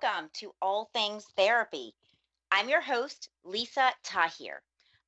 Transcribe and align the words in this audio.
welcome 0.00 0.28
to 0.32 0.52
All 0.62 0.90
Things 0.94 1.24
Therapy. 1.36 1.94
I'm 2.52 2.68
your 2.68 2.80
host, 2.80 3.30
Lisa 3.44 3.90
Tahir. 4.04 4.62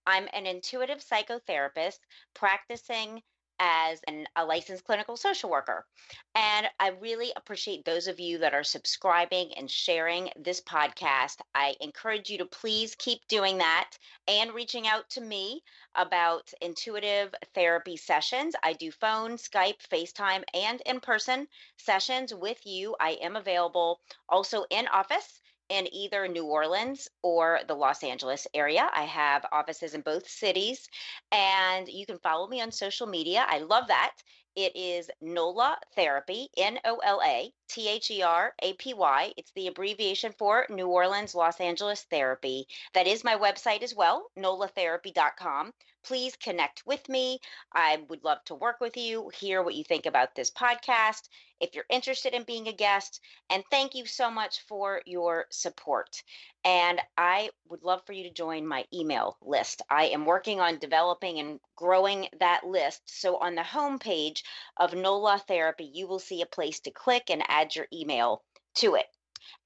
I'm 0.06 0.26
an 0.32 0.46
intuitive 0.46 0.98
psychotherapist 0.98 1.98
practicing 2.34 3.20
as 3.60 4.00
an, 4.08 4.26
a 4.34 4.44
licensed 4.44 4.84
clinical 4.84 5.16
social 5.16 5.50
worker. 5.50 5.86
And 6.34 6.66
I 6.80 6.88
really 7.00 7.30
appreciate 7.36 7.84
those 7.84 8.08
of 8.08 8.18
you 8.18 8.38
that 8.38 8.54
are 8.54 8.64
subscribing 8.64 9.52
and 9.56 9.70
sharing 9.70 10.30
this 10.36 10.60
podcast. 10.62 11.36
I 11.54 11.76
encourage 11.80 12.30
you 12.30 12.38
to 12.38 12.46
please 12.46 12.94
keep 12.96 13.20
doing 13.28 13.58
that 13.58 13.90
and 14.26 14.52
reaching 14.52 14.88
out 14.88 15.08
to 15.10 15.20
me 15.20 15.62
about 15.94 16.50
intuitive 16.62 17.34
therapy 17.54 17.96
sessions. 17.96 18.54
I 18.62 18.72
do 18.72 18.90
phone, 18.90 19.32
Skype, 19.32 19.86
FaceTime, 19.92 20.42
and 20.54 20.80
in 20.86 21.00
person 21.00 21.46
sessions 21.76 22.34
with 22.34 22.58
you. 22.64 22.96
I 22.98 23.18
am 23.22 23.36
available 23.36 24.00
also 24.28 24.64
in 24.70 24.88
office 24.88 25.39
in 25.70 25.92
either 25.94 26.28
New 26.28 26.44
Orleans 26.44 27.08
or 27.22 27.60
the 27.66 27.74
Los 27.74 28.02
Angeles 28.02 28.46
area. 28.52 28.90
I 28.92 29.04
have 29.04 29.46
offices 29.52 29.94
in 29.94 30.02
both 30.02 30.28
cities, 30.28 30.88
and 31.32 31.88
you 31.88 32.04
can 32.04 32.18
follow 32.18 32.48
me 32.48 32.60
on 32.60 32.70
social 32.70 33.06
media. 33.06 33.46
I 33.48 33.58
love 33.58 33.86
that. 33.88 34.12
It 34.56 34.74
is 34.76 35.08
NOLA 35.22 35.78
Therapy, 35.94 36.48
N 36.56 36.78
O 36.84 36.96
L 36.98 37.22
A 37.24 37.52
T 37.70 37.88
H 37.88 38.10
E 38.10 38.22
R 38.22 38.52
A 38.62 38.72
P 38.72 38.94
Y. 38.94 39.32
It's 39.36 39.52
the 39.52 39.68
abbreviation 39.68 40.32
for 40.32 40.66
New 40.68 40.88
Orleans, 40.88 41.36
Los 41.36 41.60
Angeles 41.60 42.02
Therapy. 42.02 42.66
That 42.94 43.06
is 43.06 43.22
my 43.22 43.36
website 43.36 43.82
as 43.82 43.94
well, 43.94 44.28
nolatherapy.com. 44.36 45.72
Please 46.02 46.34
connect 46.36 46.84
with 46.86 47.08
me. 47.08 47.40
I 47.72 47.98
would 48.08 48.24
love 48.24 48.42
to 48.46 48.54
work 48.54 48.80
with 48.80 48.96
you, 48.96 49.28
hear 49.38 49.62
what 49.62 49.74
you 49.74 49.84
think 49.84 50.06
about 50.06 50.34
this 50.34 50.50
podcast, 50.50 51.28
if 51.60 51.74
you're 51.74 51.84
interested 51.90 52.32
in 52.32 52.44
being 52.44 52.68
a 52.68 52.72
guest. 52.72 53.20
And 53.50 53.62
thank 53.70 53.94
you 53.94 54.06
so 54.06 54.30
much 54.30 54.62
for 54.62 55.02
your 55.04 55.44
support. 55.50 56.22
And 56.64 57.00
I 57.18 57.50
would 57.68 57.82
love 57.82 58.02
for 58.06 58.14
you 58.14 58.24
to 58.24 58.32
join 58.32 58.66
my 58.66 58.86
email 58.94 59.36
list. 59.42 59.82
I 59.90 60.06
am 60.06 60.24
working 60.24 60.58
on 60.58 60.78
developing 60.78 61.38
and 61.38 61.60
growing 61.76 62.28
that 62.38 62.66
list. 62.66 63.02
So 63.04 63.36
on 63.36 63.54
the 63.54 63.62
homepage 63.62 64.42
of 64.78 64.94
NOLA 64.94 65.42
Therapy, 65.46 65.84
you 65.84 66.06
will 66.06 66.18
see 66.18 66.40
a 66.40 66.46
place 66.46 66.80
to 66.80 66.90
click 66.90 67.24
and 67.28 67.42
add 67.46 67.59
your 67.76 67.86
email 67.92 68.42
to 68.76 68.94
it. 68.94 69.06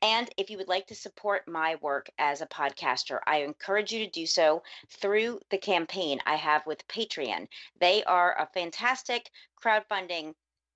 And 0.02 0.28
if 0.36 0.50
you 0.50 0.58
would 0.58 0.68
like 0.68 0.86
to 0.88 0.94
support 0.94 1.48
my 1.48 1.76
work 1.76 2.10
as 2.18 2.40
a 2.40 2.46
podcaster, 2.46 3.20
I 3.26 3.38
encourage 3.38 3.92
you 3.92 4.04
to 4.04 4.10
do 4.10 4.26
so 4.26 4.62
through 4.88 5.40
the 5.50 5.58
campaign 5.58 6.20
I 6.26 6.36
have 6.36 6.66
with 6.66 6.86
Patreon. 6.88 7.48
They 7.80 8.04
are 8.04 8.38
a 8.38 8.48
fantastic 8.52 9.30
crowdfunding 9.62 10.34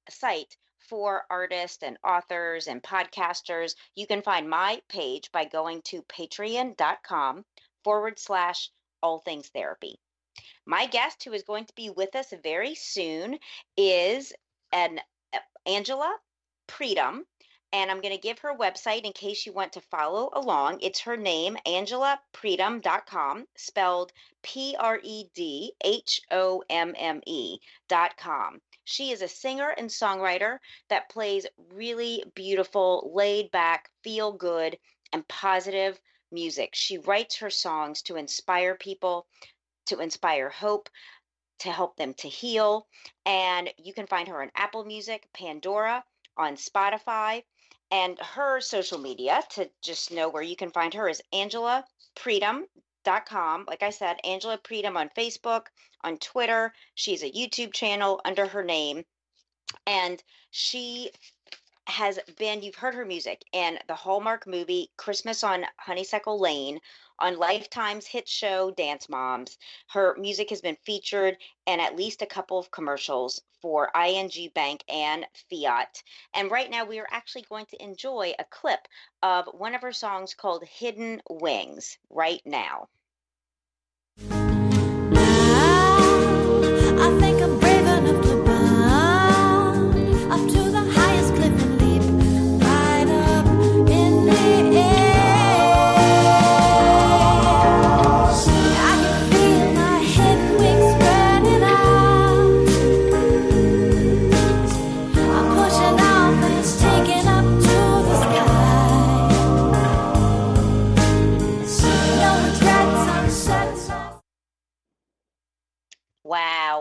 site 0.09 0.57
for 0.89 1.27
artists 1.29 1.83
and 1.83 1.99
authors 2.03 2.67
and 2.67 2.83
podcasters. 2.83 3.75
You 3.95 4.07
can 4.07 4.23
find 4.23 4.49
my 4.49 4.81
page 4.89 5.31
by 5.33 5.45
going 5.45 5.83
to 5.83 6.03
patreon.com 6.03 7.45
forward 7.85 8.19
slash 8.19 8.71
all 9.03 9.19
things 9.19 9.49
therapy. 9.49 9.99
My 10.67 10.87
guest, 10.87 11.25
who 11.25 11.33
is 11.33 11.43
going 11.43 11.67
to 11.67 11.75
be 11.75 11.91
with 11.91 12.15
us 12.17 12.33
very 12.43 12.75
soon, 12.75 13.39
is 13.77 14.33
an 14.73 15.01
uh, 15.33 15.39
Angela 15.67 16.17
Predhomme 16.69 17.25
and 17.73 17.91
I'm 17.91 18.01
going 18.01 18.15
to 18.15 18.21
give 18.21 18.39
her 18.41 18.57
website 18.57 19.03
in 19.03 19.13
case 19.13 19.45
you 19.45 19.53
want 19.53 19.75
to 19.75 19.81
follow 19.83 20.31
along. 20.33 20.79
It's 20.81 21.01
her 21.01 21.17
name, 21.17 21.57
angelapredhomme.com, 21.67 23.47
spelled 23.57 24.13
P 24.43 24.75
R 24.79 24.99
E 25.03 25.25
D 25.35 25.73
H 25.85 26.23
O 26.31 26.63
M 26.71 26.95
M 26.97 27.21
E.com. 27.27 28.61
She 28.85 29.11
is 29.11 29.21
a 29.21 29.29
singer 29.29 29.69
and 29.69 29.91
songwriter 29.91 30.59
that 30.89 31.11
plays 31.11 31.47
really 31.75 32.25
beautiful, 32.35 33.11
laid 33.15 33.51
back, 33.51 33.91
feel 34.03 34.33
good, 34.33 34.79
and 35.13 35.29
positive 35.29 36.01
music. 36.33 36.71
She 36.75 36.97
writes 36.97 37.37
her 37.37 37.51
songs 37.51 38.01
to 38.03 38.17
inspire 38.17 38.77
people, 38.77 39.27
to 39.87 39.99
inspire 39.99 40.49
hope, 40.49 40.89
to 41.59 41.71
help 41.71 41.97
them 41.97 42.15
to 42.15 42.29
heal. 42.29 42.87
And 43.27 43.71
you 43.77 43.93
can 43.93 44.07
find 44.07 44.29
her 44.29 44.41
on 44.41 44.51
Apple 44.55 44.85
Music, 44.85 45.29
Pandora, 45.35 46.03
on 46.39 46.57
Spotify. 46.57 47.43
And 47.91 48.19
her 48.21 48.61
social 48.61 48.99
media 48.99 49.43
to 49.51 49.71
just 49.83 50.13
know 50.13 50.29
where 50.29 50.43
you 50.43 50.57
can 50.57 50.71
find 50.71 50.93
her 50.95 51.09
is 51.09 51.23
angelapredhomme.com. 51.33 53.65
Like 53.67 53.83
I 53.83 53.91
said, 53.91 54.19
Angela 54.25 54.59
Predhomme 54.59 54.99
on 54.99 55.09
Facebook, 55.17 55.63
on 56.05 56.19
Twitter. 56.19 56.75
She's 56.95 57.23
a 57.23 57.31
YouTube 57.31 57.73
channel 57.73 58.21
under 58.25 58.47
her 58.47 58.63
name. 58.63 59.05
And 59.87 60.23
she 60.51 61.11
has 61.89 62.19
been, 62.37 62.63
you've 62.63 62.75
heard 62.75 62.95
her 62.95 63.05
music 63.05 63.43
in 63.53 63.79
the 63.89 63.95
Hallmark 63.95 64.47
movie 64.47 64.91
Christmas 64.97 65.43
on 65.43 65.65
Honeysuckle 65.79 66.39
Lane, 66.39 66.81
on 67.19 67.39
Lifetime's 67.39 68.07
hit 68.07 68.29
show 68.29 68.71
Dance 68.71 69.09
Moms. 69.09 69.59
Her 69.89 70.15
music 70.19 70.51
has 70.51 70.61
been 70.61 70.77
featured 70.85 71.37
in 71.67 71.81
at 71.81 71.97
least 71.97 72.23
a 72.23 72.27
couple 72.27 72.59
of 72.59 72.71
commercials 72.71 73.41
for 73.61 73.91
ING 73.97 74.51
Bank 74.55 74.85
and 74.89 75.27
Fiat. 75.51 76.03
And 76.35 76.51
right 76.51 76.71
now, 76.71 76.85
we 76.85 77.01
are 77.01 77.09
actually 77.11 77.47
going 77.49 77.67
to 77.67 77.83
enjoy 77.83 78.35
a 78.39 78.45
clip 78.45 78.87
of 79.23 79.47
one 79.47 79.75
of 79.75 79.83
her 79.83 79.93
songs 79.93 80.35
called 80.35 80.65
Hidden 80.65 81.23
Wings 81.29 81.99
right 82.11 82.43
now. 82.45 82.89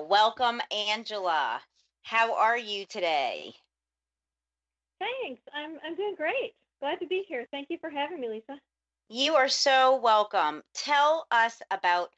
Welcome, 0.08 0.62
Angela. 0.72 1.60
How 2.04 2.34
are 2.34 2.58
you 2.58 2.86
today? 2.86 3.54
Thanks. 5.00 5.42
I'm 5.54 5.78
I'm 5.86 5.98
doing 5.98 6.16
great. 6.16 6.54
Glad 6.80 7.02
to 7.02 7.08
be 7.08 7.26
here. 7.28 7.46
Thank 7.52 7.68
you 7.70 7.78
for 7.82 7.90
having 7.90 8.22
me, 8.22 8.30
Lisa. 8.30 8.58
You 9.10 9.36
are 9.36 9.50
so 9.50 9.98
welcome. 9.98 10.64
Tell 10.74 11.28
us 11.30 11.62
about 11.72 12.12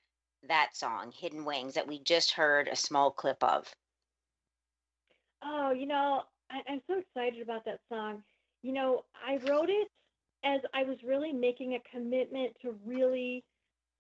that 0.48 0.70
song, 0.76 1.12
Hidden 1.18 1.44
Wings, 1.46 1.74
that 1.74 1.88
we 1.88 2.04
just 2.04 2.32
heard 2.32 2.68
a 2.68 2.76
small 2.76 3.10
clip 3.10 3.44
of. 3.44 3.68
Oh, 5.44 5.72
you 5.72 5.88
know, 5.88 6.22
I, 6.52 6.60
I'm 6.72 6.82
so 6.86 7.00
excited 7.00 7.42
about 7.42 7.66
that 7.66 7.80
song. 7.92 8.22
You 8.62 8.74
know, 8.74 9.04
I 9.28 9.38
wrote 9.50 9.70
it 9.70 9.88
as 10.44 10.62
I 10.76 10.84
was 10.84 10.98
really 11.04 11.34
making 11.34 11.74
a 11.74 11.80
commitment 11.92 12.56
to 12.62 12.76
really, 12.86 13.44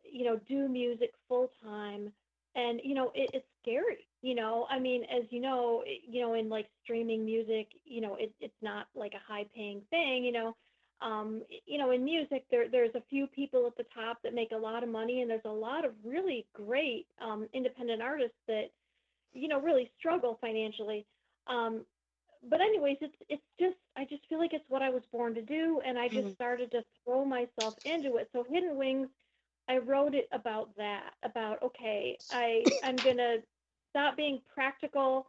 you 0.03 0.25
know, 0.25 0.39
do 0.47 0.69
music 0.69 1.09
full 1.27 1.49
time. 1.63 2.13
And, 2.55 2.81
you 2.83 2.95
know, 2.95 3.11
it, 3.15 3.29
it's 3.33 3.47
scary, 3.61 4.09
you 4.21 4.35
know. 4.35 4.65
I 4.69 4.79
mean, 4.79 5.03
as 5.05 5.23
you 5.31 5.39
know, 5.39 5.83
it- 5.85 6.03
you 6.03 6.21
know, 6.21 6.33
in 6.33 6.49
like 6.49 6.69
streaming 6.83 7.25
music, 7.25 7.71
you 7.85 8.01
know, 8.01 8.15
it, 8.15 8.33
it's 8.39 8.61
not 8.61 8.87
like 8.95 9.13
a 9.13 9.19
high 9.19 9.45
paying 9.53 9.85
thing, 9.89 10.23
you 10.25 10.31
know. 10.31 10.55
Um, 11.01 11.45
you 11.65 11.77
know, 11.77 11.91
in 11.91 12.03
music, 12.03 12.45
there 12.51 12.69
there's 12.69 12.95
a 12.95 13.01
few 13.09 13.27
people 13.27 13.65
at 13.67 13.75
the 13.77 13.85
top 13.93 14.21
that 14.23 14.33
make 14.33 14.51
a 14.51 14.57
lot 14.57 14.83
of 14.83 14.89
money, 14.89 15.21
and 15.21 15.29
there's 15.31 15.45
a 15.45 15.49
lot 15.49 15.85
of 15.85 15.95
really 16.03 16.49
great 16.53 17.07
um, 17.21 17.47
independent 17.53 18.01
artists 18.01 18.37
that, 18.47 18.71
you 19.33 19.47
know, 19.47 19.61
really 19.61 19.91
struggle 19.97 20.37
financially. 20.41 21.07
Um, 21.47 21.85
but 22.43 22.61
anyways, 22.61 22.97
it's 23.01 23.15
it's 23.29 23.43
just 23.59 23.77
I 23.95 24.05
just 24.05 24.27
feel 24.29 24.39
like 24.39 24.53
it's 24.53 24.69
what 24.69 24.81
I 24.81 24.89
was 24.89 25.03
born 25.11 25.33
to 25.35 25.41
do, 25.41 25.81
and 25.85 25.97
I 25.99 26.07
just 26.09 26.27
Mhm. 26.27 26.35
started 26.35 26.71
to 26.71 26.83
throw 27.03 27.25
myself 27.25 27.75
into 27.85 28.17
it. 28.17 28.29
So 28.33 28.43
Hidden 28.43 28.77
Wings, 28.77 29.09
I 29.69 29.77
wrote 29.77 30.15
it 30.15 30.27
about 30.33 30.75
that, 30.77 31.13
about 31.23 31.63
okay, 31.63 32.19
I 32.31 32.67
I'm 32.83 32.99
gonna 32.99 33.37
stop 33.91 34.17
being 34.17 34.41
practical 34.53 35.27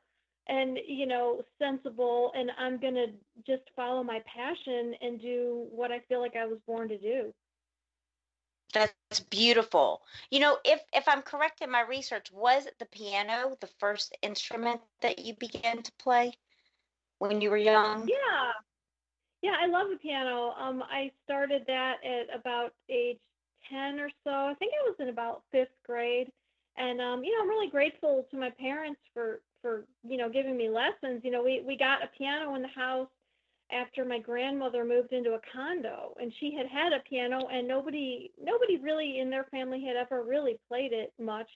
and 0.48 0.78
you 0.87 1.06
know 1.06 1.42
sensible 1.58 2.32
and 2.34 2.50
i'm 2.58 2.78
going 2.78 2.94
to 2.94 3.06
just 3.46 3.62
follow 3.76 4.02
my 4.02 4.20
passion 4.26 4.94
and 5.00 5.20
do 5.20 5.66
what 5.70 5.92
i 5.92 6.00
feel 6.08 6.20
like 6.20 6.37
i 6.37 6.46
was 6.46 6.58
born 6.66 6.88
to 6.88 6.98
do 6.98 7.32
That's 8.72 9.20
beautiful. 9.20 10.02
You 10.31 10.40
know, 10.40 10.58
if 10.64 10.82
if 10.92 11.08
I'm 11.08 11.22
correct 11.22 11.62
in 11.62 11.70
my 11.70 11.82
research, 11.82 12.32
was 12.32 12.69
the 12.78 12.87
piano 12.87 13.56
the 13.60 13.66
first 13.78 14.16
instrument 14.22 14.82
that 15.02 15.19
you 15.19 15.34
began 15.34 15.82
to 15.82 15.92
play 15.92 16.34
when 17.19 17.40
you 17.40 17.50
were 17.50 17.56
young? 17.58 18.08
yeah 18.08 18.52
yeah 19.42 19.56
i 19.62 19.66
love 19.66 19.88
the 19.90 19.96
piano 19.98 20.52
um 20.58 20.82
i 20.90 21.10
started 21.25 21.62
that 21.66 21.96
at 22.04 22.38
about 22.38 22.72
age 22.88 23.19
10 23.70 24.00
or 24.00 24.11
so. 24.25 24.31
I 24.31 24.55
think 24.58 24.72
i 24.75 24.88
was 24.88 24.96
in 24.99 25.08
about 25.08 25.43
fifth 25.52 25.76
grade. 25.87 26.31
And 26.76 27.00
um 27.00 27.25
you 27.25 27.37
know 27.37 27.43
i'm 27.43 27.49
really 27.49 27.70
grateful 27.70 28.26
to 28.31 28.37
my 28.37 28.50
parents 28.50 29.00
for 29.14 29.40
for 29.62 29.84
you 30.06 30.17
know 30.17 30.28
giving 30.28 30.56
me 30.56 30.69
lessons. 30.69 31.22
You 31.25 31.31
know 31.31 31.43
we 31.43 31.62
we 31.67 31.76
got 31.76 32.02
a 32.05 32.11
piano 32.17 32.55
in 32.55 32.62
the 32.62 32.69
house 32.69 33.08
after 33.72 34.05
my 34.05 34.19
grandmother 34.19 34.84
moved 34.84 35.12
into 35.12 35.34
a 35.34 35.40
condo 35.52 36.14
and 36.20 36.32
she 36.40 36.52
had 36.55 36.67
had 36.67 36.93
a 36.93 37.00
piano 37.08 37.46
and 37.52 37.69
nobody 37.69 38.31
nobody 38.43 38.76
really 38.78 39.20
in 39.20 39.31
their 39.31 39.44
family 39.44 39.84
had 39.84 39.96
ever 39.96 40.23
really 40.23 40.58
played 40.69 40.93
it 40.93 41.12
much. 41.20 41.49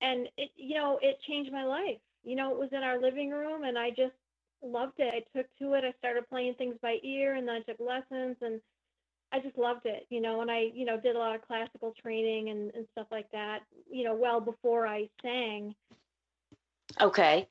And 0.00 0.28
it 0.36 0.50
you 0.56 0.74
know 0.74 0.98
it 1.02 1.18
changed 1.28 1.52
my 1.52 1.64
life. 1.64 1.98
You 2.24 2.36
know 2.36 2.52
it 2.52 2.58
was 2.58 2.70
in 2.72 2.82
our 2.82 3.00
living 3.00 3.30
room 3.30 3.64
and 3.64 3.78
i 3.78 3.90
just 3.90 4.14
loved 4.62 4.98
it. 4.98 5.12
I 5.14 5.38
took 5.38 5.46
to 5.58 5.74
it. 5.74 5.84
I 5.84 5.92
started 5.98 6.28
playing 6.28 6.54
things 6.54 6.76
by 6.82 6.96
ear 7.02 7.34
and 7.34 7.46
then 7.46 7.56
i 7.56 7.60
took 7.60 7.78
lessons 7.80 8.36
and 8.40 8.60
i 9.32 9.40
just 9.40 9.58
loved 9.58 9.86
it 9.86 10.06
you 10.10 10.20
know 10.20 10.40
and 10.40 10.50
i 10.50 10.70
you 10.74 10.84
know 10.84 10.98
did 10.98 11.16
a 11.16 11.18
lot 11.18 11.34
of 11.34 11.42
classical 11.46 11.92
training 12.00 12.50
and, 12.50 12.72
and 12.74 12.86
stuff 12.92 13.06
like 13.10 13.30
that 13.32 13.60
you 13.90 14.04
know 14.04 14.14
well 14.14 14.40
before 14.40 14.86
i 14.86 15.08
sang 15.22 15.74
Okay. 17.00 17.46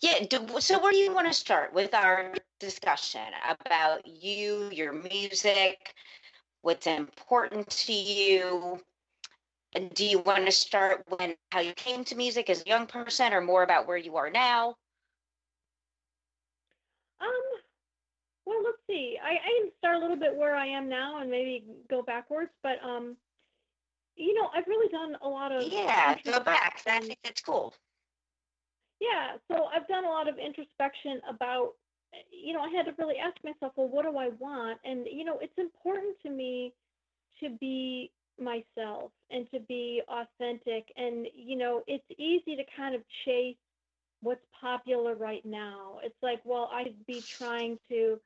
Yeah. 0.00 0.24
Do, 0.24 0.60
so, 0.60 0.80
where 0.80 0.92
do 0.92 0.98
you 0.98 1.14
want 1.14 1.28
to 1.28 1.32
start 1.32 1.72
with 1.72 1.94
our 1.94 2.34
discussion 2.58 3.22
about 3.48 4.06
you, 4.06 4.68
your 4.72 4.92
music, 4.92 5.94
what's 6.62 6.86
important 6.86 7.70
to 7.70 7.92
you? 7.92 8.80
And 9.74 9.92
do 9.94 10.04
you 10.04 10.18
want 10.18 10.46
to 10.46 10.52
start 10.52 11.04
when 11.16 11.36
how 11.52 11.60
you 11.60 11.72
came 11.74 12.04
to 12.04 12.16
music 12.16 12.50
as 12.50 12.62
a 12.62 12.68
young 12.68 12.86
person, 12.86 13.32
or 13.32 13.40
more 13.40 13.62
about 13.62 13.86
where 13.86 13.96
you 13.96 14.16
are 14.16 14.30
now? 14.30 14.76
um 17.20 17.28
well 18.50 18.62
let's 18.64 18.82
see 18.86 19.16
i 19.22 19.30
i 19.30 19.62
can 19.62 19.70
start 19.78 19.96
a 19.96 19.98
little 19.98 20.16
bit 20.16 20.36
where 20.36 20.56
i 20.56 20.66
am 20.66 20.88
now 20.88 21.20
and 21.20 21.30
maybe 21.30 21.64
go 21.88 22.02
backwards 22.02 22.50
but 22.62 22.82
um 22.84 23.16
you 24.16 24.34
know 24.34 24.50
i've 24.54 24.66
really 24.66 24.90
done 24.90 25.16
a 25.22 25.28
lot 25.28 25.52
of 25.52 25.62
Yeah, 25.72 26.16
go 26.24 26.40
back. 26.40 26.82
I 26.86 27.00
think 27.00 27.18
that's 27.22 27.40
cool. 27.40 27.74
Yeah, 29.00 29.36
so 29.48 29.66
I've 29.74 29.88
done 29.88 30.04
a 30.04 30.08
lot 30.08 30.28
of 30.28 30.38
introspection 30.38 31.20
about, 31.28 31.70
you 32.30 32.52
know, 32.52 32.60
I 32.60 32.68
had 32.68 32.84
to 32.84 32.92
really 32.98 33.16
ask 33.16 33.36
myself, 33.42 33.72
well, 33.76 33.88
what 33.88 34.04
do 34.04 34.16
I 34.18 34.28
want? 34.38 34.78
And, 34.84 35.06
you 35.10 35.24
know, 35.24 35.38
it's 35.40 35.56
important 35.56 36.16
to 36.22 36.30
me 36.30 36.74
to 37.42 37.50
be 37.60 38.10
myself 38.38 39.10
and 39.30 39.50
to 39.52 39.60
be 39.60 40.02
authentic. 40.08 40.92
And, 40.96 41.26
you 41.34 41.56
know, 41.56 41.82
it's 41.86 42.04
easy 42.18 42.56
to 42.56 42.62
kind 42.76 42.94
of 42.94 43.02
chase 43.24 43.56
what's 44.20 44.44
popular 44.60 45.14
right 45.14 45.44
now. 45.46 45.98
It's 46.02 46.22
like, 46.22 46.40
well, 46.44 46.70
I'd 46.72 46.94
be 47.06 47.24
trying 47.26 47.78
to 47.88 48.20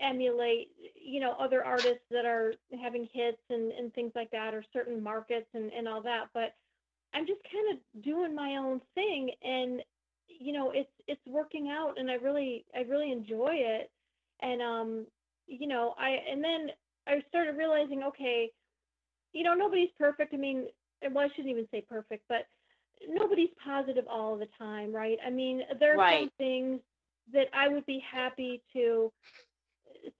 emulate, 0.00 0.68
you 0.94 1.20
know, 1.20 1.34
other 1.38 1.64
artists 1.64 2.04
that 2.10 2.24
are 2.24 2.54
having 2.80 3.08
hits 3.12 3.42
and, 3.50 3.72
and 3.72 3.92
things 3.94 4.12
like 4.14 4.30
that, 4.30 4.54
or 4.54 4.64
certain 4.72 5.02
markets 5.02 5.48
and, 5.54 5.72
and 5.72 5.88
all 5.88 6.02
that. 6.02 6.26
But 6.34 6.54
I'm 7.14 7.26
just 7.26 7.40
kind 7.52 7.76
of 7.76 8.02
doing 8.02 8.34
my 8.34 8.56
own 8.56 8.80
thing. 8.94 9.30
And 9.42 9.82
you 10.40 10.52
know 10.52 10.70
it's 10.70 10.90
it's 11.06 11.20
working 11.26 11.68
out 11.68 11.94
and 11.98 12.10
i 12.10 12.14
really 12.14 12.64
i 12.74 12.80
really 12.80 13.12
enjoy 13.12 13.52
it 13.52 13.90
and 14.40 14.62
um 14.62 15.06
you 15.46 15.66
know 15.66 15.94
i 15.98 16.16
and 16.30 16.42
then 16.42 16.68
i 17.06 17.22
started 17.28 17.56
realizing 17.56 18.02
okay 18.02 18.50
you 19.32 19.42
know 19.42 19.54
nobody's 19.54 19.90
perfect 19.98 20.32
i 20.32 20.36
mean 20.36 20.66
well 21.12 21.24
i 21.24 21.28
shouldn't 21.28 21.48
even 21.48 21.66
say 21.70 21.84
perfect 21.88 22.24
but 22.28 22.46
nobody's 23.08 23.50
positive 23.62 24.04
all 24.08 24.36
the 24.36 24.48
time 24.58 24.92
right 24.92 25.18
i 25.26 25.30
mean 25.30 25.62
there 25.78 25.94
are 25.94 25.98
some 26.10 26.30
things 26.38 26.80
that 27.32 27.46
i 27.52 27.68
would 27.68 27.84
be 27.86 28.02
happy 28.10 28.62
to 28.72 29.12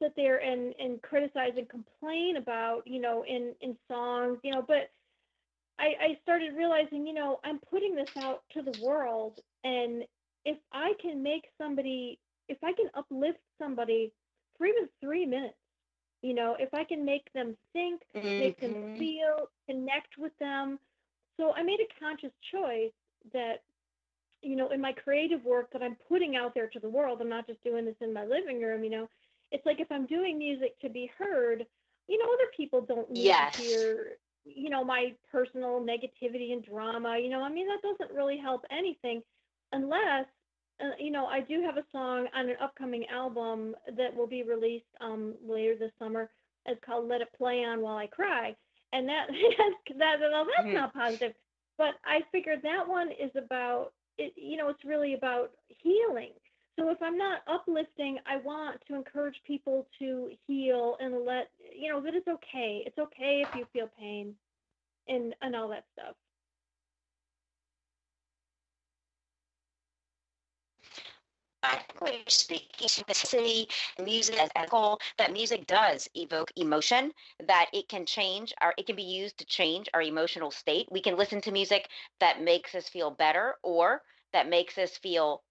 sit 0.00 0.14
there 0.16 0.38
and 0.38 0.74
and 0.78 1.02
criticize 1.02 1.52
and 1.56 1.68
complain 1.68 2.36
about 2.36 2.82
you 2.86 3.00
know 3.00 3.24
in 3.24 3.54
in 3.60 3.76
songs 3.88 4.38
you 4.42 4.52
know 4.52 4.62
but 4.66 4.90
I, 5.78 5.94
I 6.00 6.18
started 6.22 6.54
realizing, 6.56 7.06
you 7.06 7.14
know, 7.14 7.40
I'm 7.44 7.58
putting 7.70 7.94
this 7.94 8.08
out 8.16 8.42
to 8.52 8.62
the 8.62 8.72
world, 8.72 9.34
and 9.64 10.04
if 10.44 10.58
I 10.72 10.92
can 11.00 11.22
make 11.22 11.44
somebody, 11.58 12.18
if 12.48 12.58
I 12.62 12.72
can 12.72 12.90
uplift 12.94 13.38
somebody 13.58 14.12
for 14.56 14.66
even 14.66 14.88
three 15.00 15.26
minutes, 15.26 15.56
you 16.22 16.34
know, 16.34 16.56
if 16.58 16.72
I 16.74 16.84
can 16.84 17.04
make 17.04 17.32
them 17.34 17.56
think, 17.72 18.02
make 18.38 18.58
them 18.60 18.76
Mhm. 18.76 18.98
feel, 18.98 19.48
connect 19.68 20.16
with 20.18 20.32
them. 20.38 20.78
So 21.36 21.52
I 21.54 21.62
made 21.62 21.80
a 21.80 22.00
conscious 22.00 22.32
choice 22.52 22.92
that, 23.32 23.62
you 24.42 24.56
know, 24.56 24.70
in 24.70 24.80
my 24.80 24.92
creative 24.92 25.44
work 25.44 25.70
that 25.72 25.82
I'm 25.82 25.96
putting 26.08 26.36
out 26.36 26.54
there 26.54 26.68
to 26.68 26.80
the 26.80 26.88
world, 26.90 27.20
I'm 27.20 27.28
not 27.28 27.46
just 27.46 27.62
doing 27.62 27.84
this 27.84 27.96
in 28.00 28.12
my 28.12 28.24
living 28.24 28.60
room, 28.62 28.84
you 28.84 28.90
know. 28.90 29.08
It's 29.52 29.64
like 29.66 29.80
if 29.80 29.90
I'm 29.90 30.06
doing 30.06 30.38
music 30.38 30.78
to 30.80 30.88
be 30.88 31.10
heard, 31.18 31.66
you 32.08 32.18
know, 32.18 32.24
other 32.32 32.50
people 32.56 32.82
don't 32.82 33.10
need 33.10 33.34
Yes. 33.34 33.52
to 33.54 33.62
hear 33.62 34.18
you 34.44 34.70
know 34.70 34.84
my 34.84 35.12
personal 35.30 35.80
negativity 35.80 36.52
and 36.52 36.64
drama 36.64 37.18
you 37.18 37.28
know 37.28 37.42
i 37.42 37.48
mean 37.50 37.66
that 37.66 37.82
doesn't 37.82 38.14
really 38.16 38.38
help 38.38 38.64
anything 38.70 39.22
unless 39.72 40.26
uh, 40.80 40.90
you 40.98 41.10
know 41.10 41.26
i 41.26 41.40
do 41.40 41.62
have 41.62 41.76
a 41.76 41.84
song 41.92 42.26
on 42.34 42.48
an 42.48 42.56
upcoming 42.62 43.04
album 43.12 43.74
that 43.96 44.14
will 44.14 44.26
be 44.26 44.42
released 44.42 44.86
um 45.00 45.34
later 45.46 45.74
this 45.78 45.92
summer 45.98 46.30
it's 46.66 46.80
called 46.84 47.08
let 47.08 47.20
it 47.20 47.28
play 47.36 47.64
on 47.64 47.80
while 47.80 47.96
i 47.96 48.06
cry 48.06 48.54
and 48.92 49.08
that 49.08 49.26
that 49.98 50.16
well, 50.20 50.44
that's 50.44 50.72
Mhm. 50.72 50.74
not 50.74 50.92
positive 50.94 51.32
but 51.78 51.94
i 52.04 52.20
figured 52.32 52.60
that 52.62 52.86
one 52.86 53.08
is 53.10 53.30
about 53.36 53.92
it 54.18 54.32
you 54.36 54.56
know 54.56 54.68
it's 54.68 54.84
really 54.84 55.14
about 55.14 55.50
healing 55.68 56.32
so 56.80 56.90
if 56.90 57.02
i'm 57.02 57.18
not 57.18 57.42
uplifting 57.46 58.18
i 58.26 58.38
want 58.38 58.80
to 58.88 58.94
encourage 58.94 59.40
people 59.46 59.86
to 59.98 60.30
heal 60.46 60.96
and 61.00 61.24
let 61.26 61.50
you 61.78 61.92
know 61.92 62.00
that 62.00 62.14
it's 62.14 62.28
okay. 62.28 62.82
It's 62.86 62.98
okay 62.98 63.44
if 63.46 63.54
you 63.54 63.66
feel 63.72 63.88
pain 63.98 64.34
and 65.08 65.34
and 65.42 65.54
all 65.56 65.68
that 65.68 65.84
stuff. 65.92 66.14
You're 72.00 72.20
speaking 72.28 72.88
to 72.88 73.04
the 73.06 73.14
city 73.14 73.68
music 74.02 74.40
as 74.40 74.48
a 74.56 74.68
whole, 74.70 74.98
that 75.18 75.32
music 75.32 75.66
does 75.66 76.08
evoke 76.14 76.50
emotion, 76.56 77.12
that 77.46 77.66
it 77.74 77.88
can 77.88 78.06
change 78.06 78.54
our, 78.62 78.72
it 78.78 78.86
can 78.86 78.96
be 78.96 79.02
used 79.02 79.36
to 79.38 79.44
change 79.44 79.88
our 79.92 80.00
emotional 80.00 80.50
state. 80.50 80.88
We 80.90 81.02
can 81.02 81.16
listen 81.18 81.42
to 81.42 81.52
music 81.52 81.88
that 82.18 82.40
makes 82.40 82.74
us 82.74 82.88
feel 82.88 83.10
better 83.10 83.56
or 83.62 84.00
that 84.32 84.48
makes 84.48 84.78
us 84.78 84.96
feel 84.96 85.42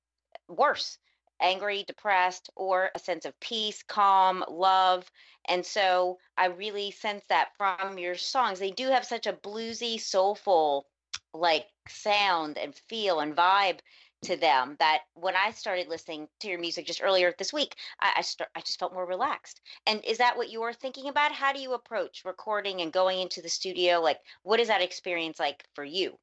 worse, 0.48 0.98
angry, 1.42 1.84
depressed, 1.84 2.50
or 2.56 2.90
a 2.96 3.00
sense 3.00 3.26
of 3.26 3.40
peace, 3.40 3.84
calm, 3.84 4.44
love. 4.50 5.10
And 5.48 5.66
so 5.66 6.20
I 6.38 6.48
really 6.48 6.92
sense 6.92 7.24
that 7.30 7.50
from 7.58 7.98
your 7.98 8.16
songs. 8.16 8.60
They 8.60 8.72
do 8.72 8.88
have 8.90 9.06
such 9.06 9.28
a 9.28 9.34
bluesy, 9.34 10.00
soulful, 10.00 10.88
like 11.34 11.68
sound 11.88 12.58
and 12.58 12.76
feel 12.88 13.20
and 13.20 13.36
vibe 13.36 13.80
to 14.22 14.36
them 14.36 14.76
that 14.80 15.04
when 15.14 15.36
I 15.36 15.52
started 15.52 15.88
listening 15.88 16.28
to 16.42 16.50
your 16.50 16.60
music 16.60 16.86
just 16.86 17.02
earlier 17.02 17.34
this 17.38 17.54
week, 17.54 17.76
I 18.02 18.14
I, 18.18 18.22
start, 18.22 18.50
I 18.56 18.62
just 18.62 18.80
felt 18.80 18.94
more 18.94 19.06
relaxed. 19.06 19.62
And 19.88 20.04
is 20.04 20.18
that 20.18 20.36
what 20.36 20.52
you're 20.52 20.74
thinking 20.74 21.08
about? 21.08 21.32
How 21.32 21.54
do 21.54 21.60
you 21.60 21.74
approach 21.74 22.24
recording 22.26 22.82
and 22.82 22.92
going 22.92 23.20
into 23.22 23.42
the 23.42 23.50
studio? 23.50 24.02
Like, 24.02 24.20
what 24.44 24.60
is 24.60 24.68
that 24.68 24.82
experience 24.82 25.40
like 25.40 25.64
for 25.74 25.86
you? 25.86 26.18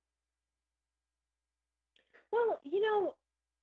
well 2.36 2.60
you 2.64 2.80
know 2.80 3.14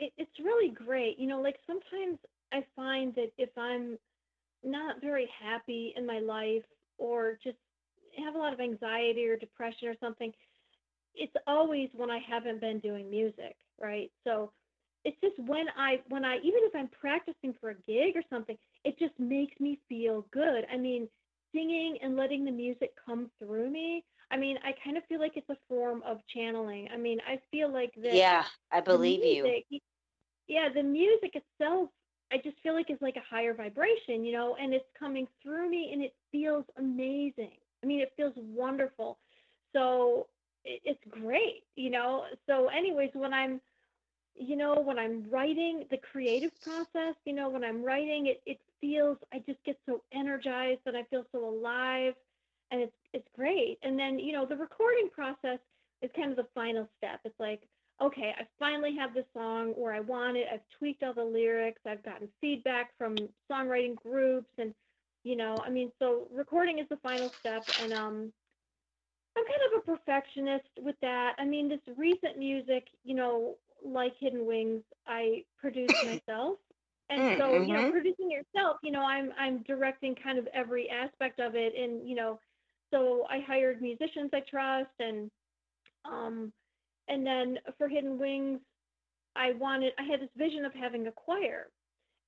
it, 0.03 0.13
it's 0.17 0.39
really 0.43 0.73
great 0.73 1.19
you 1.19 1.27
know 1.27 1.41
like 1.41 1.57
sometimes 1.67 2.19
i 2.53 2.61
find 2.75 3.15
that 3.15 3.31
if 3.37 3.49
i'm 3.57 3.97
not 4.63 5.01
very 5.01 5.27
happy 5.43 5.93
in 5.97 6.05
my 6.05 6.19
life 6.19 6.63
or 6.97 7.37
just 7.43 7.57
have 8.23 8.35
a 8.35 8.37
lot 8.37 8.53
of 8.53 8.59
anxiety 8.61 9.25
or 9.27 9.37
depression 9.37 9.89
or 9.89 9.95
something 9.99 10.31
it's 11.15 11.33
always 11.47 11.89
when 11.95 12.11
I 12.11 12.19
haven't 12.19 12.61
been 12.61 12.79
doing 12.79 13.09
music, 13.09 13.55
right? 13.81 14.11
So 14.23 14.51
it's 15.05 15.17
just 15.21 15.37
when 15.47 15.65
I 15.77 16.01
when 16.09 16.25
I 16.25 16.37
even 16.37 16.61
if 16.63 16.75
I'm 16.75 16.89
practicing 16.89 17.53
for 17.59 17.69
a 17.71 17.75
gig 17.87 18.15
or 18.15 18.23
something, 18.29 18.57
it 18.85 18.99
just 18.99 19.17
makes 19.19 19.59
me 19.59 19.79
feel 19.89 20.25
good. 20.31 20.65
I 20.73 20.77
mean, 20.77 21.07
singing 21.53 21.97
and 22.03 22.15
letting 22.15 22.45
the 22.45 22.51
music 22.51 22.91
come 23.05 23.29
through 23.39 23.69
me. 23.71 24.03
I 24.31 24.37
mean, 24.37 24.57
I 24.63 24.71
kind 24.83 24.97
of 24.97 25.03
feel 25.05 25.19
like 25.19 25.33
it's 25.35 25.49
a 25.49 25.57
form 25.69 26.03
of 26.05 26.19
channeling. 26.33 26.89
I 26.93 26.97
mean, 26.97 27.19
I 27.27 27.39
feel 27.51 27.71
like 27.71 27.93
that 28.03 28.23
Yeah, 28.23 28.45
I 28.71 28.81
believe 28.81 29.23
you. 29.23 29.53
music, 29.53 29.65
y- 29.71 29.79
yeah, 30.47 30.69
the 30.73 30.83
music 30.83 31.35
itself, 31.35 31.89
I 32.31 32.37
just 32.37 32.57
feel 32.63 32.73
like 32.73 32.89
is 32.89 32.97
like 33.01 33.15
a 33.15 33.35
higher 33.35 33.53
vibration, 33.53 34.25
you 34.25 34.33
know, 34.33 34.55
and 34.59 34.73
it's 34.73 34.85
coming 34.97 35.27
through 35.41 35.69
me 35.69 35.91
and 35.93 36.01
it 36.01 36.13
feels 36.31 36.65
amazing. 36.77 37.51
I 37.83 37.85
mean, 37.85 37.99
it 37.99 38.13
feels 38.17 38.33
wonderful. 38.35 39.17
So 39.73 40.27
it, 40.65 40.81
it's 40.83 40.99
great, 41.09 41.63
you 41.75 41.89
know. 41.89 42.25
So, 42.47 42.67
anyways, 42.67 43.11
when 43.13 43.33
I'm 43.33 43.61
you 44.35 44.55
know, 44.55 44.81
when 44.81 44.97
I'm 44.97 45.25
writing 45.29 45.85
the 45.91 45.97
creative 45.97 46.51
process, 46.61 47.15
you 47.25 47.33
know, 47.33 47.49
when 47.49 47.63
I'm 47.63 47.83
writing, 47.83 48.27
it, 48.27 48.41
it 48.45 48.59
feels, 48.81 49.17
I 49.31 49.39
just 49.45 49.63
get 49.63 49.77
so 49.85 50.01
energized 50.13 50.81
and 50.85 50.97
I 50.97 51.03
feel 51.03 51.25
so 51.31 51.47
alive 51.47 52.13
and 52.71 52.81
it's, 52.81 52.95
it's 53.13 53.27
great. 53.35 53.77
And 53.83 53.97
then, 53.97 54.17
you 54.17 54.33
know, 54.33 54.45
the 54.45 54.55
recording 54.55 55.09
process 55.13 55.59
is 56.01 56.09
kind 56.15 56.31
of 56.31 56.37
the 56.37 56.47
final 56.55 56.89
step. 56.97 57.19
It's 57.23 57.39
like, 57.39 57.61
okay, 58.01 58.33
I 58.37 58.47
finally 58.59 58.95
have 58.95 59.13
the 59.13 59.25
song 59.33 59.69
where 59.75 59.93
I 59.93 59.99
want 60.01 60.37
it. 60.37 60.47
I've 60.51 60.61
tweaked 60.77 61.03
all 61.03 61.13
the 61.13 61.23
lyrics. 61.23 61.81
I've 61.85 62.03
gotten 62.03 62.29
feedback 62.41 62.91
from 62.97 63.29
songwriting 63.51 63.95
groups 63.95 64.49
and, 64.57 64.73
you 65.23 65.35
know, 65.35 65.61
I 65.65 65.69
mean, 65.69 65.91
so 65.99 66.27
recording 66.31 66.79
is 66.79 66.87
the 66.89 66.97
final 66.97 67.29
step. 67.39 67.63
And, 67.81 67.93
um, 67.93 68.33
I'm 69.37 69.43
kind 69.45 69.61
of 69.73 69.79
a 69.79 69.97
perfectionist 69.97 70.69
with 70.79 70.95
that. 71.01 71.35
I 71.39 71.45
mean, 71.45 71.69
this 71.69 71.79
recent 71.97 72.37
music, 72.37 72.87
you 73.03 73.15
know, 73.15 73.55
like 73.83 74.13
Hidden 74.19 74.45
Wings, 74.45 74.83
I 75.07 75.43
produced 75.57 75.95
myself. 76.03 76.57
And 77.09 77.27
so, 77.37 77.61
you 77.61 77.73
know, 77.73 77.83
mhm. 77.83 77.91
producing 77.91 78.31
yourself, 78.31 78.77
you 78.83 78.91
know, 78.91 79.01
I'm 79.03 79.31
I'm 79.37 79.63
directing 79.63 80.15
kind 80.15 80.37
of 80.39 80.47
every 80.53 80.89
aspect 80.89 81.39
of 81.39 81.55
it. 81.55 81.73
And, 81.75 82.07
you 82.07 82.15
know, 82.15 82.39
so 82.93 83.25
I 83.29 83.39
hired 83.41 83.81
musicians 83.81 84.31
I 84.33 84.41
trust 84.41 84.91
and 84.99 85.29
um 86.05 86.53
and 87.07 87.25
then 87.25 87.59
for 87.77 87.87
Hidden 87.87 88.17
Wings, 88.19 88.59
I 89.35 89.53
wanted 89.53 89.93
I 89.99 90.03
had 90.03 90.21
this 90.21 90.29
vision 90.37 90.65
of 90.65 90.73
having 90.73 91.07
a 91.07 91.11
choir. 91.11 91.67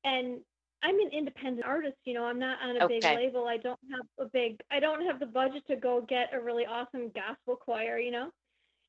And 0.04 0.42
I'm 0.84 1.00
an 1.00 1.12
independent 1.12 1.66
artist, 1.66 1.98
you 2.06 2.14
know, 2.14 2.26
I'm 2.26 2.40
not 2.40 2.62
on 2.62 2.78
a 2.78 2.82
big 2.82 3.08
label. 3.10 3.48
I 3.48 3.58
don't 3.58 3.80
have 3.92 4.06
a 4.20 4.30
big 4.32 4.60
I 4.72 4.80
don't 4.80 5.06
have 5.06 5.20
the 5.20 5.26
budget 5.26 5.64
to 5.68 5.76
go 5.76 6.02
get 6.08 6.34
a 6.34 6.40
really 6.42 6.66
awesome 6.66 7.12
gospel 7.16 7.56
choir, 7.56 7.98
you 8.00 8.12
know, 8.12 8.32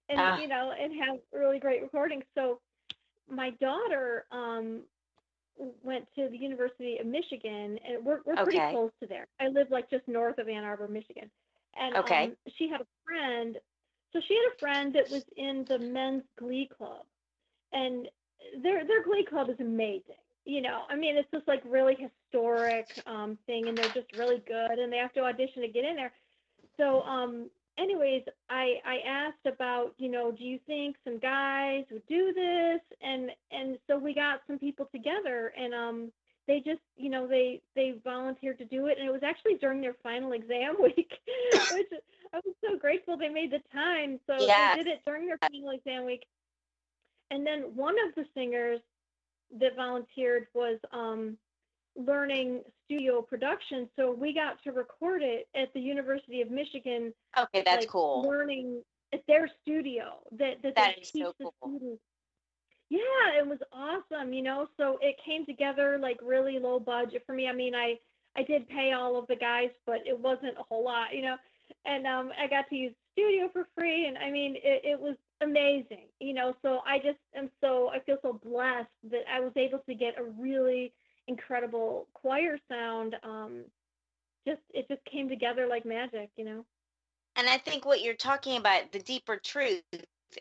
and 0.08 0.22
Ah. 0.22 0.36
you 0.36 0.48
know, 0.48 0.72
and 0.78 0.92
have 1.04 1.18
really 1.32 1.58
great 1.58 1.82
recordings. 1.82 2.24
So 2.34 2.60
my 3.28 3.50
daughter 3.60 4.26
um 4.32 4.82
went 5.82 6.06
to 6.16 6.28
the 6.30 6.36
University 6.36 6.98
of 6.98 7.06
Michigan 7.06 7.78
and 7.86 8.04
we're 8.04 8.20
we're 8.24 8.36
pretty 8.38 8.62
close 8.68 8.90
to 9.00 9.06
there. 9.06 9.26
I 9.40 9.48
live 9.48 9.68
like 9.70 9.90
just 9.90 10.06
north 10.08 10.38
of 10.38 10.48
Ann 10.48 10.64
Arbor, 10.64 10.88
Michigan. 10.88 11.30
And 11.76 11.96
Okay. 11.96 12.32
um 12.32 12.36
she 12.58 12.68
had 12.68 12.80
a 12.80 12.86
friend 13.04 13.56
so 14.16 14.22
she 14.26 14.34
had 14.34 14.52
a 14.54 14.58
friend 14.58 14.94
that 14.94 15.10
was 15.10 15.22
in 15.36 15.66
the 15.68 15.78
men's 15.78 16.22
glee 16.38 16.70
club. 16.76 17.04
And 17.72 18.08
their 18.62 18.86
their 18.86 19.04
glee 19.04 19.26
club 19.28 19.50
is 19.50 19.60
amazing. 19.60 20.22
You 20.46 20.62
know 20.62 20.82
i 20.88 20.94
mean 20.94 21.16
it's 21.16 21.30
just 21.34 21.48
like 21.48 21.60
really 21.66 21.96
historic 21.98 22.86
um 23.06 23.36
thing 23.46 23.68
and 23.68 23.76
they're 23.76 23.90
just 23.92 24.12
really 24.16 24.42
good 24.46 24.78
and 24.78 24.92
they 24.92 24.96
have 24.96 25.12
to 25.14 25.20
audition 25.20 25.62
to 25.62 25.68
get 25.68 25.84
in 25.84 25.96
there. 25.96 26.12
So 26.78 27.02
um 27.02 27.50
anyways 27.78 28.22
i 28.48 28.76
i 28.86 28.98
asked 29.06 29.44
about 29.44 29.92
you 29.98 30.08
know 30.08 30.30
do 30.32 30.44
you 30.44 30.58
think 30.66 30.96
some 31.04 31.18
guys 31.18 31.84
would 31.90 32.06
do 32.06 32.32
this? 32.32 32.80
And 33.02 33.30
and 33.50 33.78
so 33.86 33.98
we 33.98 34.14
got 34.14 34.40
some 34.46 34.58
people 34.58 34.88
together 34.94 35.52
and 35.58 35.74
um 35.74 36.12
they 36.46 36.60
just 36.60 36.80
you 36.96 37.10
know 37.10 37.26
they 37.26 37.60
they 37.74 37.94
volunteered 38.04 38.58
to 38.58 38.64
do 38.64 38.86
it 38.86 38.98
and 38.98 39.08
it 39.08 39.12
was 39.12 39.22
actually 39.22 39.54
during 39.54 39.80
their 39.80 39.96
final 40.02 40.32
exam 40.32 40.76
week 40.82 41.12
which 41.72 41.86
i 42.32 42.40
was 42.44 42.54
so 42.64 42.76
grateful 42.78 43.16
they 43.16 43.28
made 43.28 43.50
the 43.50 43.60
time 43.72 44.18
so 44.26 44.36
they 44.38 44.82
did 44.82 44.86
it 44.86 45.00
during 45.06 45.26
their 45.26 45.38
final 45.38 45.70
exam 45.70 46.04
week 46.04 46.24
and 47.30 47.46
then 47.46 47.62
one 47.74 47.94
of 48.06 48.14
the 48.14 48.24
singers 48.34 48.80
that 49.60 49.76
volunteered 49.76 50.46
was 50.54 50.78
um, 50.92 51.36
learning 51.96 52.62
studio 52.84 53.22
production. 53.22 53.88
So 53.96 54.12
we 54.12 54.34
got 54.34 54.62
to 54.64 54.72
record 54.72 55.22
it 55.22 55.48
at 55.54 55.72
the 55.74 55.80
University 55.80 56.40
of 56.40 56.50
Michigan. 56.50 57.12
Okay, 57.38 57.62
that's 57.64 57.82
like, 57.82 57.88
cool. 57.88 58.26
Learning 58.28 58.82
at 59.12 59.22
their 59.26 59.48
studio 59.62 60.18
that, 60.32 60.62
that, 60.62 60.74
That 60.74 60.94
they 60.96 61.02
teach 61.02 61.22
so 61.22 61.32
the 61.38 61.50
cool. 61.60 61.78
students. 61.78 62.02
Yeah, 62.88 63.38
it 63.38 63.46
was 63.46 63.58
awesome, 63.72 64.32
you 64.32 64.42
know. 64.42 64.68
So 64.76 64.98
it 65.00 65.16
came 65.24 65.44
together 65.44 65.98
like 66.00 66.18
really 66.22 66.58
low 66.58 66.78
budget 66.78 67.22
for 67.26 67.34
me. 67.34 67.48
I 67.48 67.52
mean, 67.52 67.74
I 67.74 67.98
I 68.36 68.42
did 68.42 68.68
pay 68.68 68.92
all 68.92 69.18
of 69.18 69.26
the 69.26 69.36
guys, 69.36 69.70
but 69.86 70.06
it 70.06 70.18
wasn't 70.18 70.58
a 70.58 70.62
whole 70.62 70.84
lot, 70.84 71.14
you 71.14 71.22
know. 71.22 71.36
And 71.84 72.06
um, 72.06 72.30
I 72.40 72.46
got 72.46 72.68
to 72.70 72.76
use 72.76 72.94
studio 73.12 73.48
for 73.52 73.66
free, 73.74 74.06
and 74.06 74.16
I 74.18 74.30
mean, 74.30 74.56
it, 74.56 74.82
it 74.84 75.00
was 75.00 75.16
amazing, 75.42 76.06
you 76.20 76.34
know. 76.34 76.54
So 76.62 76.80
I 76.86 76.98
just 76.98 77.18
am 77.34 77.50
so 77.60 77.88
I 77.88 78.00
feel 78.00 78.18
so 78.22 78.40
blessed 78.44 78.88
that 79.10 79.22
I 79.32 79.40
was 79.40 79.52
able 79.56 79.80
to 79.88 79.94
get 79.94 80.18
a 80.18 80.24
really 80.40 80.92
incredible 81.26 82.06
choir 82.14 82.58
sound. 82.70 83.16
Um, 83.24 83.64
just 84.46 84.60
it 84.72 84.86
just 84.88 85.04
came 85.10 85.28
together 85.28 85.66
like 85.66 85.84
magic, 85.84 86.30
you 86.36 86.44
know. 86.44 86.64
And 87.36 87.48
I 87.48 87.58
think 87.58 87.84
what 87.84 88.02
you're 88.02 88.14
talking 88.14 88.56
about, 88.56 88.92
the 88.92 89.00
deeper 89.00 89.36
truth, 89.36 89.82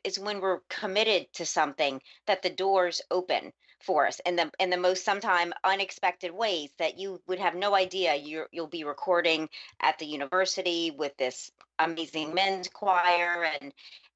is 0.03 0.19
when 0.19 0.39
we're 0.39 0.59
committed 0.69 1.31
to 1.33 1.45
something 1.45 2.01
that 2.27 2.41
the 2.41 2.49
doors 2.49 3.01
open 3.11 3.51
for 3.81 4.07
us 4.07 4.19
in 4.25 4.35
the 4.35 4.49
in 4.59 4.69
the 4.69 4.77
most 4.77 5.03
sometime 5.03 5.53
unexpected 5.63 6.31
ways 6.31 6.71
that 6.79 6.97
you 6.97 7.21
would 7.27 7.39
have 7.39 7.55
no 7.55 7.75
idea 7.75 8.15
you're 8.15 8.47
you'll 8.51 8.67
be 8.67 8.83
recording 8.83 9.47
at 9.81 9.99
the 9.99 10.05
university 10.05 10.91
with 10.91 11.15
this 11.17 11.51
amazing 11.77 12.33
men's 12.33 12.67
choir 12.69 13.43
and 13.61 13.73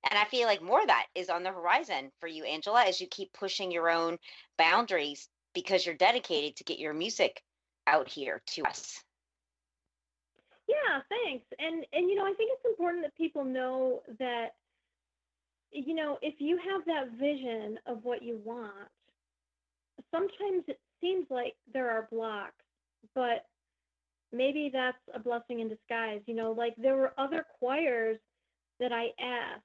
and 0.10 0.18
I 0.18 0.26
feel 0.26 0.48
like 0.48 0.62
more 0.62 0.82
of 0.82 0.88
that 0.88 1.08
is 1.14 1.30
on 1.30 1.44
the 1.44 1.52
horizon 1.52 2.12
for 2.20 2.28
you, 2.28 2.46
Angela, 2.46 2.86
as 2.86 3.02
you 3.02 3.08
keep 3.08 3.34
pushing 3.34 3.72
your 3.72 3.90
own 3.90 4.18
boundaries 4.58 5.28
because 5.54 5.86
you're 5.86 5.96
dedicated 5.96 6.56
to 6.56 6.64
get 6.64 6.80
your 6.80 6.94
music 6.94 7.44
out 7.86 8.08
here 8.08 8.42
to 8.48 8.64
us. 8.64 9.04
Yeah, 10.68 11.02
thanks. 11.10 11.46
And 11.58 11.86
and 11.92 12.10
you 12.10 12.16
know, 12.16 12.26
I 12.26 12.34
think 12.34 12.52
it's 12.54 12.66
important 12.66 13.04
that 13.04 13.16
people 13.16 13.44
know 13.44 14.04
that 14.20 14.54
you 15.72 15.96
know, 15.96 16.18
if 16.22 16.36
you 16.40 16.58
have 16.58 16.86
that 16.86 17.18
vision 17.20 17.78
of 17.86 18.04
what 18.04 18.24
you 18.24 18.40
want, 18.44 18.90
sometimes 20.12 20.64
it 20.68 20.80
seems 21.02 21.26
like 21.30 21.56
there 21.74 21.90
are 21.90 22.08
blocks, 22.12 22.64
but 23.16 23.46
maybe 24.32 24.70
that's 24.72 24.98
a 25.14 25.20
blessing 25.20 25.60
in 25.60 25.70
disguise. 25.70 26.22
You 26.26 26.36
know, 26.36 26.52
like 26.52 26.74
there 26.78 26.96
were 26.96 27.14
other 27.18 27.46
choirs 27.60 28.18
that 28.80 28.92
I 28.92 29.08
asked 29.20 29.64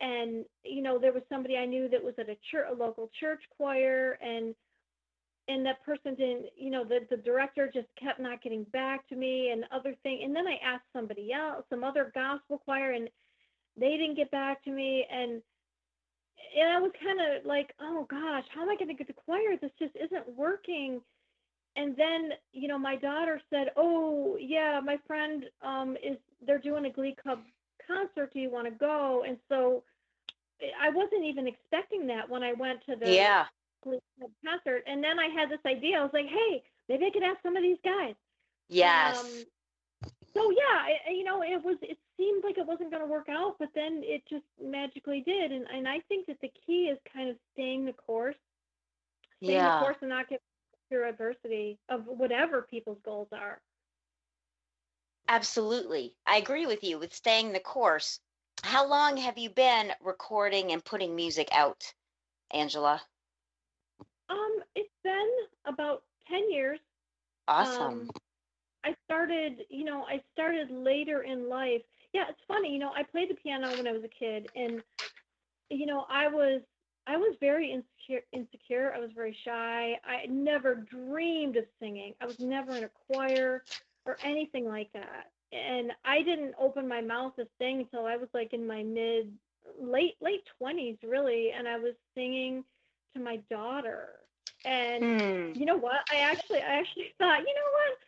and 0.00 0.44
you 0.64 0.82
know, 0.82 0.98
there 0.98 1.12
was 1.12 1.22
somebody 1.28 1.56
I 1.56 1.64
knew 1.64 1.88
that 1.88 2.02
was 2.02 2.14
at 2.18 2.28
a 2.28 2.36
church 2.50 2.66
a 2.70 2.74
local 2.74 3.10
church 3.18 3.40
choir 3.56 4.18
and 4.20 4.54
and 5.48 5.66
that 5.66 5.84
person 5.84 6.14
didn't 6.14 6.46
you 6.56 6.70
know 6.70 6.84
the, 6.84 7.00
the 7.10 7.16
director 7.16 7.70
just 7.72 7.88
kept 8.00 8.20
not 8.20 8.42
getting 8.42 8.64
back 8.72 9.08
to 9.08 9.16
me 9.16 9.50
and 9.50 9.64
other 9.72 9.94
thing 10.02 10.20
and 10.22 10.34
then 10.34 10.46
i 10.46 10.56
asked 10.64 10.84
somebody 10.92 11.32
else 11.32 11.64
some 11.68 11.82
other 11.82 12.12
gospel 12.14 12.58
choir 12.58 12.92
and 12.92 13.08
they 13.78 13.96
didn't 13.96 14.16
get 14.16 14.30
back 14.30 14.62
to 14.64 14.70
me 14.70 15.06
and 15.10 15.42
and 16.58 16.70
i 16.72 16.80
was 16.80 16.92
kind 17.02 17.18
of 17.20 17.44
like 17.44 17.72
oh 17.80 18.06
gosh 18.10 18.44
how 18.54 18.62
am 18.62 18.68
i 18.70 18.76
going 18.76 18.88
to 18.88 18.94
get 18.94 19.06
the 19.06 19.12
choir 19.12 19.56
this 19.60 19.70
just 19.78 19.94
isn't 19.96 20.36
working 20.36 21.00
and 21.76 21.96
then 21.96 22.30
you 22.52 22.68
know 22.68 22.78
my 22.78 22.96
daughter 22.96 23.40
said 23.50 23.68
oh 23.76 24.36
yeah 24.40 24.80
my 24.84 24.98
friend 25.06 25.44
um 25.64 25.96
is 26.02 26.16
they're 26.46 26.58
doing 26.58 26.86
a 26.86 26.90
glee 26.90 27.16
club 27.22 27.40
concert 27.86 28.32
do 28.32 28.40
you 28.40 28.50
want 28.50 28.66
to 28.66 28.72
go 28.72 29.24
and 29.26 29.36
so 29.48 29.82
i 30.82 30.88
wasn't 30.90 31.24
even 31.24 31.46
expecting 31.46 32.06
that 32.06 32.28
when 32.28 32.42
i 32.42 32.52
went 32.52 32.80
to 32.86 32.96
the 32.96 33.26
Yeah. 33.26 33.46
Glee 33.82 34.00
Club 34.18 34.30
concert. 34.44 34.82
And 34.86 35.02
then 35.02 35.18
I 35.18 35.28
had 35.28 35.50
this 35.50 35.60
idea. 35.66 35.98
I 35.98 36.02
was 36.02 36.12
like, 36.12 36.26
hey, 36.26 36.62
maybe 36.88 37.06
I 37.06 37.10
could 37.10 37.22
ask 37.22 37.42
some 37.42 37.56
of 37.56 37.62
these 37.62 37.78
guys. 37.84 38.14
Yes. 38.68 39.20
um, 39.20 39.46
so 40.34 40.50
yeah, 40.50 41.12
you 41.12 41.24
know, 41.24 41.42
it 41.42 41.62
was. 41.64 41.76
It 41.82 41.98
seemed 42.16 42.44
like 42.44 42.58
it 42.58 42.66
wasn't 42.66 42.90
going 42.90 43.02
to 43.02 43.08
work 43.10 43.28
out, 43.28 43.56
but 43.58 43.68
then 43.74 44.02
it 44.04 44.22
just 44.28 44.44
magically 44.62 45.22
did. 45.26 45.52
And 45.52 45.66
and 45.72 45.88
I 45.88 46.00
think 46.08 46.26
that 46.26 46.40
the 46.40 46.52
key 46.66 46.88
is 46.92 46.98
kind 47.12 47.30
of 47.30 47.36
staying 47.52 47.84
the 47.86 47.92
course, 47.92 48.36
staying 49.44 49.64
Yeah. 49.64 49.64
the 49.64 49.72
course, 49.72 49.96
and 50.00 50.10
not 50.10 50.28
get 50.28 50.42
through 50.88 51.08
adversity 51.08 51.78
of 51.88 52.06
whatever 52.06 52.62
people's 52.62 52.98
goals 53.04 53.28
are. 53.32 53.60
Absolutely. 55.28 56.16
I 56.26 56.36
agree 56.36 56.66
with 56.66 56.82
you 56.84 56.98
with 56.98 57.14
staying 57.14 57.52
the 57.52 57.60
course. 57.60 58.20
How 58.62 58.86
long 58.86 59.16
have 59.18 59.38
you 59.38 59.50
been 59.50 59.94
recording 60.00 60.72
and 60.72 60.84
putting 60.84 61.14
music 61.16 61.48
out, 61.52 61.94
Angela? 62.50 63.02
Um, 64.28 64.62
it's 64.74 64.94
been 65.02 65.30
about 65.66 66.02
ten 66.28 66.50
years. 66.50 66.80
Awesome. 67.48 68.08
Um, 68.08 68.10
I 68.84 68.94
started, 69.04 69.62
you 69.70 69.84
know, 69.84 70.04
I 70.04 70.22
started 70.32 70.70
later 70.70 71.22
in 71.22 71.48
life. 71.48 71.82
Yeah, 72.12 72.24
it's 72.28 72.40
funny, 72.46 72.72
you 72.72 72.78
know, 72.78 72.92
I 72.94 73.02
played 73.04 73.30
the 73.30 73.34
piano 73.34 73.76
when 73.76 73.86
I 73.86 73.92
was 73.92 74.04
a 74.04 74.08
kid 74.08 74.48
and 74.54 74.82
you 75.70 75.86
know, 75.86 76.06
I 76.08 76.28
was 76.28 76.62
I 77.06 77.16
was 77.16 77.36
very 77.40 77.72
insecure 77.72 78.22
insecure. 78.32 78.92
I 78.94 79.00
was 79.00 79.10
very 79.14 79.36
shy. 79.44 79.98
I 80.04 80.26
never 80.28 80.74
dreamed 80.74 81.56
of 81.56 81.64
singing. 81.80 82.14
I 82.20 82.26
was 82.26 82.36
never 82.38 82.76
in 82.76 82.84
a 82.84 82.90
choir 83.06 83.64
or 84.06 84.18
anything 84.22 84.66
like 84.66 84.92
that. 84.92 85.30
And 85.52 85.92
I 86.04 86.22
didn't 86.22 86.54
open 86.58 86.88
my 86.88 87.00
mouth 87.00 87.36
to 87.36 87.46
sing 87.58 87.80
until 87.80 88.06
I 88.06 88.16
was 88.16 88.28
like 88.34 88.52
in 88.52 88.66
my 88.66 88.82
mid 88.82 89.32
late 89.80 90.14
late 90.20 90.42
20s 90.58 90.98
really 91.02 91.50
and 91.56 91.68
I 91.68 91.78
was 91.78 91.94
singing 92.14 92.64
to 93.14 93.20
my 93.22 93.36
daughter. 93.50 94.20
And 94.64 95.12
Hmm. 95.18 95.52
you 95.54 95.66
know 95.66 95.76
what? 95.76 96.00
I 96.10 96.16
actually, 96.18 96.58
I 96.60 96.76
actually 96.78 97.12
thought, 97.18 97.40
you 97.40 97.54
know 97.54 97.70
what? 97.72 97.98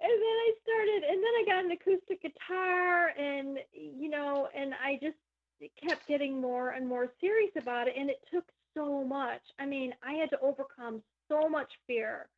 and 0.00 0.10
then 0.10 0.36
I 0.46 0.52
started, 0.62 1.02
and 1.10 1.22
then 1.22 1.32
I 1.40 1.44
got 1.46 1.64
an 1.64 1.70
acoustic 1.70 2.22
guitar, 2.22 3.08
and 3.18 3.58
you 3.72 4.10
know, 4.10 4.48
and 4.54 4.74
I 4.74 4.98
just, 5.02 5.16
kept 5.82 6.06
getting 6.06 6.38
more 6.38 6.70
and 6.70 6.86
more 6.86 7.10
serious 7.18 7.52
about 7.56 7.88
it, 7.88 7.94
and 7.96 8.10
it 8.10 8.20
took 8.30 8.44
so 8.74 9.02
much. 9.02 9.40
I 9.58 9.64
mean, 9.64 9.94
I 10.06 10.12
had 10.12 10.28
to 10.30 10.40
overcome 10.40 11.02
so 11.30 11.48
much 11.48 11.72
fear 11.86 12.28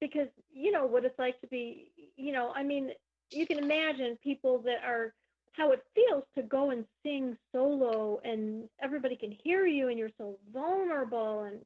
because 0.00 0.28
you 0.50 0.72
know 0.72 0.86
what 0.86 1.04
it's 1.04 1.18
like 1.18 1.38
to 1.42 1.46
be, 1.48 1.90
you 2.16 2.32
know, 2.32 2.52
I 2.56 2.62
mean, 2.62 2.92
you 3.30 3.46
can 3.46 3.58
imagine 3.58 4.18
people 4.22 4.58
that 4.60 4.82
are 4.84 5.12
how 5.52 5.72
it 5.72 5.84
feels 5.94 6.24
to 6.34 6.42
go 6.42 6.70
and 6.70 6.84
sing 7.02 7.36
solo 7.52 8.20
and 8.24 8.68
everybody 8.82 9.16
can 9.16 9.36
hear 9.44 9.66
you 9.66 9.88
and 9.88 9.98
you're 9.98 10.10
so 10.16 10.38
vulnerable 10.52 11.42
and 11.42 11.60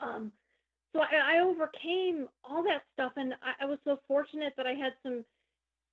um 0.00 0.32
so 0.92 1.00
I, 1.00 1.36
I 1.36 1.40
overcame 1.40 2.28
all 2.44 2.62
that 2.64 2.82
stuff 2.94 3.12
and 3.16 3.34
I, 3.34 3.64
I 3.64 3.66
was 3.66 3.78
so 3.84 3.98
fortunate 4.06 4.54
that 4.56 4.66
I 4.66 4.72
had 4.72 4.92
some 5.02 5.24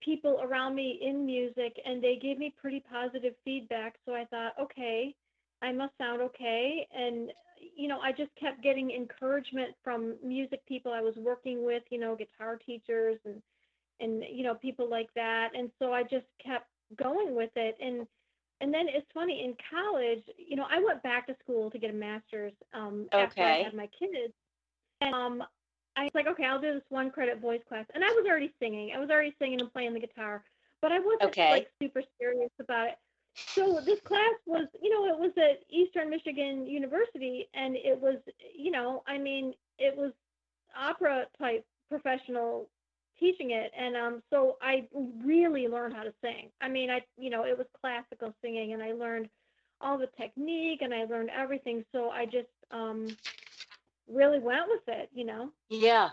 people 0.02 0.40
around 0.44 0.76
me 0.76 1.00
in 1.02 1.26
music 1.26 1.80
and 1.86 2.04
they 2.04 2.18
gave 2.22 2.38
me 2.38 2.54
pretty 2.60 2.84
positive 2.92 3.34
feedback. 3.46 3.96
So 4.06 4.14
I 4.14 4.26
thought 4.26 4.54
okay 4.62 5.16
I 5.62 5.72
must 5.72 5.98
sound 5.98 6.22
okay. 6.22 6.88
And 6.96 7.32
you 7.76 7.88
know 7.88 8.00
I 8.00 8.12
just 8.12 8.32
kept 8.40 8.62
getting 8.62 8.92
encouragement 8.92 9.70
from 9.84 10.16
music 10.24 10.66
people 10.68 10.92
I 10.92 11.02
was 11.02 11.16
working 11.18 11.66
with 11.66 11.84
you 11.90 12.00
know 12.00 12.16
guitar 12.16 12.58
teachers 12.58 13.18
and 13.26 13.42
and 14.00 14.24
you 14.32 14.44
know 14.44 14.56
people 14.56 14.90
like 14.90 15.10
that. 15.16 15.50
And 15.58 15.70
so 15.80 15.94
I 15.94 16.04
just 16.04 16.26
kept 16.44 16.68
going 17.02 17.36
with 17.36 17.52
it. 17.56 17.78
And 17.82 18.08
and 18.62 18.74
then 18.74 18.86
it's 18.88 19.08
funny 19.14 19.44
in 19.44 19.56
college 19.70 20.24
you 20.38 20.56
know 20.56 20.66
i 20.72 20.82
went 20.82 21.04
back 21.04 21.28
to 21.28 21.36
school 21.44 21.70
to 21.70 21.78
get 21.78 21.90
a 21.90 21.94
master's 21.94 22.54
um 22.74 23.08
after 23.12 23.44
i 23.44 23.64
had 23.64 23.74
my 23.74 23.90
kids 24.00 24.34
and 25.04 25.14
um 25.16 25.44
i 25.98 26.04
was 26.04 26.12
like 26.16 26.28
okay 26.28 26.46
i'll 26.46 26.62
do 26.62 26.74
this 26.74 26.84
one 26.90 27.12
credit 27.12 27.40
voice 27.40 27.62
class. 27.68 27.86
And 27.94 28.04
i 28.04 28.08
was 28.08 28.26
already 28.28 28.54
singing. 28.60 28.92
I 28.96 29.00
was 29.00 29.10
already 29.10 29.34
singing 29.40 29.62
and 29.62 29.72
playing 29.72 29.94
the 29.94 30.00
guitar. 30.00 30.44
But 30.82 30.92
i 30.92 31.00
wasn't 31.00 31.38
Okay. 31.38 31.50
like 31.50 31.68
super 31.82 32.02
serious 32.20 32.52
about 32.60 32.90
it. 32.90 32.96
So 33.58 33.80
this 33.86 34.00
class 34.08 34.36
was 34.46 34.68
you 34.82 34.90
know 34.90 35.06
it 35.14 35.20
was 35.20 35.32
at 35.38 35.64
eastern 35.70 36.10
michigan 36.10 36.68
university. 36.68 37.48
And 37.54 37.76
it 37.76 38.00
was 38.00 38.18
you 38.56 38.72
know 38.72 39.04
i 39.08 39.18
mean 39.18 39.54
it 39.80 39.96
was 39.96 40.12
opera 40.78 41.26
type 41.38 41.66
professional 41.90 42.70
teaching 43.20 43.52
it. 43.52 43.72
And 43.78 43.96
um 43.96 44.24
so 44.30 44.58
i 44.62 44.88
really 45.24 45.68
learned 45.68 45.94
how 45.96 46.04
to 46.04 46.14
sing. 46.22 46.50
I 46.62 46.70
mean 46.70 46.90
i 46.90 47.02
you 47.18 47.30
know 47.30 47.44
it 47.46 47.58
was 47.58 47.68
classical 47.80 48.34
singing. 48.42 48.74
And 48.74 48.82
i 48.84 48.94
learned 48.94 49.30
all 49.82 49.98
the 49.98 50.08
technique 50.18 50.82
and 50.82 50.94
i 50.94 51.06
learned 51.06 51.30
everything. 51.36 51.84
So 51.92 52.10
i 52.10 52.26
just 52.26 52.48
um 52.72 53.18
really 54.08 54.40
went 54.40 54.68
with 54.68 54.88
it 54.88 55.10
you 55.14 55.26
know 55.26 55.50
Yeah. 55.70 56.10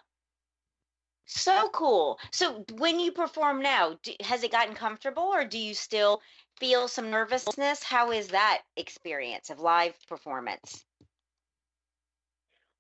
So 1.33 1.69
cool. 1.73 2.19
So 2.33 2.65
when 2.75 2.99
you 2.99 3.13
perform 3.13 3.63
now, 3.63 3.97
do, 4.03 4.13
has 4.21 4.43
it 4.43 4.51
gotten 4.51 4.75
comfortable 4.75 5.23
or 5.23 5.45
do 5.45 5.59
you 5.59 5.75
still 5.75 6.23
feel 6.59 6.89
some 6.89 7.09
nervousness? 7.09 7.85
How 7.85 8.11
is 8.11 8.29
that 8.29 8.63
experience 8.77 9.49
of 9.49 9.61
live 9.61 9.95
performance? 10.09 10.85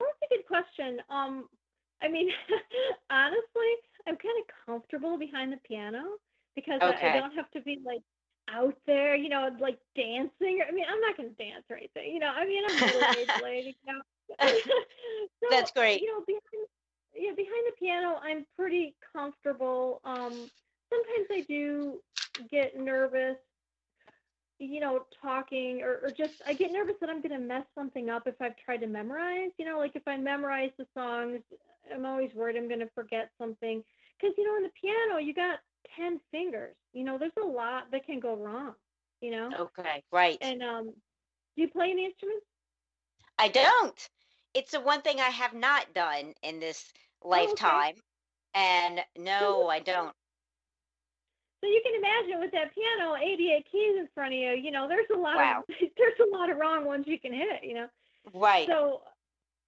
well, 0.00 0.08
that's 0.08 0.32
a 0.32 0.34
good 0.34 0.46
question 0.46 1.00
um 1.10 1.48
i 2.02 2.08
mean 2.08 2.28
honestly 3.10 3.70
i'm 4.08 4.16
kind 4.16 4.38
of 4.40 4.46
comfortable 4.66 5.18
behind 5.18 5.52
the 5.52 5.58
piano 5.68 6.02
because 6.56 6.80
I, 6.80 6.96
I 6.96 7.20
don't 7.20 7.34
have 7.34 7.50
to 7.52 7.60
be 7.60 7.78
like 7.84 8.02
out 8.48 8.76
there 8.86 9.14
you 9.14 9.28
know 9.28 9.48
like 9.60 9.78
dancing 9.94 10.60
i 10.66 10.72
mean 10.72 10.84
i'm 10.90 11.00
not 11.00 11.16
going 11.16 11.28
to 11.28 11.36
dance 11.36 11.64
or 11.70 11.76
anything 11.76 12.12
you 12.12 12.18
know 12.18 12.32
i 12.34 12.44
mean 12.46 12.62
i'm 12.68 12.76
a 12.76 12.86
middle-aged 12.86 13.30
lady 13.42 13.76
you 13.84 13.92
know 13.92 14.00
so, 14.40 15.48
That's 15.50 15.70
great. 15.72 16.00
you 16.00 16.08
know 16.08 16.24
behind 16.26 16.66
yeah 17.14 17.32
behind 17.36 17.64
the 17.66 17.72
piano 17.78 18.18
i'm 18.22 18.46
pretty 18.56 18.94
comfortable 19.12 20.00
um 20.04 20.50
sometimes 20.90 21.26
i 21.30 21.44
do 21.48 21.98
get 22.50 22.78
nervous 22.78 23.36
you 24.58 24.80
know 24.80 25.04
talking 25.20 25.82
or, 25.82 26.00
or 26.02 26.10
just 26.10 26.34
i 26.46 26.52
get 26.52 26.72
nervous 26.72 26.94
that 27.00 27.08
i'm 27.08 27.20
going 27.20 27.32
to 27.32 27.38
mess 27.38 27.64
something 27.74 28.10
up 28.10 28.22
if 28.26 28.34
i've 28.40 28.56
tried 28.64 28.78
to 28.78 28.86
memorize 28.86 29.50
you 29.58 29.64
know 29.64 29.78
like 29.78 29.92
if 29.94 30.02
i 30.06 30.16
memorize 30.16 30.70
the 30.78 30.86
songs 30.94 31.40
i'm 31.94 32.04
always 32.04 32.30
worried 32.34 32.56
i'm 32.56 32.68
going 32.68 32.80
to 32.80 32.90
forget 32.94 33.30
something 33.40 33.82
because 34.20 34.34
you 34.36 34.44
know 34.44 34.52
on 34.52 34.62
the 34.62 34.70
piano 34.80 35.18
you 35.18 35.34
got 35.34 35.58
10 35.96 36.20
fingers 36.30 36.74
you 36.92 37.04
know 37.04 37.18
there's 37.18 37.32
a 37.42 37.46
lot 37.46 37.84
that 37.90 38.04
can 38.06 38.20
go 38.20 38.36
wrong 38.36 38.74
you 39.20 39.30
know 39.30 39.50
Okay, 39.58 40.02
right. 40.12 40.38
and 40.40 40.62
um 40.62 40.86
do 41.56 41.62
you 41.62 41.68
play 41.68 41.90
any 41.90 42.04
instruments 42.04 42.44
I 43.38 43.48
don't. 43.48 44.08
It's 44.54 44.72
the 44.72 44.80
one 44.80 45.02
thing 45.02 45.20
I 45.20 45.30
have 45.30 45.54
not 45.54 45.92
done 45.94 46.34
in 46.42 46.60
this 46.60 46.92
Oh, 47.22 47.28
okay. 47.32 47.46
lifetime. 47.46 47.94
And 48.54 49.00
no, 49.16 49.68
I 49.68 49.78
don't. 49.80 50.14
So 51.60 51.66
you 51.68 51.80
can 51.84 51.94
imagine 51.94 52.40
with 52.40 52.52
that 52.52 52.74
piano, 52.74 53.16
88 53.16 53.66
keys 53.70 53.96
in 53.98 54.08
front 54.14 54.32
of 54.32 54.38
you, 54.40 54.52
you 54.52 54.70
know, 54.70 54.88
there's 54.88 55.06
a 55.14 55.18
lot 55.18 55.36
Wow. 55.36 55.64
of 55.68 55.74
there's 55.98 56.18
a 56.20 56.36
lot 56.36 56.50
of 56.50 56.56
wrong 56.58 56.84
ones 56.84 57.04
you 57.06 57.18
can 57.18 57.32
hit, 57.32 57.62
you 57.62 57.74
know. 57.74 57.86
Right. 58.32 58.66
So 58.66 59.02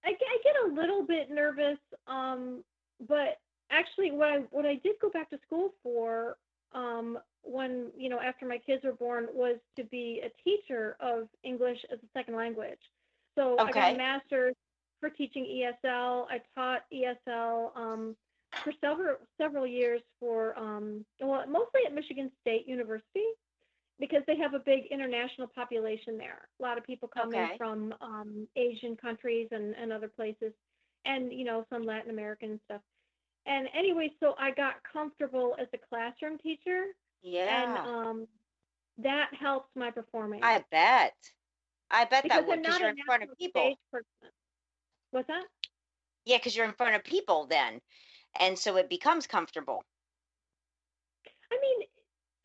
I, 0.05 0.11
get- 0.12 0.29
I 0.29 0.38
get 0.42 0.57
a 0.71 0.75
little 0.75 1.05
bit 1.05 1.31
nervous, 1.31 1.79
um, 2.07 2.64
but 3.09 3.38
actually, 3.71 4.11
what 4.11 4.29
I 4.29 4.38
what 4.51 4.64
I 4.66 4.75
did 4.77 4.97
go 5.01 5.11
back 5.11 5.31
to 5.31 5.38
school 5.47 5.75
for, 5.83 6.37
um, 6.73 7.18
when 7.42 7.88
you 7.97 8.09
know 8.09 8.21
after 8.21 8.47
my 8.47 8.59
kids 8.59 8.85
were 8.85 8.92
born, 8.92 9.29
was 9.33 9.59
to 9.77 9.85
be 9.85 10.23
a 10.25 10.31
teacher 10.42 10.97
of 11.01 11.29
English 11.45 11.79
as 11.92 11.99
a 11.99 12.09
second 12.18 12.37
language. 12.37 12.81
So 13.37 13.57
I 13.59 13.71
got 13.71 13.95
a 13.95 13.97
master's 13.97 14.55
for 15.03 15.11
teaching 15.11 15.45
ESL. 15.45 16.27
I 16.31 16.41
taught 16.57 16.85
ESL 16.95 17.77
um, 17.77 18.17
for 18.65 18.73
several 18.81 19.17
several 19.41 19.67
years 19.67 20.01
for 20.21 20.59
um, 20.59 21.05
well, 21.21 21.45
mostly 21.49 21.83
at 21.87 21.95
Michigan 21.95 22.31
State 22.41 22.69
University 22.69 23.27
because 24.01 24.23
they 24.27 24.37
have 24.37 24.55
a 24.55 24.61
big 24.61 24.85
international 24.91 25.49
population 25.55 26.17
there. 26.19 26.49
A 26.61 26.62
lot 26.62 26.79
of 26.79 26.85
people 26.85 27.09
coming 27.09 27.38
Okay. 27.41 27.57
from 27.59 27.95
um, 28.01 28.49
Asian 28.57 28.97
countries 28.97 29.49
and, 29.51 29.75
and 29.75 29.93
other 29.93 30.09
places, 30.09 30.53
and 31.05 31.33
you 31.33 31.45
know 31.45 31.67
some 31.69 31.83
Latin 31.85 32.11
American 32.11 32.53
and 32.53 32.61
stuff. 32.67 32.81
And 33.47 33.69
anyway, 33.77 34.12
so 34.21 34.35
I 34.38 34.53
got 34.53 34.75
comfortable 34.93 35.57
as 35.61 35.67
a 35.75 35.79
classroom 35.88 36.38
teacher, 36.38 36.85
Yeah. 37.23 37.85
and 37.85 37.88
um, 38.09 38.29
that 38.99 39.31
helps 39.38 39.69
my 39.75 39.91
performance. 39.91 40.43
I 40.45 40.65
bet. 40.71 41.15
I 41.91 42.05
bet 42.07 42.23
because 42.23 42.45
that 42.47 42.53
I'm 42.53 42.61
because 42.62 42.73
not 42.73 42.81
you're 42.81 42.91
in 42.91 42.97
front 43.05 43.23
of 43.25 43.29
people. 43.38 43.75
person. 43.93 44.07
What's 45.12 45.29
that? 45.29 45.44
Yeah, 46.25 46.38
because 46.38 46.57
you're 46.57 46.66
in 46.66 46.72
front 46.72 46.96
of 46.96 47.05
people 47.05 47.46
then. 47.46 47.81
And 48.40 48.59
so 48.59 48.77
it 48.77 48.88
becomes 48.88 49.27
comfortable. 49.27 49.85
I 51.53 51.59
mean, 51.61 51.87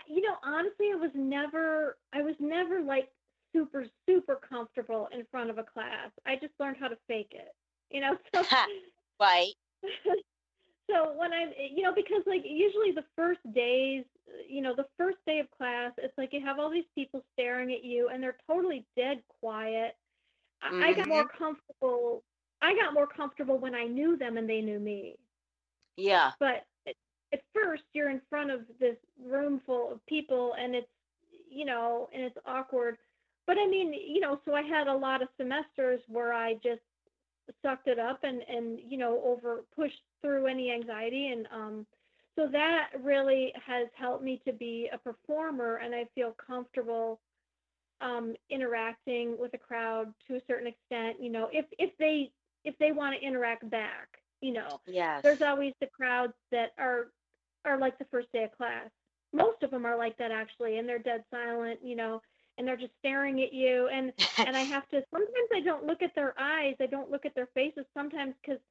you 0.07 0.21
know, 0.21 0.35
honestly, 0.43 0.87
I 0.93 0.95
was 0.95 1.11
never, 1.15 1.97
I 2.13 2.21
was 2.21 2.35
never 2.39 2.81
like 2.81 3.09
super, 3.53 3.85
super 4.07 4.39
comfortable 4.47 5.07
in 5.11 5.25
front 5.31 5.49
of 5.49 5.57
a 5.57 5.63
class. 5.63 6.11
I 6.25 6.35
just 6.35 6.53
learned 6.59 6.77
how 6.79 6.87
to 6.87 6.97
fake 7.07 7.31
it, 7.31 7.55
you 7.89 8.01
know. 8.01 8.17
So, 8.33 8.43
Right. 9.19 9.53
so 10.91 11.13
when 11.15 11.33
I'm, 11.33 11.49
you 11.73 11.83
know, 11.83 11.93
because 11.93 12.23
like 12.25 12.43
usually 12.45 12.91
the 12.91 13.05
first 13.15 13.39
days, 13.53 14.03
you 14.47 14.61
know, 14.61 14.75
the 14.75 14.85
first 14.97 15.17
day 15.25 15.39
of 15.39 15.47
class, 15.57 15.91
it's 15.97 16.17
like 16.17 16.33
you 16.33 16.45
have 16.45 16.59
all 16.59 16.69
these 16.69 16.85
people 16.95 17.23
staring 17.33 17.71
at 17.71 17.83
you 17.83 18.09
and 18.09 18.21
they're 18.21 18.37
totally 18.47 18.85
dead 18.95 19.21
quiet. 19.39 19.95
I, 20.61 20.89
I 20.89 20.93
got 20.93 21.01
mm-hmm. 21.01 21.09
more 21.09 21.27
comfortable. 21.27 22.23
I 22.61 22.75
got 22.75 22.93
more 22.93 23.07
comfortable 23.07 23.57
when 23.57 23.75
I 23.75 23.85
knew 23.85 24.17
them 24.17 24.37
and 24.37 24.49
they 24.49 24.61
knew 24.61 24.79
me. 24.79 25.15
Yeah. 25.97 26.31
but 26.39 26.65
at, 26.87 27.41
first 27.53 27.83
you're 27.93 28.09
in 28.09 28.21
front 28.29 28.51
of 28.51 28.61
this 28.79 28.95
room 29.23 29.61
full 29.65 29.91
of 29.91 30.05
people 30.05 30.53
and 30.59 30.75
it's 30.75 30.87
you 31.49 31.65
know 31.65 32.07
and 32.13 32.23
it's 32.23 32.37
awkward 32.45 32.97
but 33.45 33.57
i 33.57 33.67
mean 33.67 33.93
you 33.93 34.19
know 34.19 34.39
so 34.45 34.53
i 34.53 34.61
had 34.61 34.87
a 34.87 34.93
lot 34.93 35.21
of 35.21 35.27
semesters 35.37 35.99
where 36.07 36.33
i 36.33 36.53
just 36.55 36.81
sucked 37.61 37.87
it 37.87 37.99
up 37.99 38.19
and 38.23 38.41
and 38.47 38.79
you 38.87 38.97
know 38.97 39.21
over 39.25 39.63
pushed 39.75 40.01
through 40.21 40.47
any 40.47 40.71
anxiety 40.71 41.29
and 41.29 41.47
um 41.53 41.85
so 42.35 42.47
that 42.51 42.89
really 43.03 43.51
has 43.65 43.87
helped 43.97 44.23
me 44.23 44.41
to 44.45 44.53
be 44.53 44.89
a 44.93 44.97
performer 44.97 45.77
and 45.77 45.95
i 45.95 46.05
feel 46.13 46.35
comfortable 46.45 47.19
um 48.01 48.35
interacting 48.49 49.35
with 49.39 49.53
a 49.53 49.57
crowd 49.57 50.13
to 50.27 50.35
a 50.35 50.41
certain 50.47 50.67
extent 50.67 51.17
you 51.19 51.29
know 51.29 51.49
if 51.51 51.65
if 51.79 51.91
they 51.97 52.31
if 52.67 52.77
they 52.79 52.91
want 52.93 53.15
to 53.19 53.27
interact 53.27 53.69
back 53.71 54.09
you 54.41 54.53
know 54.53 54.81
Yes. 54.87 55.23
there's 55.23 55.41
always 55.41 55.73
the 55.81 55.87
crowds 55.87 56.33
that 56.51 56.71
are 56.79 57.07
are 57.65 57.79
like 57.79 57.97
the 57.99 58.05
first 58.11 58.31
day 58.33 58.43
of 58.45 58.57
class. 58.57 58.89
Most 59.33 59.63
of 59.63 59.71
them 59.71 59.85
are 59.85 59.97
like 59.97 60.17
that 60.17 60.31
actually, 60.31 60.79
and 60.79 60.89
they're 60.89 60.99
dead 60.99 61.23
silent, 61.31 61.79
you 61.83 61.95
know, 61.95 62.21
and 62.57 62.67
they're 62.67 62.77
just 62.77 62.93
staring 62.99 63.41
at 63.43 63.53
you. 63.53 63.89
And 63.93 64.13
and 64.45 64.57
I 64.57 64.63
have 64.65 64.87
to 64.89 65.03
sometimes 65.11 65.49
I 65.55 65.61
don't 65.61 65.85
look 65.85 66.03
at 66.03 66.15
their 66.15 66.35
eyes, 66.39 66.75
I 66.81 66.87
don't 66.87 67.11
look 67.11 67.25
at 67.25 67.35
their 67.35 67.49
faces 67.53 67.85
sometimes 67.95 68.35
because 68.41 68.61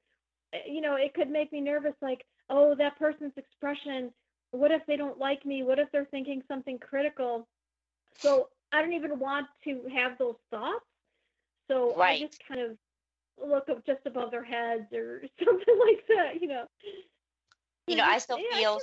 eh, 0.55 0.59
you 0.71 0.83
know 0.83 0.97
it 0.97 1.15
could 1.15 1.31
make 1.31 1.53
me 1.53 1.61
nervous. 1.61 1.95
Like, 2.03 2.25
oh, 2.51 2.75
that 2.77 2.99
person's 2.99 3.35
expression. 3.37 4.13
What 4.53 4.73
if 4.73 4.83
they 4.87 4.97
don't 4.97 5.19
like 5.19 5.45
me? 5.47 5.65
What 5.65 5.79
if 5.79 5.91
they're 5.93 6.07
thinking 6.07 6.43
something 6.49 6.79
critical? 6.79 7.49
So 8.25 8.49
I 8.73 8.83
don't 8.83 8.95
even 8.95 9.19
want 9.19 9.49
to 9.65 9.83
have 9.95 10.19
those 10.19 10.37
thoughts. 10.51 10.85
So 11.69 11.97
I 12.01 12.19
just 12.21 12.33
kind 12.49 12.61
of 12.61 12.77
look 13.45 13.69
up 13.69 13.85
just 13.87 14.07
above 14.07 14.31
their 14.31 14.45
heads 14.45 14.93
or 14.93 15.23
something 15.45 15.79
like 15.79 16.07
that, 16.09 16.41
you 16.41 16.49
know. 16.49 16.67
You 17.87 17.97
know, 17.97 18.05
I 18.05 18.19
still 18.19 18.39
Yeah, 18.39 18.45
feel 18.51 18.81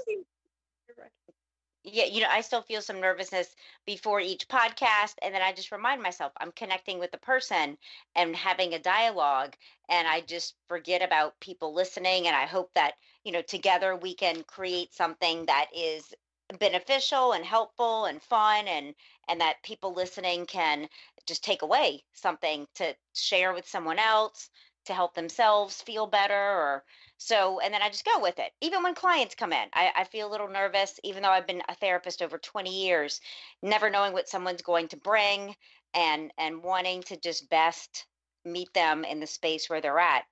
yeah, 1.84 2.06
you 2.06 2.22
know, 2.22 2.30
I 2.30 2.42
still 2.42 2.62
feel 2.62 2.82
some 2.82 3.00
nervousness 3.00 3.56
before 3.86 4.20
each 4.20 4.48
podcast. 4.48 5.16
And 5.22 5.34
then 5.34 5.42
I 5.42 5.54
just 5.54 5.72
remind 5.72 6.02
myself 6.02 6.32
I'm 6.38 6.52
connecting 6.52 7.00
with 7.00 7.12
the 7.12 7.18
person 7.18 7.78
and 8.16 8.36
having 8.36 8.74
a 8.74 8.80
dialogue. 8.80 9.56
And 9.89 10.08
I 10.08 10.22
just 10.22 10.56
forget 10.68 11.02
about 11.02 11.39
people 11.39 11.74
listening. 11.74 12.28
And 12.28 12.36
I 12.36 12.46
hope 12.46 12.72
that, 12.76 12.94
you 13.24 13.32
know, 13.32 13.42
together 13.42 13.96
we 13.96 14.13
can 14.16 14.44
create 14.44 14.94
something 14.94 15.46
that 15.46 15.68
is 15.76 16.13
beneficial 16.60 17.32
and 17.34 17.46
helpful 17.46 18.06
and 18.06 18.22
fun 18.22 18.68
and 18.68 18.94
and 19.28 19.42
that 19.42 19.63
people 19.63 19.94
listening 19.94 20.46
can 20.46 20.88
just 21.28 21.44
take 21.44 21.62
away 21.62 22.04
something 22.14 22.68
to 22.76 22.96
share 23.14 23.54
with 23.54 23.68
someone 23.68 24.00
else 24.00 24.50
to 24.86 24.94
help 24.94 25.14
themselves 25.14 25.82
feel 25.82 26.06
better 26.08 26.34
or 26.34 26.84
so 27.18 27.60
and 27.60 27.74
then 27.74 27.82
i 27.82 27.88
just 27.88 28.06
go 28.06 28.20
with 28.20 28.38
it. 28.40 28.52
Even 28.62 28.84
when 28.84 28.96
clients 28.96 29.36
come 29.36 29.54
in 29.54 29.68
I, 29.74 29.92
I 29.96 30.04
feel 30.04 30.28
a 30.28 30.32
little 30.32 30.50
nervous 30.50 31.00
even 31.04 31.24
though 31.24 31.30
i've 31.30 31.48
been 31.48 31.62
a 31.70 31.76
therapist 31.76 32.22
over 32.22 32.38
20 32.38 32.86
years 32.86 33.22
never 33.62 33.90
knowing 33.90 34.14
what 34.14 34.28
someone's 34.28 34.62
going 34.62 34.90
to 34.90 34.98
bring 34.98 35.56
and 35.94 36.32
and 36.38 36.64
wanting 36.64 37.04
to 37.04 37.18
just 37.18 37.50
best 37.50 38.06
meet 38.46 38.74
them 38.74 39.06
in 39.06 39.20
the 39.20 39.28
space 39.28 39.70
where 39.70 39.80
they're 39.80 40.00
at. 40.00 40.24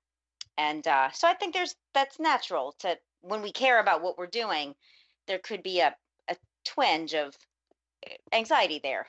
And 0.57 0.85
uh, 0.85 1.11
so 1.11 1.27
i 1.27 1.33
think 1.33 1.53
there's 1.53 1.75
that's 1.93 2.19
natural 2.19 2.75
to 2.79 2.97
when 3.21 3.41
we 3.41 3.51
care 3.51 3.79
about 3.79 4.01
what 4.01 4.17
we're 4.17 4.27
doing 4.27 4.75
there 5.27 5.39
could 5.39 5.63
be 5.63 5.79
a, 5.79 5.95
a 6.29 6.35
twinge 6.65 7.13
of 7.13 7.35
eh, 8.05 8.15
anxiety 8.33 8.79
there 8.83 9.07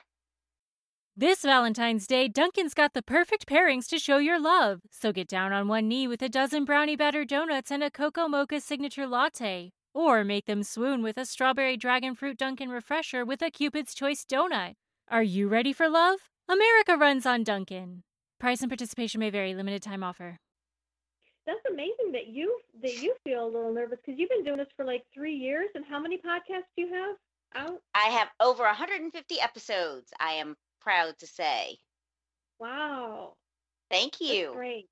This 1.15 1.43
Valentine's 1.43 2.07
Day, 2.07 2.27
Dunkin's 2.27 2.73
got 2.73 2.95
the 2.95 3.03
perfect 3.03 3.45
pairings 3.45 3.85
to 3.89 3.99
show 3.99 4.17
your 4.17 4.39
love. 4.39 4.81
So 4.89 5.11
get 5.11 5.27
down 5.27 5.53
on 5.53 5.67
one 5.67 5.87
knee 5.87 6.07
with 6.07 6.23
a 6.23 6.27
dozen 6.27 6.65
brownie 6.65 6.95
batter 6.95 7.23
donuts 7.23 7.69
and 7.69 7.83
a 7.83 7.91
cocoa 7.91 8.27
mocha 8.27 8.59
signature 8.59 9.05
latte. 9.05 9.73
Or 9.93 10.23
make 10.23 10.47
them 10.47 10.63
swoon 10.63 11.03
with 11.03 11.17
a 11.17 11.25
strawberry 11.25 11.77
dragon 11.77 12.15
fruit 12.15 12.39
Dunkin' 12.39 12.71
refresher 12.71 13.23
with 13.23 13.43
a 13.43 13.51
Cupid's 13.51 13.93
Choice 13.93 14.25
donut. 14.25 14.73
Are 15.07 15.21
you 15.21 15.47
ready 15.47 15.71
for 15.71 15.87
love? 15.87 16.17
America 16.49 16.97
runs 16.97 17.27
on 17.27 17.43
Dunkin'. 17.43 18.01
Price 18.39 18.61
and 18.61 18.71
participation 18.71 19.19
may 19.19 19.29
vary, 19.29 19.53
limited 19.53 19.83
time 19.83 20.03
offer. 20.03 20.37
That's 21.45 21.59
amazing 21.69 22.11
that 22.13 22.25
you 22.25 22.59
that 22.81 23.03
you 23.03 23.13
feel 23.23 23.45
a 23.45 23.53
little 23.53 23.71
nervous 23.71 23.99
because 24.03 24.19
you've 24.19 24.31
been 24.31 24.43
doing 24.43 24.57
this 24.57 24.73
for 24.75 24.83
like 24.83 25.03
three 25.13 25.35
years. 25.35 25.67
And 25.75 25.85
how 25.87 26.01
many 26.01 26.17
podcasts 26.17 26.73
do 26.75 26.85
you 26.85 26.91
have 26.91 27.17
out? 27.55 27.79
i 27.93 28.09
have 28.09 28.29
over 28.39 28.63
150 28.63 29.39
episodes 29.39 30.11
i 30.19 30.31
am 30.31 30.55
proud 30.83 31.17
to 31.19 31.27
say 31.27 31.79
Wow, 32.57 33.37
thank 33.89 34.19
that's 34.27 34.41
you 34.41 34.49
great. 34.51 34.89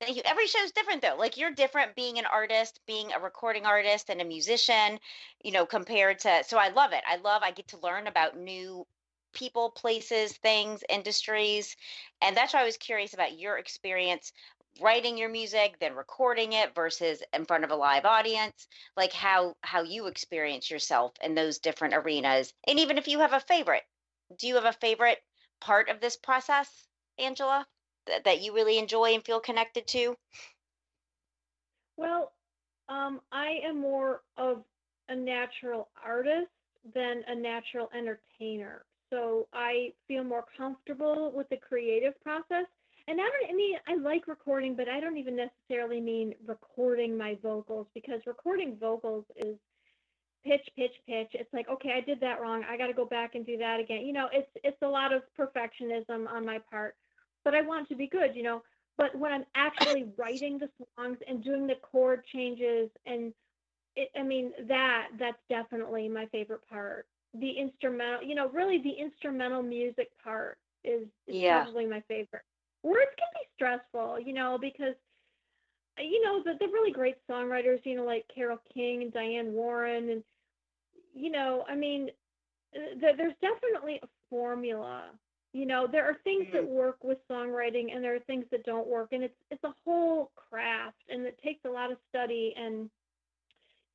Thank 0.00 0.16
you. 0.16 0.22
Every 0.26 0.46
show's 0.46 0.72
different 0.72 1.02
though. 1.02 1.16
Like 1.18 1.36
you're 1.38 1.52
different 1.52 1.96
being 1.96 2.18
an 2.18 2.26
artist, 2.26 2.80
being 2.86 3.12
a 3.12 3.20
recording 3.20 3.66
artist 3.66 4.10
and 4.10 4.20
a 4.20 4.24
musician, 4.24 5.00
you 5.42 5.52
know, 5.52 5.66
compared 5.66 6.20
to 6.20 6.44
so 6.44 6.58
I 6.58 6.68
love 6.70 6.92
it. 6.92 7.04
I 7.08 7.16
love 7.16 7.42
I 7.42 7.52
get 7.52 7.68
to 7.68 7.78
learn 7.78 8.06
about 8.06 8.36
new 8.38 8.86
people, 9.34 9.70
places, 9.70 10.36
things, 10.38 10.84
industries. 10.88 11.76
And 12.22 12.36
that's 12.36 12.54
why 12.54 12.62
I 12.62 12.64
was 12.64 12.76
curious 12.76 13.14
about 13.14 13.38
your 13.38 13.58
experience 13.58 14.32
writing 14.80 15.16
your 15.18 15.30
music, 15.30 15.78
then 15.80 15.94
recording 15.94 16.52
it 16.52 16.74
versus 16.74 17.22
in 17.32 17.44
front 17.46 17.64
of 17.64 17.70
a 17.70 17.76
live 17.76 18.04
audience, 18.04 18.68
like 18.96 19.12
how 19.12 19.56
how 19.62 19.82
you 19.82 20.06
experience 20.06 20.70
yourself 20.70 21.12
in 21.22 21.34
those 21.34 21.58
different 21.60 21.94
arenas. 21.94 22.52
And 22.68 22.78
even 22.80 22.98
if 22.98 23.08
you 23.08 23.20
have 23.20 23.32
a 23.32 23.40
favorite, 23.40 23.84
do 24.38 24.46
you 24.48 24.56
have 24.56 24.64
a 24.66 24.72
favorite 24.72 25.18
part 25.60 25.88
of 25.88 26.00
this 26.00 26.16
process, 26.16 26.86
Angela? 27.18 27.66
that, 28.06 28.24
that 28.24 28.42
you 28.42 28.54
really 28.54 28.78
enjoy 28.78 29.14
and 29.14 29.24
feel 29.24 29.40
connected 29.40 29.86
to? 29.88 30.16
Well, 31.96 32.32
um, 32.88 33.20
I 33.32 33.60
am 33.64 33.80
more 33.80 34.22
of 34.36 34.62
a 35.08 35.16
natural 35.16 35.88
artist 36.04 36.50
than 36.94 37.22
a 37.28 37.34
natural 37.34 37.88
entertainer. 37.96 38.84
So 39.10 39.46
I 39.52 39.92
feel 40.08 40.24
more 40.24 40.44
comfortable 40.56 41.32
with 41.34 41.48
the 41.48 41.56
creative 41.56 42.20
process. 42.20 42.66
And 43.06 43.20
I 43.20 43.24
don't 43.24 43.50
I 43.50 43.54
mean 43.54 43.76
I 43.86 43.96
like 43.96 44.26
recording, 44.26 44.74
but 44.74 44.88
I 44.88 44.98
don't 44.98 45.18
even 45.18 45.36
necessarily 45.36 46.00
mean 46.00 46.34
recording 46.46 47.16
my 47.16 47.36
vocals 47.42 47.86
because 47.94 48.20
recording 48.26 48.76
vocals 48.80 49.24
is 49.36 49.56
pitch, 50.44 50.66
pitch, 50.76 50.94
pitch. 51.06 51.30
It's 51.34 51.52
like, 51.52 51.68
okay, 51.68 51.92
I 51.96 52.00
did 52.00 52.20
that 52.20 52.40
wrong. 52.40 52.64
I 52.68 52.76
got 52.76 52.88
to 52.88 52.92
go 52.94 53.06
back 53.06 53.34
and 53.34 53.46
do 53.46 53.56
that 53.58 53.80
again. 53.80 54.06
You 54.06 54.12
know, 54.12 54.28
it's 54.32 54.48
it's 54.62 54.80
a 54.82 54.88
lot 54.88 55.12
of 55.12 55.22
perfectionism 55.38 56.28
on 56.28 56.44
my 56.44 56.58
part, 56.70 56.96
but 57.44 57.54
I 57.54 57.62
want 57.62 57.88
to 57.88 57.96
be 57.96 58.06
good, 58.06 58.34
you 58.34 58.42
know. 58.42 58.62
But 58.96 59.16
when 59.18 59.32
I'm 59.32 59.44
actually 59.54 60.06
writing 60.18 60.58
the 60.58 60.68
songs 60.96 61.18
and 61.28 61.42
doing 61.42 61.66
the 61.66 61.76
chord 61.82 62.24
changes 62.32 62.90
and 63.06 63.32
it, 63.96 64.10
I 64.18 64.22
mean 64.22 64.52
that 64.68 65.08
that's 65.18 65.38
definitely 65.48 66.08
my 66.08 66.26
favorite 66.26 66.66
part. 66.68 67.06
The 67.34 67.50
instrumental, 67.50 68.22
you 68.22 68.34
know, 68.34 68.48
really 68.50 68.80
the 68.82 68.90
instrumental 68.90 69.62
music 69.62 70.10
part 70.22 70.58
is, 70.84 71.06
is 71.26 71.36
Yeah. 71.36 71.64
probably 71.64 71.86
my 71.86 72.02
favorite. 72.08 72.42
Words 72.82 73.10
can 73.18 73.28
be 73.34 73.48
stressful, 73.56 74.20
you 74.20 74.34
know, 74.34 74.58
because 74.60 74.94
you 75.98 76.22
know 76.22 76.42
the, 76.44 76.52
the 76.58 76.66
really 76.72 76.92
great 76.92 77.16
songwriters, 77.30 77.80
you 77.84 77.96
know, 77.96 78.04
like 78.04 78.24
Carole 78.34 78.58
King 78.72 79.02
and 79.02 79.12
Diane 79.12 79.52
Warren, 79.52 80.10
and 80.10 80.24
you 81.14 81.30
know, 81.30 81.64
I 81.68 81.76
mean, 81.76 82.10
th- 82.74 83.16
there's 83.16 83.34
definitely 83.40 84.00
a 84.02 84.08
formula. 84.30 85.10
You 85.52 85.66
know, 85.66 85.86
there 85.90 86.04
are 86.06 86.16
things 86.24 86.46
that 86.52 86.66
work 86.66 87.02
with 87.04 87.18
songwriting, 87.30 87.94
and 87.94 88.04
there 88.04 88.14
are 88.14 88.20
things 88.20 88.46
that 88.50 88.64
don't 88.64 88.86
work, 88.88 89.10
and 89.12 89.24
it's 89.24 89.34
it's 89.50 89.64
a 89.64 89.74
whole 89.84 90.32
craft, 90.36 91.02
and 91.08 91.26
it 91.26 91.38
takes 91.42 91.64
a 91.64 91.70
lot 91.70 91.92
of 91.92 91.98
study 92.10 92.54
and 92.56 92.90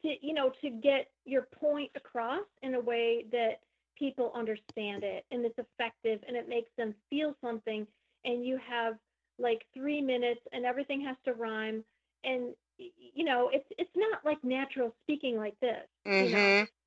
to 0.03 0.15
you 0.21 0.33
know 0.33 0.51
to 0.61 0.69
get 0.69 1.07
your 1.25 1.43
point 1.59 1.91
across 1.95 2.45
in 2.61 2.75
a 2.75 2.79
way 2.79 3.25
that 3.31 3.59
people 3.97 4.31
understand 4.35 5.03
it 5.03 5.25
and 5.31 5.45
it's 5.45 5.57
effective 5.57 6.19
and 6.27 6.35
it 6.35 6.47
makes 6.49 6.69
them 6.77 6.93
feel 7.09 7.35
something 7.41 7.85
and 8.25 8.45
you 8.45 8.57
have 8.57 8.95
like 9.39 9.65
three 9.73 10.01
minutes 10.01 10.41
and 10.53 10.65
everything 10.65 11.01
has 11.01 11.17
to 11.25 11.33
rhyme 11.33 11.83
and 12.23 12.53
you 12.77 13.23
know 13.25 13.49
it's 13.53 13.67
it's 13.77 13.89
not 13.95 14.19
like 14.25 14.43
natural 14.43 14.93
speaking 15.03 15.37
like 15.37 15.55
this 15.61 15.85
you 16.17 16.29
know 16.29 16.55
Mm-hmm. 16.55 16.78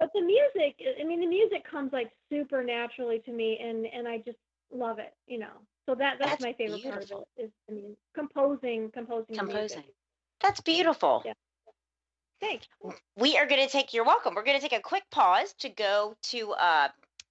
But 0.00 0.10
the 0.14 0.20
music 0.22 0.80
i 1.00 1.04
mean 1.04 1.20
the 1.20 1.26
music 1.26 1.62
comes 1.70 1.92
like 1.92 2.10
super 2.30 2.64
naturally 2.64 3.20
to 3.20 3.30
me 3.32 3.58
and 3.62 3.86
and 3.86 4.08
i 4.08 4.16
just 4.18 4.38
love 4.72 4.98
it 4.98 5.14
you 5.26 5.38
know 5.38 5.52
so 5.86 5.94
that 5.94 6.16
that's, 6.18 6.32
That's 6.32 6.42
my 6.42 6.52
favorite 6.54 6.82
beautiful. 6.82 6.90
part 6.90 7.10
of 7.12 7.24
it 7.38 7.42
is 7.44 7.50
i 7.68 7.72
mean 7.72 7.96
composing 8.14 8.90
composing 8.92 9.36
Composing. 9.36 9.78
music. 9.78 9.84
That's 10.42 10.60
beautiful. 10.62 11.22
Yeah. 11.26 11.32
thanks 12.40 12.66
We 13.16 13.36
are 13.36 13.46
going 13.46 13.60
to 13.66 13.70
take, 13.70 13.92
you're 13.92 14.06
welcome. 14.06 14.34
We're 14.34 14.42
going 14.44 14.58
to 14.58 14.62
take 14.66 14.78
a 14.78 14.82
quick 14.82 15.02
pause 15.10 15.52
to 15.58 15.68
go 15.68 16.16
to 16.30 16.52
uh, 16.52 16.88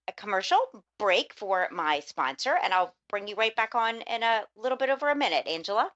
a 0.08 0.12
commercial 0.14 0.60
break 1.00 1.34
for 1.34 1.68
my 1.72 2.02
sponsor, 2.02 2.56
and 2.64 2.72
I'll 2.72 2.94
bring 3.10 3.28
you 3.28 3.36
right 3.36 3.56
back 3.56 3.74
on 3.74 4.02
in 4.02 4.22
a 4.22 4.44
little 4.56 4.78
bit 4.78 4.90
over 4.92 5.10
a 5.10 5.16
minute, 5.16 5.48
Angela. 5.48 5.90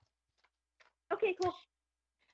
okay 1.14 1.36
cool 1.42 1.54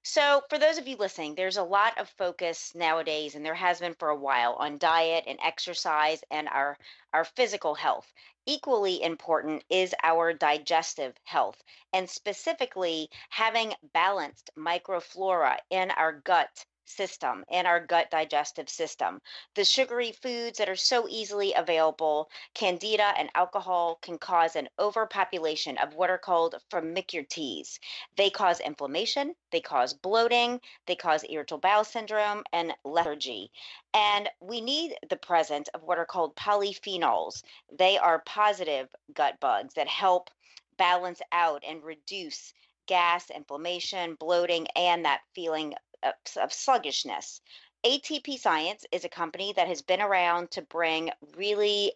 So, 0.04 0.44
for 0.50 0.58
those 0.58 0.78
of 0.78 0.88
you 0.88 0.98
listening, 0.98 1.36
there's 1.36 1.56
a 1.58 1.64
lot 1.64 1.98
of 1.98 2.10
focus 2.10 2.76
nowadays, 2.76 3.36
and 3.36 3.46
there 3.46 3.56
has 3.56 3.80
been 3.80 3.94
for 3.94 4.10
a 4.10 4.16
while, 4.16 4.56
on 4.56 4.78
diet 4.78 5.24
and 5.26 5.40
exercise 5.42 6.22
and 6.30 6.50
our, 6.50 6.78
our 7.14 7.24
physical 7.24 7.76
health. 7.76 8.12
Equally 8.46 9.02
important 9.02 9.64
is 9.70 9.96
our 10.04 10.34
digestive 10.34 11.16
health, 11.24 11.64
and 11.94 12.10
specifically 12.10 13.10
having 13.30 13.74
balanced 13.94 14.50
microflora 14.58 15.60
in 15.70 15.92
our 15.92 16.12
gut 16.12 16.66
system, 16.90 17.44
and 17.50 17.68
our 17.68 17.80
gut 17.86 18.10
digestive 18.12 18.70
system. 18.70 19.22
The 19.56 19.64
sugary 19.64 20.12
foods 20.12 20.58
that 20.58 20.70
are 20.70 20.76
so 20.76 21.08
easily 21.08 21.54
available, 21.54 22.30
candida 22.54 23.14
and 23.18 23.30
alcohol, 23.36 24.00
can 24.02 24.18
cause 24.18 24.56
an 24.56 24.70
overpopulation 24.80 25.78
of 25.78 25.94
what 25.94 26.10
are 26.10 26.18
called 26.18 26.56
firmicutes. 26.72 27.80
They 28.18 28.30
cause 28.30 28.60
inflammation, 28.60 29.36
they 29.52 29.62
cause 29.62 29.94
bloating, 29.94 30.60
they 30.88 30.96
cause 30.96 31.24
irritable 31.30 31.60
bowel 31.60 31.84
syndrome, 31.84 32.44
and 32.52 32.74
lethargy. 32.84 33.52
And 33.94 34.30
we 34.40 34.62
need 34.62 34.96
the 35.10 35.18
presence 35.18 35.68
of 35.70 35.84
what 35.84 35.98
are 35.98 36.06
called 36.06 36.36
polyphenols. 36.36 37.44
They 37.78 37.98
are 37.98 38.24
positive 38.26 38.88
gut 39.14 39.40
bugs 39.40 39.74
that 39.76 39.88
help 39.88 40.30
balance 40.78 41.22
out 41.32 41.64
and 41.68 41.84
reduce 41.84 42.54
gas, 42.88 43.30
inflammation, 43.30 44.16
bloating, 44.16 44.66
and 44.76 45.06
that 45.06 45.22
feeling 45.36 45.76
of, 46.04 46.54
sluggishness. 46.54 47.42
ATP 47.86 48.38
Science 48.38 48.86
is 48.92 49.06
a 49.06 49.10
company 49.10 49.54
that 49.56 49.68
has 49.68 49.82
been 49.82 50.02
around 50.02 50.52
to 50.52 50.62
bring 50.64 51.12
really 51.36 51.94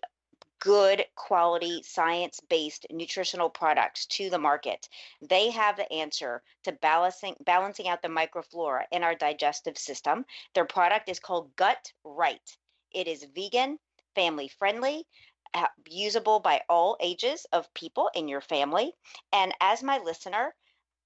good 0.63 1.04
quality 1.16 1.82
science 1.84 2.39
based 2.50 2.86
nutritional 2.89 3.50
products 3.50 4.06
to 4.06 4.30
the 4.30 4.38
market. 4.39 4.88
They 5.22 5.50
have 5.50 5.76
the 5.76 5.92
answer 5.92 6.42
to 6.63 6.72
balancing 6.72 7.36
balancing 7.46 7.89
out 7.89 8.02
the 8.02 8.08
microflora 8.08 8.84
in 8.92 9.04
our 9.04 9.13
digestive 9.13 9.78
system. 9.78 10.26
Their 10.56 10.66
product 10.66 11.10
is 11.10 11.20
called 11.20 11.54
Gut 11.58 11.92
Right. 12.06 12.58
It 12.94 13.10
is 13.10 13.28
vegan, 13.36 13.78
family 14.16 14.48
friendly, 14.48 15.06
uh, 15.54 15.68
usable 15.89 16.39
by 16.39 16.62
all 16.70 16.98
ages 17.02 17.46
of 17.52 17.74
people 17.74 18.10
in 18.16 18.30
your 18.30 18.42
family. 18.42 18.94
And 19.34 19.54
as 19.60 19.84
my 19.84 19.98
listener, 19.98 20.56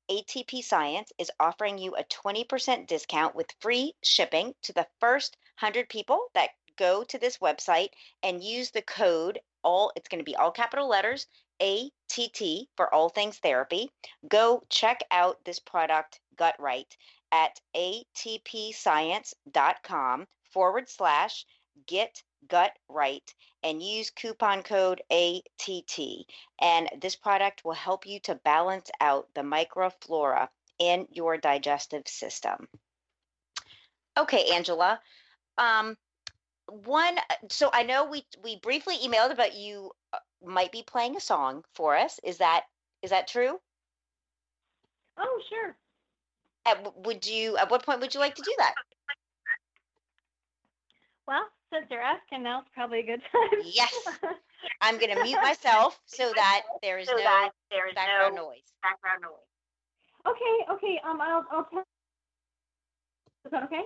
ATP 0.09 0.63
Science 0.63 1.11
is 1.17 1.31
offering 1.39 1.77
you 1.77 1.95
a 1.95 2.03
20% 2.05 2.87
discount 2.87 3.35
with 3.35 3.53
free 3.59 3.93
shipping 4.03 4.53
to 4.63 4.73
the 4.73 4.87
first 4.99 5.37
100 5.59 5.89
people 5.89 6.27
that 6.33 6.51
go 6.77 7.03
to 7.03 7.17
this 7.17 7.39
website 7.39 7.89
and 8.23 8.43
use 8.43 8.71
the 8.71 8.81
code 8.81 9.39
all 9.63 9.91
it's 9.95 10.07
going 10.07 10.19
to 10.19 10.23
be 10.23 10.35
all 10.35 10.51
capital 10.51 10.87
letters 10.87 11.25
ATT 11.59 12.67
for 12.77 12.93
all 12.93 13.09
things 13.09 13.39
therapy. 13.39 13.91
Go 14.29 14.63
check 14.69 15.03
out 15.11 15.43
this 15.43 15.59
product 15.59 16.21
Gut 16.37 16.55
Right 16.59 16.95
at 17.31 17.59
atpscience.com 17.75 20.27
forward 20.53 20.89
slash 20.89 21.45
get 21.85 22.23
gut 22.47 22.71
right 22.89 23.33
and 23.63 23.81
use 23.81 24.10
coupon 24.10 24.63
code 24.63 25.01
ATT. 25.12 25.99
And 26.60 26.89
this 27.01 27.15
product 27.15 27.63
will 27.65 27.73
help 27.73 28.05
you 28.05 28.19
to 28.21 28.36
balance 28.36 28.89
out 29.01 29.27
the 29.33 29.41
microflora 29.41 30.49
in 30.79 31.07
your 31.12 31.38
digestive 31.38 32.07
system. 32.07 32.67
Okay, 34.17 34.51
Angela. 34.53 34.99
Um, 35.57 35.97
one, 36.67 37.17
so 37.49 37.69
I 37.71 37.83
know 37.83 38.05
we 38.05 38.25
we 38.43 38.57
briefly 38.57 38.97
emailed 38.97 39.31
about 39.31 39.55
you 39.55 39.91
uh, 40.13 40.17
might 40.45 40.71
be 40.71 40.83
playing 40.83 41.15
a 41.15 41.21
song 41.21 41.63
for 41.73 41.95
us. 41.95 42.19
Is 42.23 42.38
that 42.39 42.63
is 43.01 43.12
that 43.12 43.27
true? 43.27 43.60
Oh, 45.17 45.41
sure. 45.49 45.75
At, 46.65 47.05
would 47.05 47.25
you? 47.25 47.57
At 47.57 47.71
what 47.71 47.86
point 47.86 48.01
would 48.01 48.13
you 48.13 48.19
like 48.19 48.36
to 48.36 48.41
do 48.41 48.53
that? 48.57 48.73
Well, 51.27 51.47
since 51.73 51.86
you're 51.89 52.01
asking, 52.01 52.43
now's 52.43 52.63
probably 52.73 52.99
a 52.99 53.03
good 53.03 53.21
time. 53.32 53.62
Yes. 53.65 53.93
I'm 54.82 54.97
going 54.97 55.15
to 55.15 55.23
mute 55.23 55.39
myself 55.41 55.99
so 56.06 56.32
that 56.36 56.63
there 56.82 56.97
is 56.97 57.08
so 57.08 57.13
no 57.13 57.49
there 57.71 57.88
is 57.88 57.95
background 57.95 58.36
no 58.36 58.45
noise. 58.47 58.67
background 58.82 59.21
noise. 59.21 59.47
okay, 60.27 60.73
okay. 60.73 61.01
Um, 61.08 61.21
I'll 61.21 61.45
I'll 61.51 61.65
tell. 61.65 61.84
Is 63.45 63.51
that 63.51 63.63
okay? 63.63 63.84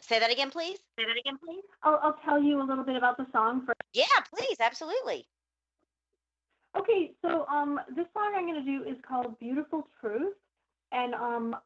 Say 0.00 0.18
that 0.18 0.30
again, 0.30 0.50
please. 0.50 0.78
Say 0.98 1.04
that 1.06 1.16
again, 1.18 1.38
please. 1.44 1.64
I'll 1.82 1.98
I'll 2.02 2.18
tell 2.24 2.42
you 2.42 2.60
a 2.60 2.64
little 2.66 2.84
bit 2.84 2.96
about 2.96 3.16
the 3.16 3.26
song 3.32 3.64
first. 3.66 3.80
Yeah, 3.92 4.04
please, 4.34 4.56
absolutely. 4.60 5.26
Okay, 6.76 7.12
so 7.22 7.46
um, 7.46 7.80
this 7.94 8.06
song 8.12 8.32
I'm 8.36 8.46
going 8.46 8.64
to 8.64 8.70
do 8.70 8.88
is 8.88 8.96
called 9.06 9.38
"Beautiful 9.38 9.88
Truth," 10.00 10.34
and 10.92 11.14
um, 11.14 11.56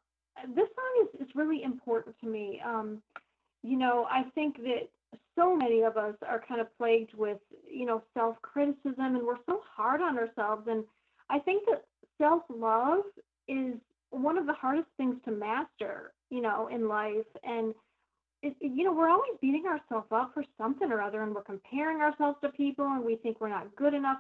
this 0.55 0.69
song 0.69 1.07
is 1.15 1.27
is 1.27 1.35
really 1.35 1.63
important 1.63 2.15
to 2.21 2.27
me. 2.29 2.61
Um, 2.65 3.03
you 3.63 3.77
know, 3.77 4.07
I 4.11 4.25
think 4.35 4.59
that 4.59 4.89
so 5.37 5.55
many 5.57 5.83
of 5.83 5.97
us 5.97 6.15
are 6.27 6.43
kind 6.47 6.61
of 6.61 6.77
plagued 6.77 7.15
with 7.15 7.39
you 7.71 7.87
know 7.87 8.03
self 8.15 8.41
criticism, 8.43 9.17
and 9.17 9.23
we're 9.27 9.45
so 9.47 9.61
hard 9.77 10.01
on 10.01 10.19
ourselves. 10.19 10.67
And 10.69 10.85
I 11.31 11.39
think 11.39 11.65
that 11.67 11.85
self 12.19 12.43
love 12.49 13.05
is 13.47 13.75
one 14.11 14.39
of 14.39 14.47
the 14.47 14.55
hardest 14.55 14.89
things 14.97 15.17
to 15.25 15.31
master. 15.31 16.13
You 16.31 16.43
know, 16.43 16.69
in 16.69 16.89
life, 16.89 17.27
and 17.45 17.75
it, 18.43 18.55
you 18.61 18.85
know, 18.85 18.93
we're 18.93 19.09
always 19.09 19.33
beating 19.41 19.65
ourselves 19.67 20.09
up 20.11 20.33
for 20.35 20.45
something 20.59 20.93
or 20.93 21.01
other, 21.01 21.23
and 21.23 21.35
we're 21.35 21.43
comparing 21.43 22.01
ourselves 22.01 22.39
to 22.43 22.51
people, 22.51 22.87
and 22.87 23.05
we 23.05 23.17
think 23.17 23.41
we're 23.41 23.49
not 23.49 23.75
good 23.77 23.95
enough. 23.95 24.19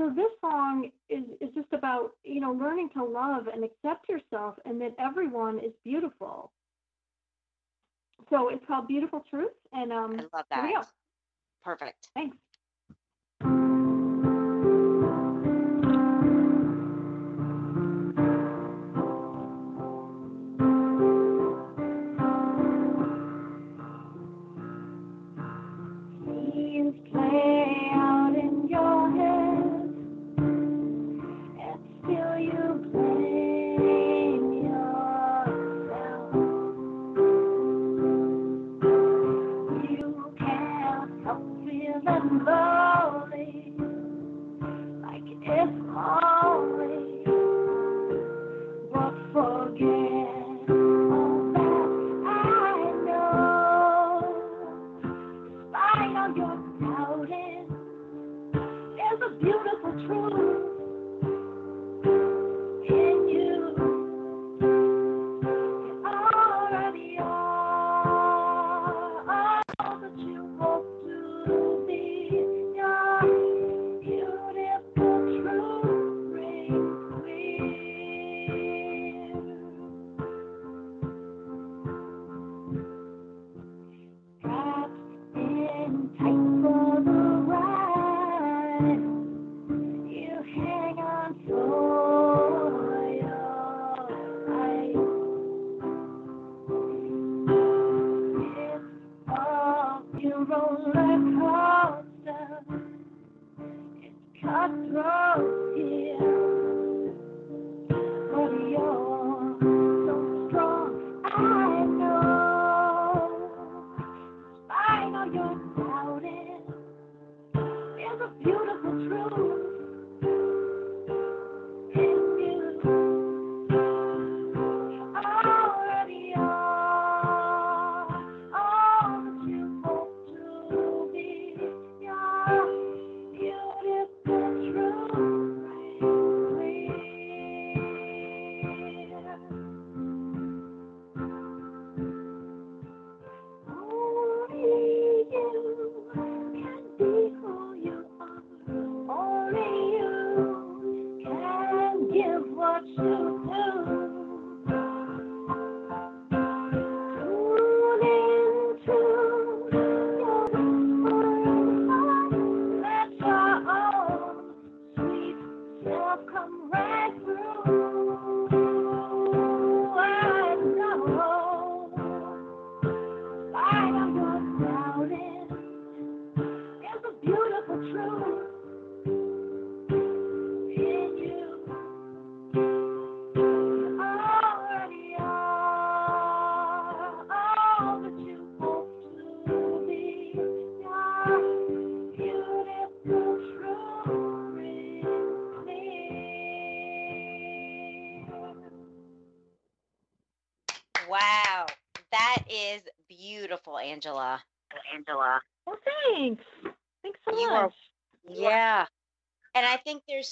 So 0.00 0.08
this 0.08 0.30
song 0.40 0.90
is, 1.10 1.24
is 1.42 1.50
just 1.54 1.70
about, 1.74 2.12
you 2.24 2.40
know, 2.40 2.52
learning 2.52 2.88
to 2.94 3.04
love 3.04 3.48
and 3.48 3.62
accept 3.62 4.08
yourself 4.08 4.54
and 4.64 4.80
that 4.80 4.94
everyone 4.98 5.58
is 5.58 5.72
beautiful. 5.84 6.52
So 8.28 8.48
it's 8.48 8.64
called 8.66 8.88
Beautiful 8.88 9.24
Truth. 9.28 9.52
And 9.72 9.92
um, 9.92 10.16
I 10.18 10.36
love 10.36 10.46
that. 10.50 10.86
Perfect. 11.64 12.08
Thanks. 12.14 12.36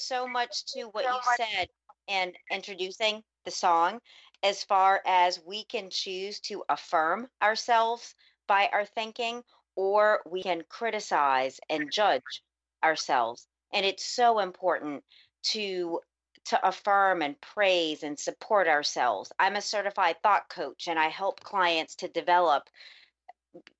So 0.08 0.26
much 0.26 0.64
to 0.64 0.84
what 0.92 1.04
you 1.04 1.20
said 1.36 1.68
in 2.06 2.32
introducing 2.50 3.22
the 3.44 3.50
song 3.50 4.00
as 4.42 4.64
far 4.64 5.02
as 5.06 5.40
we 5.44 5.64
can 5.64 5.90
choose 5.90 6.40
to 6.40 6.64
affirm 6.68 7.28
ourselves 7.42 8.14
by 8.46 8.68
our 8.72 8.86
thinking 8.86 9.42
or 9.76 10.22
we 10.26 10.42
can 10.42 10.62
criticize 10.68 11.60
and 11.68 11.92
judge 11.92 12.42
ourselves. 12.82 13.46
And 13.72 13.84
it's 13.84 14.04
so 14.04 14.38
important 14.38 15.04
to 15.52 16.00
to 16.46 16.66
affirm 16.66 17.20
and 17.20 17.38
praise 17.42 18.02
and 18.02 18.18
support 18.18 18.68
ourselves. 18.68 19.30
I'm 19.38 19.56
a 19.56 19.60
certified 19.60 20.16
thought 20.22 20.48
coach 20.48 20.88
and 20.88 20.98
I 20.98 21.08
help 21.08 21.40
clients 21.40 21.94
to 21.96 22.08
develop 22.08 22.62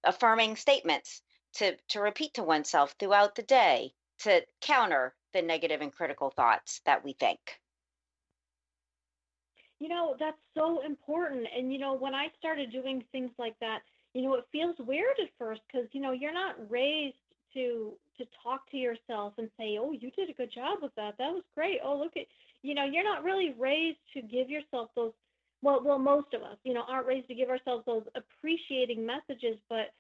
affirming 0.04 0.56
statements 0.56 1.22
to 1.54 1.76
to 1.88 2.00
repeat 2.00 2.34
to 2.34 2.42
oneself 2.42 2.94
throughout 2.98 3.34
the 3.34 3.42
day 3.42 3.94
to 4.18 4.44
counter 4.60 5.14
the 5.32 5.42
negative 5.42 5.80
and 5.80 5.92
critical 5.92 6.30
thoughts 6.30 6.80
that 6.86 7.04
we 7.04 7.12
think. 7.12 7.38
You 9.80 9.88
know, 9.88 10.16
that's 10.18 10.38
so 10.54 10.84
important. 10.84 11.46
And, 11.56 11.72
you 11.72 11.78
know, 11.78 11.94
when 11.94 12.14
I 12.14 12.28
started 12.38 12.72
doing 12.72 13.04
things 13.12 13.30
like 13.38 13.54
that, 13.60 13.80
you 14.12 14.22
know, 14.22 14.34
it 14.34 14.44
feels 14.50 14.76
weird 14.78 15.16
at 15.22 15.28
first 15.38 15.60
because, 15.66 15.88
you 15.92 16.00
know, 16.00 16.12
you're 16.12 16.32
not 16.32 16.56
raised 16.70 17.16
to 17.54 17.92
to 18.18 18.26
talk 18.42 18.68
to 18.70 18.76
yourself 18.76 19.34
and 19.38 19.48
say, 19.56 19.78
"Oh, 19.78 19.92
you 19.92 20.10
did 20.10 20.28
a 20.28 20.32
good 20.32 20.50
job 20.50 20.82
with 20.82 20.92
that. 20.96 21.16
That 21.18 21.32
was 21.32 21.44
great. 21.54 21.80
Oh, 21.84 21.96
look 21.96 22.16
at," 22.16 22.26
you 22.62 22.74
know, 22.74 22.84
you're 22.84 23.04
not 23.04 23.22
really 23.22 23.52
raised 23.52 24.00
to 24.14 24.22
give 24.22 24.50
yourself 24.50 24.90
those 24.96 25.12
well, 25.62 25.82
well, 25.84 25.98
most 25.98 26.34
of 26.34 26.42
us, 26.42 26.56
you 26.64 26.72
know, 26.72 26.84
aren't 26.88 27.06
raised 27.06 27.28
to 27.28 27.34
give 27.34 27.48
ourselves 27.48 27.84
those 27.86 28.04
appreciating 28.14 29.04
messages, 29.04 29.58
but 29.68 29.92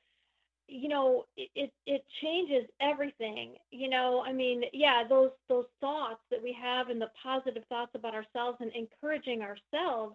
you 0.68 0.88
know, 0.88 1.24
it, 1.36 1.72
it 1.86 2.04
changes 2.22 2.68
everything. 2.80 3.54
You 3.70 3.88
know, 3.88 4.22
I 4.24 4.32
mean, 4.32 4.64
yeah, 4.72 5.02
those 5.08 5.30
those 5.48 5.66
thoughts 5.80 6.20
that 6.30 6.42
we 6.42 6.52
have 6.60 6.90
and 6.90 7.00
the 7.00 7.10
positive 7.22 7.64
thoughts 7.68 7.92
about 7.94 8.14
ourselves 8.14 8.58
and 8.60 8.70
encouraging 8.72 9.42
ourselves, 9.42 10.14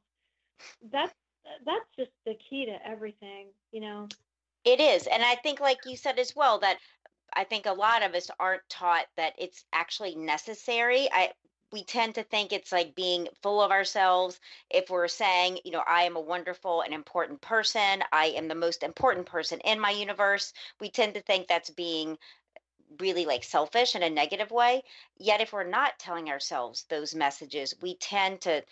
that's 0.91 1.13
that's 1.65 1.85
just 1.97 2.11
the 2.25 2.35
key 2.49 2.65
to 2.65 2.87
everything, 2.87 3.47
you 3.71 3.81
know. 3.81 4.07
It 4.63 4.79
is. 4.79 5.07
And 5.07 5.23
I 5.23 5.35
think, 5.35 5.59
like 5.59 5.79
you 5.85 5.97
said 5.97 6.19
as 6.19 6.35
well, 6.35 6.59
that 6.59 6.77
I 7.33 7.43
think 7.43 7.65
a 7.65 7.73
lot 7.73 8.03
of 8.03 8.13
us 8.13 8.29
aren't 8.39 8.67
taught 8.69 9.05
that 9.17 9.33
it's 9.37 9.65
actually 9.73 10.15
necessary. 10.15 11.09
I 11.11 11.31
we 11.73 11.83
tend 11.83 12.15
to 12.15 12.23
think 12.23 12.53
it's 12.53 12.71
like 12.71 12.93
being 12.93 13.27
full 13.41 13.59
of 13.59 13.71
ourselves. 13.71 14.39
If 14.69 14.91
we're 14.91 15.07
saying, 15.07 15.59
you 15.65 15.71
know, 15.71 15.83
I 15.86 16.03
am 16.03 16.15
a 16.15 16.21
wonderful 16.21 16.81
and 16.81 16.93
important 16.93 17.41
person, 17.41 18.03
I 18.13 18.27
am 18.27 18.47
the 18.47 18.55
most 18.55 18.83
important 18.83 19.25
person 19.25 19.59
in 19.62 19.79
my 19.79 19.89
universe, 19.89 20.53
we 20.79 20.89
tend 20.89 21.15
to 21.15 21.21
think 21.21 21.47
that's 21.47 21.71
being 21.71 22.19
really 22.99 23.25
like 23.25 23.43
selfish 23.43 23.95
in 23.95 24.03
a 24.03 24.09
negative 24.09 24.51
way. 24.51 24.83
Yet 25.17 25.41
if 25.41 25.51
we're 25.51 25.63
not 25.63 25.97
telling 25.97 26.29
ourselves 26.29 26.86
those 26.89 27.15
messages, 27.15 27.73
we 27.81 27.95
tend 27.95 28.41
to 28.41 28.63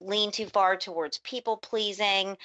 lean 0.00 0.30
too 0.30 0.46
far 0.46 0.76
towards 0.76 1.18
people 1.18 1.56
pleasing, 1.56 2.38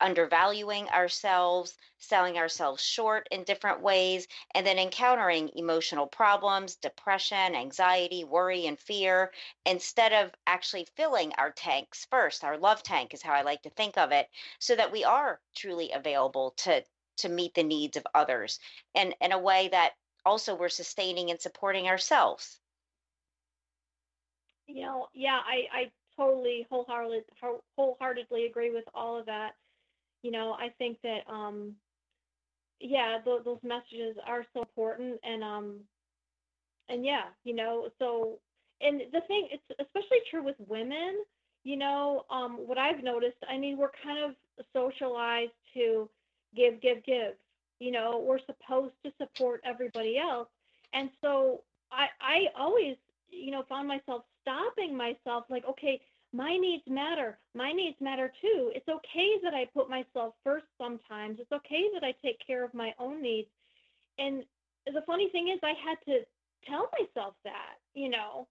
undervaluing 0.00 0.88
ourselves, 0.88 1.76
selling 1.98 2.38
ourselves 2.38 2.82
short 2.82 3.28
in 3.30 3.44
different 3.44 3.80
ways, 3.80 4.26
and 4.54 4.66
then 4.66 4.78
encountering 4.78 5.50
emotional 5.56 6.06
problems, 6.06 6.76
depression, 6.76 7.54
anxiety, 7.54 8.24
worry, 8.24 8.66
and 8.66 8.78
fear, 8.78 9.32
instead 9.64 10.12
of 10.12 10.34
actually 10.46 10.84
filling 10.96 11.32
our 11.34 11.50
tanks 11.52 12.04
first. 12.06 12.44
Our 12.44 12.58
love 12.58 12.82
tank 12.82 13.14
is 13.14 13.22
how 13.22 13.32
I 13.32 13.42
like 13.42 13.62
to 13.62 13.70
think 13.70 13.96
of 13.98 14.12
it, 14.12 14.28
so 14.58 14.74
that 14.76 14.92
we 14.92 15.04
are 15.04 15.40
truly 15.54 15.92
available 15.92 16.52
to 16.58 16.84
to 17.18 17.28
meet 17.28 17.54
the 17.54 17.62
needs 17.62 17.96
of 17.96 18.06
others 18.14 18.58
and 18.94 19.14
in 19.20 19.32
a 19.32 19.38
way 19.38 19.68
that 19.68 19.94
also 20.24 20.54
we're 20.54 20.68
sustaining 20.68 21.30
and 21.30 21.40
supporting 21.40 21.88
ourselves. 21.88 22.58
You 24.66 24.82
know, 24.82 25.08
yeah, 25.14 25.40
I 25.44 25.68
I 25.72 25.92
totally 26.16 26.66
wholehearted 26.70 27.24
wholeheartedly 27.76 28.46
agree 28.46 28.70
with 28.70 28.84
all 28.94 29.18
of 29.18 29.26
that. 29.26 29.54
You 30.24 30.32
know, 30.32 30.54
I 30.54 30.70
think 30.78 30.98
that 31.04 31.20
um 31.30 31.76
yeah, 32.80 33.18
th- 33.24 33.44
those 33.44 33.58
messages 33.62 34.16
are 34.26 34.44
so 34.52 34.60
important 34.62 35.20
and 35.24 35.42
um 35.42 35.80
and 36.88 37.04
yeah, 37.04 37.24
you 37.44 37.54
know, 37.54 37.88
so 37.98 38.38
and 38.80 39.00
the 39.12 39.20
thing 39.26 39.48
it's 39.52 39.62
especially 39.80 40.18
true 40.30 40.44
with 40.44 40.56
women, 40.68 41.24
you 41.64 41.76
know, 41.76 42.24
um 42.30 42.56
what 42.66 42.78
I've 42.78 43.02
noticed, 43.02 43.38
I 43.48 43.58
mean, 43.58 43.78
we're 43.78 43.90
kind 44.02 44.18
of 44.24 44.34
socialized 44.72 45.52
to 45.74 46.08
give, 46.56 46.80
give, 46.80 47.04
give. 47.04 47.34
You 47.80 47.90
know, 47.92 48.24
we're 48.26 48.38
supposed 48.46 48.94
to 49.04 49.12
support 49.18 49.60
everybody 49.64 50.18
else. 50.18 50.48
And 50.92 51.10
so 51.22 51.62
I 51.92 52.06
I 52.20 52.46
always, 52.58 52.96
you 53.30 53.50
know, 53.50 53.64
found 53.68 53.88
myself 53.88 54.22
stopping 54.42 54.96
myself 54.96 55.44
like, 55.48 55.64
okay, 55.70 56.00
my 56.34 56.58
needs 56.58 56.84
matter. 56.88 57.38
My 57.54 57.72
needs 57.72 58.00
matter 58.00 58.32
too. 58.42 58.72
It's 58.74 58.88
okay 58.88 59.38
that 59.44 59.54
I 59.54 59.66
put 59.74 59.90
myself 59.90 60.34
first 60.44 60.66
sometimes. 60.78 61.38
It's 61.40 61.52
okay 61.52 61.84
that 61.94 62.04
I 62.04 62.12
take 62.24 62.38
care 62.46 62.64
of 62.64 62.74
my 62.74 62.94
own 62.98 63.22
needs. 63.22 63.48
And 64.18 64.44
the 64.86 65.02
funny 65.06 65.30
thing 65.30 65.48
is, 65.48 65.60
I 65.62 65.74
had 65.86 65.98
to 66.06 66.24
tell 66.68 66.90
myself 67.00 67.34
that, 67.44 67.76
you 67.94 68.10
know, 68.10 68.48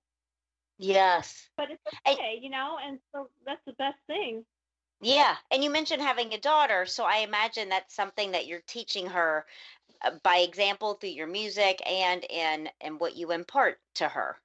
Yes. 0.78 1.50
but 1.58 1.72
it's 1.72 1.86
I- 2.06 2.17
okay, 2.17 2.39
you 2.41 2.50
know, 2.50 2.78
and 2.84 3.00
so 3.13 3.30
that's 3.46 3.63
the 3.65 3.74
best 3.74 4.00
thing. 4.08 4.46
Yeah, 5.02 5.38
and 5.52 5.63
you 5.63 5.69
mentioned 5.69 6.02
having 6.02 6.34
a 6.34 6.39
daughter, 6.39 6.86
so 6.86 7.06
I 7.06 7.17
imagine 7.17 7.69
that's 7.69 7.93
something 7.96 8.32
that 8.32 8.48
you're 8.48 8.62
teaching 8.62 9.08
her 9.08 9.46
uh, 10.02 10.12
by 10.24 10.38
example 10.39 10.96
through 10.96 11.12
your 11.12 11.28
music 11.28 11.82
and 11.88 12.24
in 12.30 12.69
and 12.82 13.00
what 13.00 13.15
you 13.15 13.32
impart 13.32 13.80
to 13.96 14.10
her. 14.10 14.39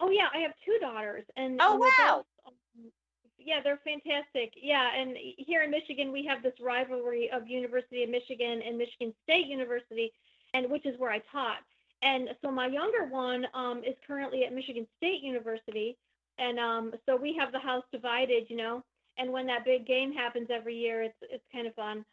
Oh 0.00 0.10
yeah, 0.10 0.28
I 0.34 0.38
have 0.40 0.52
two 0.64 0.78
daughters, 0.80 1.24
and 1.36 1.60
Oh, 1.60 1.72
and 1.72 1.80
wow. 1.80 2.16
both, 2.16 2.26
um, 2.46 2.90
yeah, 3.38 3.60
they're 3.62 3.80
fantastic. 3.84 4.52
Yeah, 4.56 4.88
and 4.96 5.16
here 5.38 5.62
in 5.62 5.70
Michigan, 5.70 6.12
we 6.12 6.24
have 6.26 6.42
this 6.42 6.54
rivalry 6.60 7.30
of 7.32 7.46
University 7.48 8.02
of 8.02 8.10
Michigan 8.10 8.62
and 8.66 8.78
Michigan 8.78 9.14
State 9.24 9.46
University, 9.46 10.12
and 10.54 10.70
which 10.70 10.86
is 10.86 10.98
where 10.98 11.10
I 11.10 11.20
taught. 11.32 11.58
And 12.02 12.30
so 12.42 12.50
my 12.50 12.66
younger 12.66 13.06
one 13.06 13.46
um, 13.54 13.78
is 13.84 13.94
currently 14.06 14.44
at 14.44 14.54
Michigan 14.54 14.86
State 14.96 15.22
University, 15.22 15.96
and 16.38 16.58
um, 16.58 16.92
so 17.06 17.16
we 17.16 17.34
have 17.38 17.52
the 17.52 17.58
house 17.60 17.84
divided, 17.92 18.44
you 18.48 18.56
know. 18.56 18.82
And 19.18 19.32
when 19.32 19.46
that 19.46 19.64
big 19.64 19.86
game 19.86 20.12
happens 20.12 20.48
every 20.50 20.76
year, 20.76 21.02
it's 21.02 21.18
it's 21.22 21.44
kind 21.52 21.66
of 21.66 21.74
fun. 21.74 22.04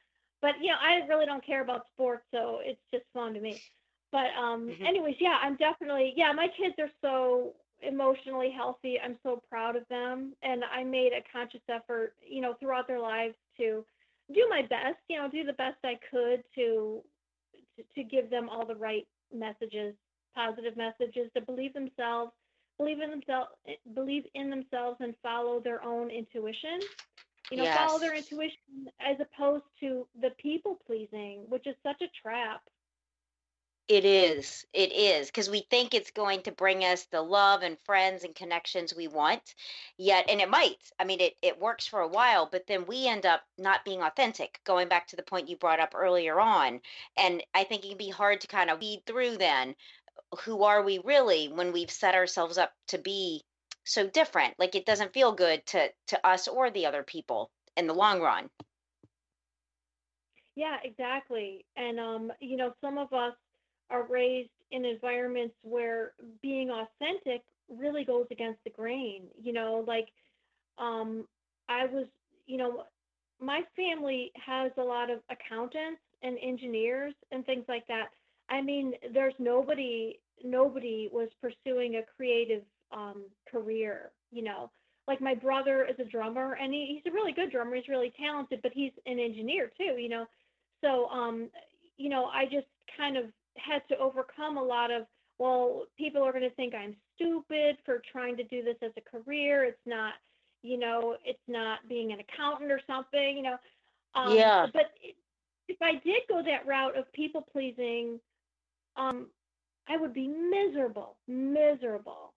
But 0.41 0.55
you 0.61 0.67
know, 0.69 0.77
I 0.81 1.05
really 1.07 1.25
don't 1.25 1.45
care 1.45 1.61
about 1.61 1.87
sports, 1.93 2.25
so 2.31 2.59
it's 2.61 2.81
just 2.91 3.05
fun 3.13 3.33
to 3.33 3.39
me. 3.39 3.61
But 4.11 4.27
um, 4.37 4.75
Mhm. 4.79 4.85
anyways, 4.85 5.15
yeah, 5.19 5.37
I'm 5.41 5.55
definitely 5.57 6.13
yeah. 6.15 6.31
My 6.33 6.47
kids 6.49 6.75
are 6.79 6.91
so 7.01 7.55
emotionally 7.81 8.51
healthy. 8.55 8.97
I'm 9.03 9.17
so 9.23 9.41
proud 9.49 9.75
of 9.75 9.87
them, 9.89 10.33
and 10.43 10.63
I 10.63 10.83
made 10.83 11.11
a 11.13 11.23
conscious 11.31 11.61
effort, 11.69 12.13
you 12.27 12.41
know, 12.41 12.55
throughout 12.59 12.87
their 12.87 12.99
lives 12.99 13.35
to 13.57 13.85
do 14.33 14.47
my 14.49 14.61
best, 14.61 14.97
you 15.09 15.17
know, 15.17 15.29
do 15.29 15.43
the 15.43 15.53
best 15.53 15.77
I 15.83 15.99
could 16.11 16.43
to 16.55 17.01
to, 17.75 17.83
to 17.95 18.03
give 18.03 18.29
them 18.29 18.49
all 18.49 18.65
the 18.65 18.75
right 18.75 19.07
messages, 19.33 19.93
positive 20.35 20.75
messages, 20.75 21.29
to 21.35 21.41
believe 21.41 21.73
themselves, 21.73 22.31
believe 22.77 22.99
in 23.01 23.09
themselves, 23.09 23.49
believe 23.93 24.23
in 24.33 24.49
themselves, 24.49 24.97
and 24.99 25.13
follow 25.23 25.59
their 25.59 25.83
own 25.83 26.09
intuition. 26.09 26.79
You 27.51 27.57
know, 27.57 27.65
follow 27.73 27.99
their 27.99 28.15
intuition 28.15 28.89
as 28.99 29.17
opposed 29.21 29.63
to 29.79 30.05
the 30.21 30.31
people 30.41 30.77
pleasing, 30.85 31.45
which 31.47 31.65
is 31.65 31.75
such 31.81 32.01
a 32.01 32.11
trap. 32.21 32.61
It 33.87 34.03
is. 34.03 34.65
It 34.73 34.91
is 34.91 35.27
because 35.27 35.49
we 35.49 35.61
think 35.69 35.93
it's 35.93 36.11
going 36.11 36.41
to 36.41 36.51
bring 36.51 36.83
us 36.83 37.05
the 37.05 37.21
love 37.21 37.61
and 37.61 37.79
friends 37.85 38.25
and 38.25 38.35
connections 38.35 38.93
we 38.93 39.07
want. 39.07 39.55
Yet, 39.97 40.29
and 40.29 40.41
it 40.41 40.49
might. 40.49 40.91
I 40.99 41.05
mean, 41.05 41.21
it, 41.21 41.37
it 41.41 41.59
works 41.59 41.87
for 41.87 42.01
a 42.01 42.07
while, 42.07 42.49
but 42.51 42.67
then 42.67 42.85
we 42.85 43.07
end 43.07 43.25
up 43.25 43.43
not 43.57 43.85
being 43.85 44.01
authentic, 44.01 44.59
going 44.65 44.89
back 44.89 45.07
to 45.07 45.15
the 45.15 45.23
point 45.23 45.47
you 45.47 45.55
brought 45.55 45.79
up 45.79 45.93
earlier 45.95 46.39
on. 46.39 46.81
And 47.15 47.41
I 47.55 47.63
think 47.63 47.85
it 47.85 47.89
can 47.89 47.97
be 47.97 48.09
hard 48.09 48.41
to 48.41 48.47
kind 48.47 48.69
of 48.69 48.81
weed 48.81 49.03
through 49.05 49.37
then 49.37 49.75
who 50.43 50.63
are 50.63 50.83
we 50.83 50.99
really 50.99 51.47
when 51.47 51.71
we've 51.71 51.91
set 51.91 52.15
ourselves 52.15 52.57
up 52.57 52.73
to 52.89 52.97
be 52.97 53.43
so 53.85 54.07
different? 54.07 54.55
Like 54.59 54.75
it 54.75 54.85
doesn't 54.85 55.13
feel 55.13 55.31
good 55.31 55.65
to 55.67 55.89
to 56.07 56.27
us 56.27 56.47
or 56.47 56.69
the 56.69 56.85
other 56.85 57.03
people 57.03 57.49
in 57.75 57.87
the 57.87 57.93
long 57.93 58.21
run. 58.21 58.49
Yeah, 60.55 60.77
exactly. 60.83 61.65
And 61.75 61.99
um, 61.99 62.31
you 62.39 62.57
know, 62.57 62.73
some 62.81 62.97
of 62.97 63.13
us 63.13 63.33
are 63.89 64.07
raised 64.07 64.49
in 64.71 64.85
environments 64.85 65.55
where 65.63 66.13
being 66.41 66.69
authentic 66.69 67.41
really 67.69 68.03
goes 68.05 68.27
against 68.31 68.63
the 68.63 68.69
grain. 68.69 69.23
You 69.41 69.53
know, 69.53 69.83
like 69.87 70.07
um 70.77 71.27
I 71.69 71.85
was, 71.85 72.07
you 72.45 72.57
know, 72.57 72.83
my 73.39 73.61
family 73.75 74.31
has 74.45 74.71
a 74.77 74.83
lot 74.83 75.09
of 75.09 75.19
accountants 75.29 76.01
and 76.23 76.37
engineers 76.41 77.13
and 77.31 77.45
things 77.45 77.65
like 77.67 77.85
that. 77.87 78.07
I 78.49 78.61
mean, 78.61 78.93
there's 79.13 79.33
nobody 79.39 80.19
nobody 80.43 81.09
was 81.11 81.29
pursuing 81.41 81.95
a 81.95 82.03
creative 82.15 82.63
um 82.91 83.23
career, 83.51 84.11
you 84.31 84.43
know. 84.43 84.71
Like 85.07 85.21
my 85.21 85.35
brother 85.35 85.85
is 85.89 85.95
a 85.99 86.09
drummer 86.09 86.53
and 86.61 86.73
he, 86.73 86.99
he's 87.01 87.11
a 87.11 87.15
really 87.15 87.31
good 87.31 87.51
drummer, 87.51 87.75
he's 87.75 87.87
really 87.87 88.13
talented, 88.19 88.59
but 88.61 88.71
he's 88.73 88.91
an 89.05 89.19
engineer 89.19 89.71
too, 89.77 89.97
you 89.99 90.09
know. 90.09 90.25
So 90.83 91.07
um 91.09 91.49
you 91.97 92.09
know, 92.09 92.25
I 92.25 92.45
just 92.45 92.67
kind 92.95 93.17
of 93.17 93.25
had 93.57 93.81
to 93.89 93.97
overcome 93.97 94.57
a 94.57 94.63
lot 94.63 94.91
of 94.91 95.03
well, 95.39 95.83
people 95.97 96.23
are 96.23 96.31
going 96.31 96.49
to 96.49 96.55
think 96.55 96.73
I'm 96.73 96.95
stupid 97.15 97.77
for 97.85 98.01
trying 98.11 98.37
to 98.37 98.43
do 98.43 98.63
this 98.63 98.77
as 98.81 98.91
a 98.97 99.01
career. 99.01 99.65
It's 99.65 99.77
not, 99.85 100.13
you 100.63 100.77
know, 100.79 101.15
it's 101.23 101.39
not 101.47 101.79
being 101.87 102.11
an 102.11 102.19
accountant 102.19 102.71
or 102.71 102.81
something, 102.87 103.37
you 103.37 103.43
know. 103.43 103.57
Um, 104.15 104.35
Yeah. 104.35 104.67
But 104.73 104.91
if 105.67 105.77
I 105.81 105.93
did 106.03 106.23
go 106.27 106.41
that 106.43 106.65
route 106.65 106.97
of 106.97 107.11
people 107.13 107.41
pleasing, 107.51 108.19
um, 108.95 109.27
I 109.87 109.97
would 109.97 110.13
be 110.13 110.27
miserable, 110.27 111.17
miserable. 111.27 112.33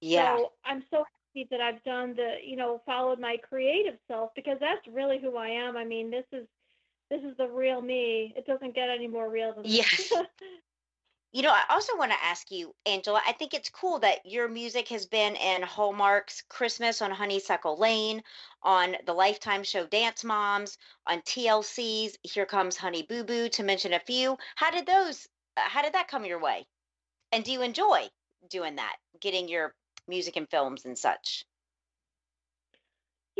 Yeah. 0.00 0.36
So 0.36 0.52
I'm 0.64 0.82
so 0.90 1.04
happy 1.04 1.46
that 1.50 1.60
I've 1.60 1.82
done 1.84 2.14
the, 2.16 2.36
you 2.44 2.56
know, 2.56 2.82
followed 2.86 3.20
my 3.20 3.36
creative 3.48 3.98
self 4.08 4.30
because 4.34 4.58
that's 4.60 4.86
really 4.92 5.18
who 5.20 5.36
I 5.36 5.48
am. 5.48 5.76
I 5.76 5.84
mean, 5.84 6.10
this 6.10 6.24
is 6.32 6.46
this 7.10 7.22
is 7.22 7.36
the 7.36 7.48
real 7.48 7.82
me. 7.82 8.32
It 8.36 8.46
doesn't 8.46 8.74
get 8.74 8.88
any 8.88 9.08
more 9.08 9.28
real 9.28 9.52
than 9.54 9.64
Yes. 9.66 10.08
this. 10.10 10.12
You 11.32 11.42
know, 11.42 11.52
I 11.52 11.62
also 11.70 11.96
want 11.96 12.10
to 12.10 12.24
ask 12.24 12.50
you, 12.50 12.74
Angela, 12.86 13.22
I 13.24 13.30
think 13.30 13.54
it's 13.54 13.70
cool 13.70 14.00
that 14.00 14.26
your 14.26 14.48
music 14.48 14.88
has 14.88 15.06
been 15.06 15.36
in 15.36 15.62
Hallmark's 15.62 16.42
Christmas 16.48 17.00
on 17.00 17.12
Honeysuckle 17.12 17.78
Lane, 17.78 18.24
on 18.64 18.96
the 19.06 19.12
Lifetime 19.12 19.62
show 19.62 19.86
Dance 19.86 20.24
Moms, 20.24 20.76
on 21.06 21.20
TLC's 21.20 22.18
Here 22.24 22.46
Comes 22.46 22.76
Honey 22.76 23.04
Boo 23.04 23.22
Boo, 23.22 23.48
to 23.50 23.62
mention 23.62 23.92
a 23.92 24.00
few. 24.00 24.38
How 24.56 24.72
did 24.72 24.86
those, 24.86 25.28
uh, 25.56 25.60
how 25.60 25.82
did 25.82 25.92
that 25.92 26.08
come 26.08 26.24
your 26.24 26.40
way? 26.40 26.66
And 27.30 27.44
do 27.44 27.52
you 27.52 27.62
enjoy 27.62 28.08
doing 28.48 28.74
that, 28.74 28.96
getting 29.20 29.46
your 29.46 29.72
music 30.08 30.36
in 30.36 30.46
films 30.46 30.84
and 30.84 30.98
such? 30.98 31.44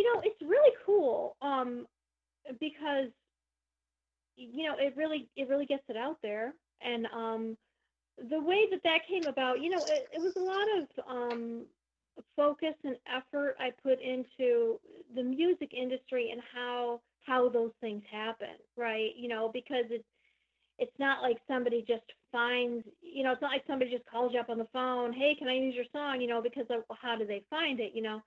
you 0.01 0.15
know, 0.15 0.23
it's 0.25 0.41
really 0.41 0.75
cool 0.87 1.37
um, 1.43 1.87
because 2.59 3.09
you 4.53 4.65
know 4.65 4.75
it 4.79 4.95
really 4.97 5.29
it 5.37 5.49
really 5.49 5.67
gets 5.67 5.85
it 5.89 5.97
out 5.97 6.19
there, 6.23 6.55
and 6.83 7.07
um, 7.07 7.57
the 8.29 8.41
way 8.41 8.67
that 8.71 8.83
that 8.85 9.01
came 9.09 9.27
about, 9.27 9.61
you 9.61 9.71
know, 9.71 9.85
it, 9.85 10.09
it 10.13 10.21
was 10.21 10.33
a 10.37 10.41
lot 10.41 10.67
of 10.79 11.17
um, 11.17 11.63
focus 12.37 12.75
and 12.85 12.97
effort 13.09 13.57
I 13.59 13.71
put 13.83 14.01
into 14.01 14.79
the 15.15 15.23
music 15.23 15.73
industry 15.73 16.31
and 16.33 16.41
how 16.55 17.01
how 17.27 17.49
those 17.49 17.73
things 17.81 18.03
happen, 18.11 18.57
right? 18.77 19.11
You 19.17 19.29
know, 19.29 19.51
because 19.53 19.85
it's 19.91 20.05
it's 20.79 20.99
not 20.99 21.23
like 21.23 21.37
somebody 21.47 21.85
just 21.87 22.05
finds, 22.33 22.87
you 23.03 23.23
know, 23.23 23.33
it's 23.33 23.43
not 23.43 23.53
like 23.53 23.65
somebody 23.67 23.91
just 23.91 24.07
calls 24.07 24.33
you 24.33 24.41
up 24.41 24.49
on 24.49 24.57
the 24.57 24.69
phone, 24.73 25.13
hey, 25.13 25.35
can 25.39 25.47
I 25.47 25.55
use 25.55 25.75
your 25.75 25.85
song? 25.93 26.21
You 26.21 26.29
know, 26.29 26.41
because 26.41 26.67
of 26.71 26.85
how 27.01 27.17
do 27.17 27.27
they 27.27 27.43
find 27.51 27.81
it? 27.81 27.93
You 27.95 28.03
know, 28.03 28.23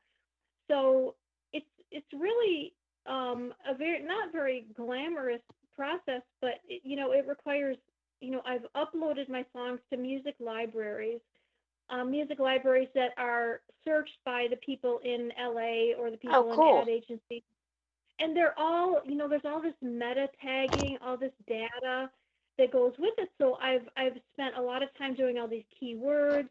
so 0.70 1.16
it's 1.52 1.66
it's 1.92 2.08
really 2.14 2.74
um, 3.06 3.54
a 3.70 3.76
very 3.76 4.04
not 4.04 4.32
very 4.32 4.66
glamorous 4.76 5.42
process, 5.76 6.22
but 6.42 6.60
it, 6.68 6.82
you 6.84 6.96
know, 6.96 7.12
it 7.12 7.28
requires 7.28 7.78
you 8.24 8.32
know, 8.32 8.42
I've 8.46 8.66
uploaded 8.76 9.28
my 9.28 9.46
songs 9.52 9.80
to 9.92 9.98
music 9.98 10.36
libraries, 10.40 11.20
um, 11.90 12.10
music 12.10 12.40
libraries 12.40 12.88
that 12.96 13.12
are 13.18 13.60
searched 13.84 14.18
by 14.26 14.48
the 14.50 14.56
people 14.66 15.00
in 15.04 15.30
LA 15.38 15.94
or 16.00 16.10
the 16.10 16.18
people 16.18 16.50
in 16.52 16.56
cool. 16.56 16.82
ad 16.82 16.88
agencies. 16.88 17.44
And 18.20 18.36
they're 18.36 18.58
all, 18.58 19.02
you 19.06 19.16
know, 19.16 19.28
there's 19.28 19.44
all 19.44 19.62
this 19.62 19.74
meta 19.82 20.30
tagging, 20.42 20.98
all 21.06 21.18
this 21.18 21.34
data 21.48 22.10
that 22.58 22.72
goes 22.72 22.94
with 22.98 23.14
it. 23.18 23.30
So 23.38 23.58
I've 23.62 23.90
I've 23.98 24.18
spent 24.34 24.56
a 24.58 24.62
lot 24.62 24.84
of 24.84 24.90
time 24.98 25.16
doing 25.16 25.38
all 25.38 25.48
these 25.48 25.66
keywords, 25.82 26.48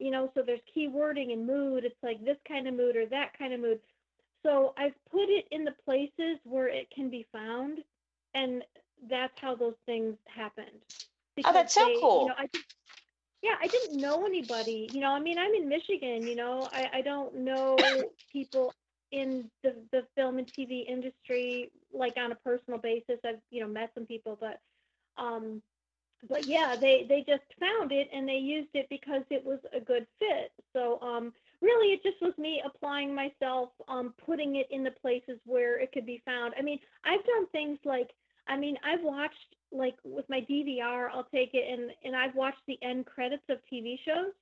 you 0.00 0.10
know, 0.10 0.32
so 0.34 0.42
there's 0.44 0.60
keywording 0.76 1.32
and 1.32 1.46
mood. 1.46 1.84
It's 1.84 2.02
like 2.02 2.24
this 2.24 2.38
kind 2.48 2.66
of 2.66 2.74
mood 2.74 2.96
or 2.96 3.06
that 3.06 3.38
kind 3.38 3.52
of 3.52 3.60
mood. 3.60 3.78
So 4.42 4.74
I've 4.76 4.94
put 5.12 5.28
it 5.28 5.46
in 5.52 5.64
the 5.64 5.74
places 5.84 6.38
where 6.44 6.68
it 6.68 6.88
can 6.90 7.08
be 7.08 7.26
found, 7.30 7.78
and 8.34 8.62
that's 9.08 9.32
how 9.40 9.54
those 9.54 9.74
things 9.86 10.16
happened. 10.26 10.66
Oh, 11.44 11.52
that's 11.52 11.74
so 11.74 11.86
they- 11.86 12.00
cool. 12.00 12.22
You 12.22 12.28
know, 12.28 12.34
I 12.38 12.46
just, 12.52 12.74
yeah, 13.42 13.56
I 13.60 13.66
didn't 13.66 14.00
know 14.00 14.24
anybody. 14.24 14.88
You 14.92 15.00
know, 15.00 15.10
I 15.10 15.20
mean, 15.20 15.38
I'm 15.38 15.52
in 15.54 15.68
Michigan. 15.68 16.26
You 16.26 16.36
know, 16.36 16.68
I, 16.72 16.88
I 16.94 17.00
don't 17.02 17.34
know 17.36 17.76
people 18.32 18.72
in 19.12 19.50
the 19.62 19.74
the 19.92 20.04
film 20.16 20.38
and 20.38 20.46
TV 20.46 20.86
industry 20.88 21.70
like 21.92 22.16
on 22.16 22.32
a 22.32 22.36
personal 22.36 22.78
basis. 22.78 23.18
I've 23.24 23.40
you 23.50 23.60
know 23.60 23.68
met 23.68 23.90
some 23.94 24.06
people, 24.06 24.38
but 24.40 24.60
um, 25.16 25.62
but 26.28 26.46
yeah, 26.46 26.76
they 26.80 27.04
they 27.08 27.24
just 27.26 27.42
found 27.60 27.92
it 27.92 28.08
and 28.12 28.28
they 28.28 28.36
used 28.36 28.70
it 28.74 28.86
because 28.88 29.22
it 29.30 29.44
was 29.44 29.58
a 29.76 29.80
good 29.80 30.06
fit. 30.18 30.52
So 30.72 30.98
um, 31.02 31.32
really, 31.60 31.92
it 31.92 32.02
just 32.02 32.20
was 32.20 32.36
me 32.38 32.62
applying 32.64 33.14
myself, 33.14 33.70
um, 33.88 34.14
putting 34.24 34.56
it 34.56 34.66
in 34.70 34.84
the 34.84 34.90
places 34.90 35.38
where 35.44 35.78
it 35.78 35.92
could 35.92 36.06
be 36.06 36.22
found. 36.24 36.54
I 36.58 36.62
mean, 36.62 36.78
I've 37.04 37.24
done 37.24 37.46
things 37.52 37.78
like, 37.84 38.10
I 38.48 38.56
mean, 38.56 38.76
I've 38.84 39.02
watched 39.02 39.54
like 39.72 39.96
with 40.04 40.28
my 40.28 40.40
DVR, 40.40 41.10
I'll 41.10 41.24
take 41.32 41.50
it 41.54 41.64
and 41.72 41.90
and 42.04 42.16
I've 42.16 42.34
watched 42.34 42.62
the 42.66 42.78
end 42.82 43.06
credits 43.06 43.44
of 43.48 43.58
TV 43.70 43.98
shows, 44.04 44.32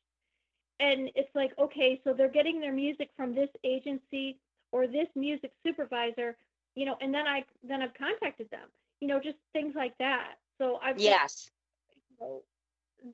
and 0.80 1.10
it's 1.14 1.34
like, 1.34 1.52
okay, 1.58 2.00
so 2.04 2.12
they're 2.12 2.28
getting 2.30 2.60
their 2.60 2.72
music 2.72 3.10
from 3.16 3.34
this 3.34 3.48
agency 3.64 4.38
or 4.72 4.86
this 4.86 5.08
music 5.14 5.52
supervisor, 5.64 6.36
you 6.74 6.84
know, 6.86 6.96
and 7.00 7.14
then 7.14 7.26
I 7.26 7.44
then 7.62 7.82
I've 7.82 7.94
contacted 7.94 8.50
them, 8.50 8.68
you 9.00 9.08
know, 9.08 9.20
just 9.20 9.38
things 9.52 9.74
like 9.76 9.96
that. 9.98 10.34
So 10.58 10.78
I've 10.82 10.98
Yes. 10.98 11.50
you 11.94 12.16
know, 12.20 12.42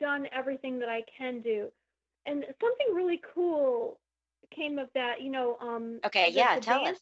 done 0.01 0.27
everything 0.33 0.79
that 0.81 0.89
I 0.89 1.03
can 1.17 1.41
do. 1.41 1.69
And 2.27 2.45
something 2.61 2.95
really 2.95 3.21
cool 3.35 3.99
came 4.55 4.79
of 4.79 4.89
that, 4.95 5.21
you 5.23 5.31
know, 5.31 5.57
um 5.61 6.01
Okay, 6.05 6.31
yeah, 6.31 6.59
tell 6.61 6.85
Dance 6.85 6.99
us. 6.99 7.01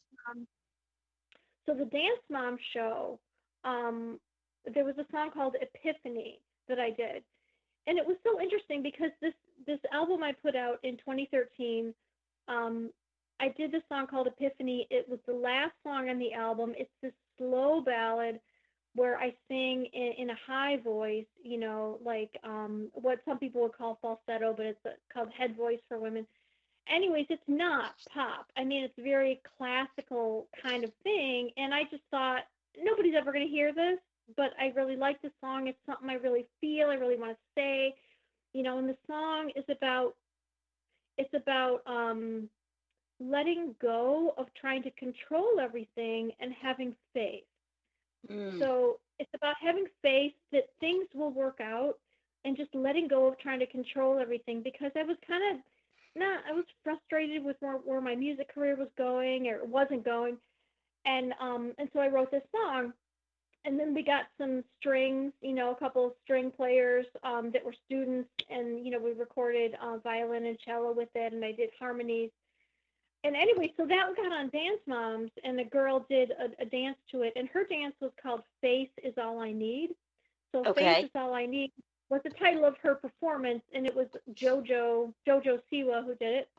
So 1.65 1.73
the 1.73 1.85
Dance 1.85 2.21
Mom 2.29 2.57
show, 2.73 3.19
um, 3.63 4.19
there 4.73 4.85
was 4.85 4.95
a 4.97 5.05
song 5.11 5.31
called 5.31 5.55
Epiphany 5.61 6.39
that 6.67 6.79
I 6.79 6.89
did. 6.89 7.23
And 7.87 7.97
it 7.97 8.05
was 8.05 8.17
so 8.23 8.41
interesting 8.41 8.83
because 8.83 9.11
this 9.21 9.33
this 9.65 9.79
album 9.93 10.21
I 10.21 10.33
put 10.33 10.55
out 10.55 10.79
in 10.83 10.97
2013, 10.97 11.93
um, 12.47 12.89
I 13.39 13.49
did 13.49 13.71
this 13.71 13.81
song 13.89 14.07
called 14.07 14.27
Epiphany. 14.27 14.87
It 14.89 15.07
was 15.09 15.19
the 15.25 15.33
last 15.33 15.73
song 15.83 16.09
on 16.09 16.19
the 16.19 16.33
album. 16.33 16.73
It's 16.77 16.91
this 17.01 17.13
slow 17.37 17.81
ballad 17.81 18.39
where 18.95 19.17
I 19.17 19.33
sing 19.47 19.87
in, 19.93 20.13
in 20.17 20.29
a 20.31 20.37
high 20.45 20.77
voice, 20.77 21.27
you 21.43 21.59
know, 21.59 21.99
like 22.03 22.31
um, 22.43 22.89
what 22.93 23.19
some 23.25 23.37
people 23.37 23.61
would 23.61 23.77
call 23.77 23.99
falsetto, 24.01 24.53
but 24.57 24.65
it's 24.65 24.79
called 25.13 25.29
head 25.37 25.55
voice 25.55 25.79
for 25.87 25.99
women. 25.99 26.25
Anyways, 26.89 27.27
it's 27.29 27.41
not 27.47 27.91
pop. 28.13 28.47
I 28.57 28.63
mean, 28.63 28.83
it's 28.83 28.93
very 28.97 29.41
classical 29.57 30.47
kind 30.63 30.83
of 30.83 30.91
thing. 31.03 31.51
And 31.57 31.73
I 31.73 31.83
just 31.83 32.03
thought, 32.09 32.43
nobody's 32.81 33.15
ever 33.15 33.31
going 33.31 33.45
to 33.45 33.51
hear 33.51 33.73
this, 33.73 33.99
but 34.35 34.51
I 34.59 34.73
really 34.75 34.95
like 34.95 35.21
the 35.21 35.31
song. 35.41 35.67
It's 35.67 35.77
something 35.85 36.09
I 36.09 36.15
really 36.15 36.45
feel, 36.61 36.87
I 36.87 36.95
really 36.95 37.17
want 37.17 37.31
to 37.31 37.37
say, 37.55 37.95
you 38.53 38.63
know, 38.63 38.77
and 38.77 38.89
the 38.89 38.97
song 39.07 39.51
is 39.55 39.65
about, 39.69 40.15
it's 41.17 41.33
about, 41.33 41.81
um, 41.85 42.49
letting 43.19 43.73
go 43.81 44.33
of 44.37 44.47
trying 44.59 44.83
to 44.83 44.91
control 44.91 45.59
everything 45.59 46.31
and 46.39 46.53
having 46.61 46.93
faith. 47.13 47.43
Mm. 48.29 48.59
So 48.59 48.99
it's 49.19 49.29
about 49.33 49.55
having 49.61 49.85
faith 50.01 50.33
that 50.51 50.69
things 50.79 51.07
will 51.13 51.31
work 51.31 51.59
out 51.61 51.95
and 52.45 52.55
just 52.55 52.73
letting 52.75 53.07
go 53.07 53.27
of 53.27 53.39
trying 53.39 53.59
to 53.59 53.65
control 53.65 54.19
everything 54.19 54.61
because 54.61 54.91
I 54.95 55.03
was 55.03 55.17
kind 55.27 55.43
of 55.55 55.61
not, 56.15 56.41
I 56.49 56.53
was 56.53 56.65
frustrated 56.83 57.43
with 57.43 57.57
where, 57.59 57.77
where 57.77 58.01
my 58.01 58.15
music 58.15 58.53
career 58.53 58.75
was 58.75 58.89
going 58.97 59.47
or 59.47 59.65
wasn't 59.65 60.05
going. 60.05 60.37
And, 61.05 61.33
um, 61.39 61.73
and 61.77 61.89
so 61.93 61.99
I 61.99 62.07
wrote 62.09 62.31
this 62.31 62.43
song 62.51 62.93
and 63.65 63.79
then 63.79 63.93
we 63.93 64.01
got 64.01 64.23
some 64.37 64.63
strings, 64.79 65.33
you 65.41 65.53
know, 65.53 65.71
a 65.71 65.75
couple 65.75 66.05
of 66.05 66.13
string 66.23 66.51
players 66.51 67.05
um, 67.23 67.51
that 67.51 67.65
were 67.65 67.75
students, 67.85 68.29
and 68.49 68.85
you 68.85 68.91
know, 68.91 68.99
we 68.99 69.11
recorded 69.11 69.75
uh, 69.83 69.97
violin 69.97 70.45
and 70.45 70.57
cello 70.59 70.93
with 70.93 71.09
it, 71.15 71.33
and 71.33 71.43
I 71.43 71.51
did 71.51 71.69
harmonies. 71.77 72.31
And 73.25 73.35
anyway, 73.35 73.73
so 73.75 73.85
that 73.85 74.15
got 74.15 74.31
on 74.31 74.49
Dance 74.49 74.79
Moms, 74.87 75.31
and 75.43 75.59
the 75.59 75.65
girl 75.65 76.05
did 76.09 76.31
a, 76.31 76.61
a 76.61 76.65
dance 76.65 76.97
to 77.11 77.23
it, 77.23 77.33
and 77.35 77.49
her 77.49 77.65
dance 77.65 77.95
was 77.99 78.11
called 78.21 78.41
"Faith 78.61 78.91
Is 79.03 79.15
All 79.17 79.39
I 79.41 79.51
Need." 79.51 79.89
So 80.53 80.63
Okay. 80.65 81.01
"Faith 81.01 81.05
Is 81.05 81.11
All 81.15 81.33
I 81.33 81.45
Need" 81.45 81.73
was 82.09 82.21
the 82.23 82.29
title 82.29 82.63
of 82.63 82.77
her 82.83 82.95
performance, 82.95 83.63
and 83.73 83.85
it 83.85 83.93
was 83.95 84.07
JoJo 84.33 85.13
JoJo 85.27 85.59
Siwa 85.71 86.05
who 86.05 86.15
did 86.15 86.35
it. 86.35 86.49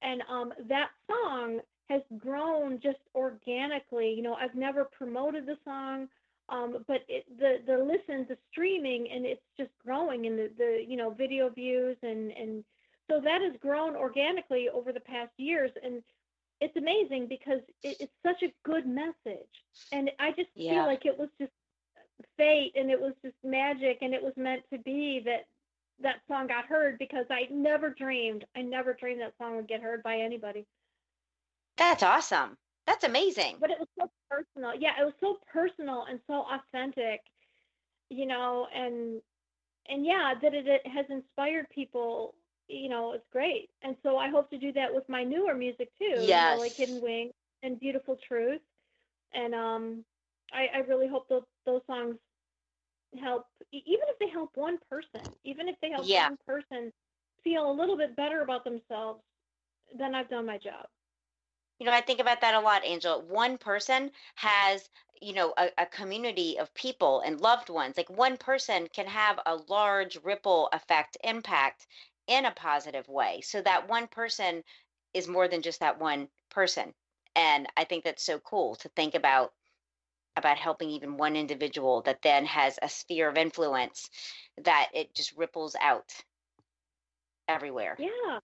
And 0.00 0.22
um, 0.30 0.54
that 0.68 0.88
song 1.10 1.60
has 1.88 2.02
grown 2.18 2.80
just 2.82 2.98
organically. 3.14 4.12
You 4.14 4.22
know, 4.22 4.34
I've 4.34 4.54
never 4.54 4.84
promoted 4.84 5.46
the 5.46 5.56
song 5.64 6.08
um, 6.48 6.84
but 6.86 7.00
it, 7.08 7.24
the 7.38 7.56
the 7.66 7.78
listens, 7.78 8.28
the 8.28 8.36
streaming, 8.50 9.08
and 9.10 9.24
it's 9.26 9.42
just 9.58 9.70
growing, 9.84 10.26
and 10.26 10.38
the, 10.38 10.50
the 10.56 10.84
you 10.86 10.96
know 10.96 11.10
video 11.10 11.48
views, 11.48 11.96
and 12.02 12.30
and 12.32 12.64
so 13.10 13.20
that 13.20 13.40
has 13.42 13.54
grown 13.60 13.96
organically 13.96 14.68
over 14.72 14.92
the 14.92 15.00
past 15.00 15.32
years, 15.38 15.70
and 15.82 16.02
it's 16.60 16.76
amazing 16.76 17.26
because 17.28 17.60
it, 17.82 17.96
it's 18.00 18.12
such 18.24 18.42
a 18.42 18.52
good 18.64 18.86
message, 18.86 19.50
and 19.92 20.10
I 20.20 20.30
just 20.30 20.50
Yeah. 20.54 20.68
feel 20.68 20.84
like 20.86 21.04
it 21.04 21.18
was 21.18 21.28
just 21.40 21.52
fate, 22.36 22.72
and 22.76 22.90
it 22.90 23.00
was 23.00 23.14
just 23.24 23.36
magic, 23.42 23.98
and 24.02 24.14
it 24.14 24.22
was 24.22 24.34
meant 24.36 24.62
to 24.72 24.78
be 24.78 25.20
that 25.24 25.46
that 26.00 26.20
song 26.28 26.46
got 26.46 26.66
heard 26.66 26.98
because 26.98 27.26
I 27.30 27.48
never 27.50 27.90
dreamed, 27.90 28.44
I 28.56 28.62
never 28.62 28.94
dreamed 28.94 29.20
that 29.22 29.34
song 29.38 29.56
would 29.56 29.68
get 29.68 29.82
heard 29.82 30.02
by 30.02 30.16
anybody 30.18 30.64
That's 31.78 32.02
awesome. 32.02 32.58
That's 32.86 33.04
amazing. 33.04 33.60
but 33.60 33.70
it 33.70 33.78
was 33.78 33.88
so 33.98 34.10
personal. 34.30 34.72
Yeah, 34.78 34.92
it 35.00 35.04
was 35.04 35.14
so 35.20 35.36
personal 35.52 36.06
and 36.08 36.20
so 36.26 36.44
authentic. 36.50 37.20
you 38.10 38.26
know, 38.26 38.66
and 38.74 39.20
and 39.88 40.04
yeah, 40.04 40.34
that 40.42 40.54
it, 40.54 40.66
it 40.66 40.86
has 40.86 41.06
inspired 41.10 41.68
people. 41.70 42.34
You 42.68 42.88
know, 42.88 43.12
it's 43.12 43.26
great, 43.32 43.68
and 43.82 43.96
so 44.02 44.16
I 44.18 44.28
hope 44.30 44.50
to 44.50 44.58
do 44.58 44.72
that 44.72 44.94
with 44.94 45.08
my 45.08 45.24
newer 45.24 45.54
music 45.54 45.90
too. 45.98 46.28
you 46.30 46.42
know, 46.42 46.56
like 46.56 46.74
Hidden 46.76 47.00
Wing 47.00 47.30
and 47.62 47.78
Beautiful 47.80 48.16
Truth, 48.28 48.60
and 49.34 49.54
um, 49.54 50.04
I, 50.52 50.78
I 50.78 50.80
really 50.88 51.08
hope 51.08 51.28
those 51.28 51.44
those 51.66 51.82
songs 51.86 52.16
help, 53.20 53.46
even 53.72 54.06
if 54.08 54.18
they 54.18 54.28
help 54.28 54.50
one 54.56 54.78
person, 54.90 55.34
even 55.44 55.68
if 55.68 55.76
they 55.80 55.90
help 55.90 56.08
Yeah. 56.08 56.28
one 56.28 56.36
person 56.46 56.92
feel 57.44 57.70
a 57.70 57.78
little 57.78 57.96
bit 57.96 58.16
better 58.16 58.42
about 58.42 58.64
themselves, 58.64 59.20
then 59.98 60.14
I've 60.14 60.30
done 60.30 60.46
my 60.46 60.58
job. 60.58 60.86
You 61.78 61.86
know, 61.86 61.92
I 61.92 62.00
think 62.00 62.20
about 62.20 62.40
that 62.40 62.54
a 62.54 62.60
lot, 62.60 62.84
Angela. 62.84 63.18
One 63.18 63.58
person 63.58 64.10
has, 64.36 64.88
you 65.20 65.34
know, 65.34 65.52
a, 65.58 65.70
a 65.78 65.86
community 65.86 66.58
of 66.58 66.72
people 66.74 67.20
and 67.20 67.40
loved 67.40 67.68
ones. 67.70 67.96
Like 67.96 68.10
one 68.10 68.36
person 68.36 68.88
can 68.92 69.06
have 69.06 69.38
a 69.46 69.56
large 69.68 70.16
ripple 70.24 70.68
effect 70.72 71.16
impact 71.24 71.86
in 72.26 72.44
a 72.46 72.50
positive 72.52 73.08
way. 73.08 73.40
So 73.42 73.60
that 73.62 73.88
one 73.88 74.08
person 74.08 74.62
is 75.14 75.28
more 75.28 75.48
than 75.48 75.62
just 75.62 75.80
that 75.80 75.98
one 76.00 76.28
person. 76.50 76.94
And 77.34 77.66
I 77.76 77.84
think 77.84 78.04
that's 78.04 78.24
so 78.24 78.38
cool 78.38 78.76
to 78.76 78.88
think 78.90 79.14
about 79.14 79.52
about 80.36 80.58
helping 80.58 80.90
even 80.90 81.16
one 81.16 81.34
individual 81.34 82.02
that 82.02 82.20
then 82.22 82.44
has 82.44 82.78
a 82.82 82.88
sphere 82.88 83.28
of 83.28 83.38
influence 83.38 84.10
that 84.64 84.88
it 84.92 85.14
just 85.14 85.34
ripples 85.36 85.74
out 85.80 86.12
everywhere. 87.48 87.96
Yeah. 87.98 88.40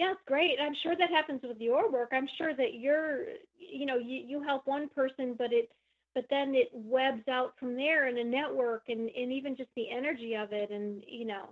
Yeah, 0.00 0.12
it's 0.12 0.22
great. 0.26 0.58
I'm 0.58 0.74
sure 0.82 0.96
that 0.96 1.10
happens 1.10 1.42
with 1.42 1.60
your 1.60 1.92
work. 1.92 2.10
I'm 2.14 2.28
sure 2.38 2.54
that 2.54 2.72
you're, 2.74 3.24
you 3.58 3.84
know, 3.84 3.98
you, 3.98 4.22
you 4.26 4.42
help 4.42 4.66
one 4.66 4.88
person, 4.88 5.34
but 5.36 5.52
it, 5.52 5.70
but 6.14 6.24
then 6.30 6.54
it 6.54 6.70
webs 6.72 7.28
out 7.28 7.52
from 7.60 7.76
there 7.76 8.08
in 8.08 8.16
a 8.16 8.24
network 8.24 8.84
and, 8.88 9.10
and 9.10 9.30
even 9.30 9.56
just 9.56 9.68
the 9.76 9.90
energy 9.90 10.36
of 10.36 10.54
it. 10.54 10.70
And, 10.70 11.04
you 11.06 11.26
know, 11.26 11.50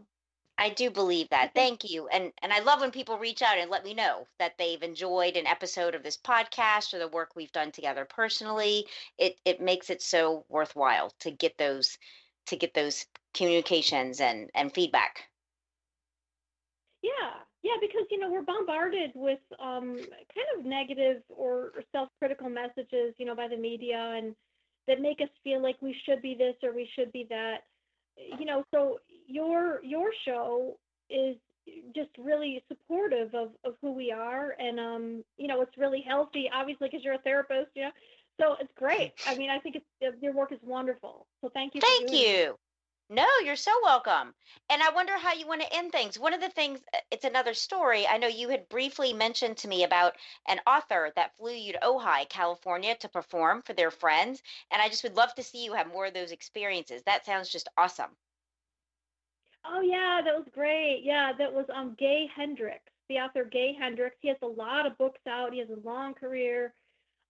I 0.59 0.70
do 0.70 0.90
believe 0.90 1.30
that. 1.30 1.55
Thank 1.55 1.84
you. 1.84 2.09
And 2.09 2.32
and 2.42 2.53
I 2.53 2.61
love 2.61 2.80
when 2.80 2.90
people 2.92 3.18
reach 3.18 3.42
out 3.42 3.59
and 3.59 3.70
let 3.70 3.84
me 3.84 3.94
know 3.94 4.28
that 4.38 4.59
they've 4.59 4.82
enjoyed 4.82 5.36
an 5.36 5.46
episode 5.46 5.94
of 5.94 6.03
this 6.03 6.16
podcast 6.18 6.94
or 6.94 6.99
the 7.01 7.09
work 7.09 7.36
we've 7.36 7.53
done 7.53 7.72
together 7.72 8.05
personally. 8.05 8.88
It 9.18 9.40
it 9.44 9.61
makes 9.61 9.90
it 9.90 10.03
so 10.03 10.46
worthwhile 10.49 11.12
to 11.20 11.30
get 11.30 11.59
those 11.59 11.99
to 12.46 12.57
get 12.57 12.74
those 12.74 13.07
communications 13.34 14.20
and 14.20 14.51
and 14.55 14.74
feedback. 14.74 15.28
yeah, 17.03 17.47
yeah, 17.69 17.77
because, 17.81 18.07
you 18.11 18.19
know, 18.19 18.31
we're 18.31 18.43
bombarded 18.43 19.11
with 19.14 19.41
um, 19.61 20.01
kind 20.35 20.49
of 20.59 20.64
negative 20.64 21.23
or, 21.29 21.73
or 21.77 21.83
self-critical 21.93 22.49
messages, 22.49 23.14
you 23.19 23.27
know, 23.27 23.37
by 23.37 23.47
the 23.47 23.57
media 23.57 24.14
and 24.16 24.35
that 24.87 25.03
make 25.03 25.21
us 25.21 25.29
feel 25.45 25.62
like 25.62 25.77
we 25.83 25.95
should 26.07 26.23
be 26.23 26.35
this 26.35 26.55
or 26.62 26.75
we 26.75 26.89
should 26.97 27.12
be 27.12 27.27
that. 27.29 27.59
You 28.39 28.47
know, 28.47 28.64
so 28.75 28.99
your 29.27 29.85
your 29.85 30.11
show 30.25 30.77
is 31.11 31.37
just 31.95 32.09
really 32.19 32.64
supportive 32.69 33.35
of, 33.35 33.51
of 33.64 33.75
who 33.83 33.93
we 33.93 34.11
are 34.11 34.57
and 34.59 34.81
um 34.81 35.25
you 35.37 35.47
know 35.47 35.61
it's 35.61 35.77
really 35.77 36.03
healthy 36.07 36.49
obviously 36.53 36.89
because 36.89 37.05
you're 37.05 37.14
a 37.14 37.19
therapist 37.19 37.69
you 37.75 37.83
know 37.83 37.91
so 38.41 38.57
it's 38.59 38.73
great 38.79 39.12
i 39.27 39.35
mean 39.37 39.51
i 39.51 39.59
think 39.59 39.77
it's 39.77 40.16
your 40.23 40.33
work 40.33 40.51
is 40.51 40.59
wonderful 40.62 41.27
so 41.43 41.51
thank 41.53 41.75
you 41.75 41.83
for 41.83 41.87
Thank 41.87 42.12
you. 42.12 42.51
it. 42.53 42.68
No, 43.11 43.28
you're 43.44 43.54
so 43.56 43.78
welcome. 43.82 44.34
And 44.70 44.82
I 44.82 44.88
wonder 44.88 45.18
how 45.18 45.34
you 45.34 45.46
want 45.46 45.61
to 45.61 45.70
end 45.74 45.92
things. 45.92 46.18
One 46.18 46.32
of 46.32 46.40
the 46.40 46.48
things, 46.48 46.80
uh, 46.94 47.00
it's 47.11 47.26
another 47.26 47.52
story. 47.52 48.06
I 48.06 48.16
know 48.16 48.28
you 48.28 48.48
had 48.48 48.70
briefly 48.70 49.12
mentioned 49.12 49.59
to 49.59 49.68
me 49.68 49.84
about 49.84 50.16
an 50.46 50.61
author 50.66 51.12
that 51.14 51.36
flew 51.36 51.52
you 51.52 51.74
to 51.74 51.80
Ojai, 51.80 52.26
California 52.30 52.94
to 52.96 53.09
perform 53.11 53.61
for 53.61 53.74
their 53.74 53.90
friends. 53.90 54.42
And 54.70 54.80
I 54.80 54.88
just 54.88 55.02
would 55.02 55.16
love 55.16 55.34
to 55.34 55.42
see 55.42 55.64
you 55.64 55.74
have 55.74 55.88
more 55.88 56.06
of 56.06 56.14
those 56.14 56.32
experiences. 56.32 57.02
That 57.02 57.26
sounds 57.26 57.50
just 57.50 57.68
awesome. 57.76 58.16
Oh 59.64 59.80
yeah, 59.80 60.20
that 60.24 60.36
was 60.36 60.48
great. 60.52 61.02
Yeah, 61.04 61.32
that 61.38 61.52
was 61.52 61.66
um 61.74 61.94
Gay 61.98 62.26
Hendricks, 62.34 62.92
the 63.09 63.18
author 63.18 63.44
Gay 63.44 63.72
Hendricks. 63.78 64.16
He 64.20 64.28
has 64.28 64.38
a 64.42 64.46
lot 64.46 64.86
of 64.86 64.96
books 64.98 65.20
out. 65.26 65.52
He 65.52 65.59
has 65.61 65.70
a 65.70 65.86
long 65.88 66.14
career. 66.14 66.74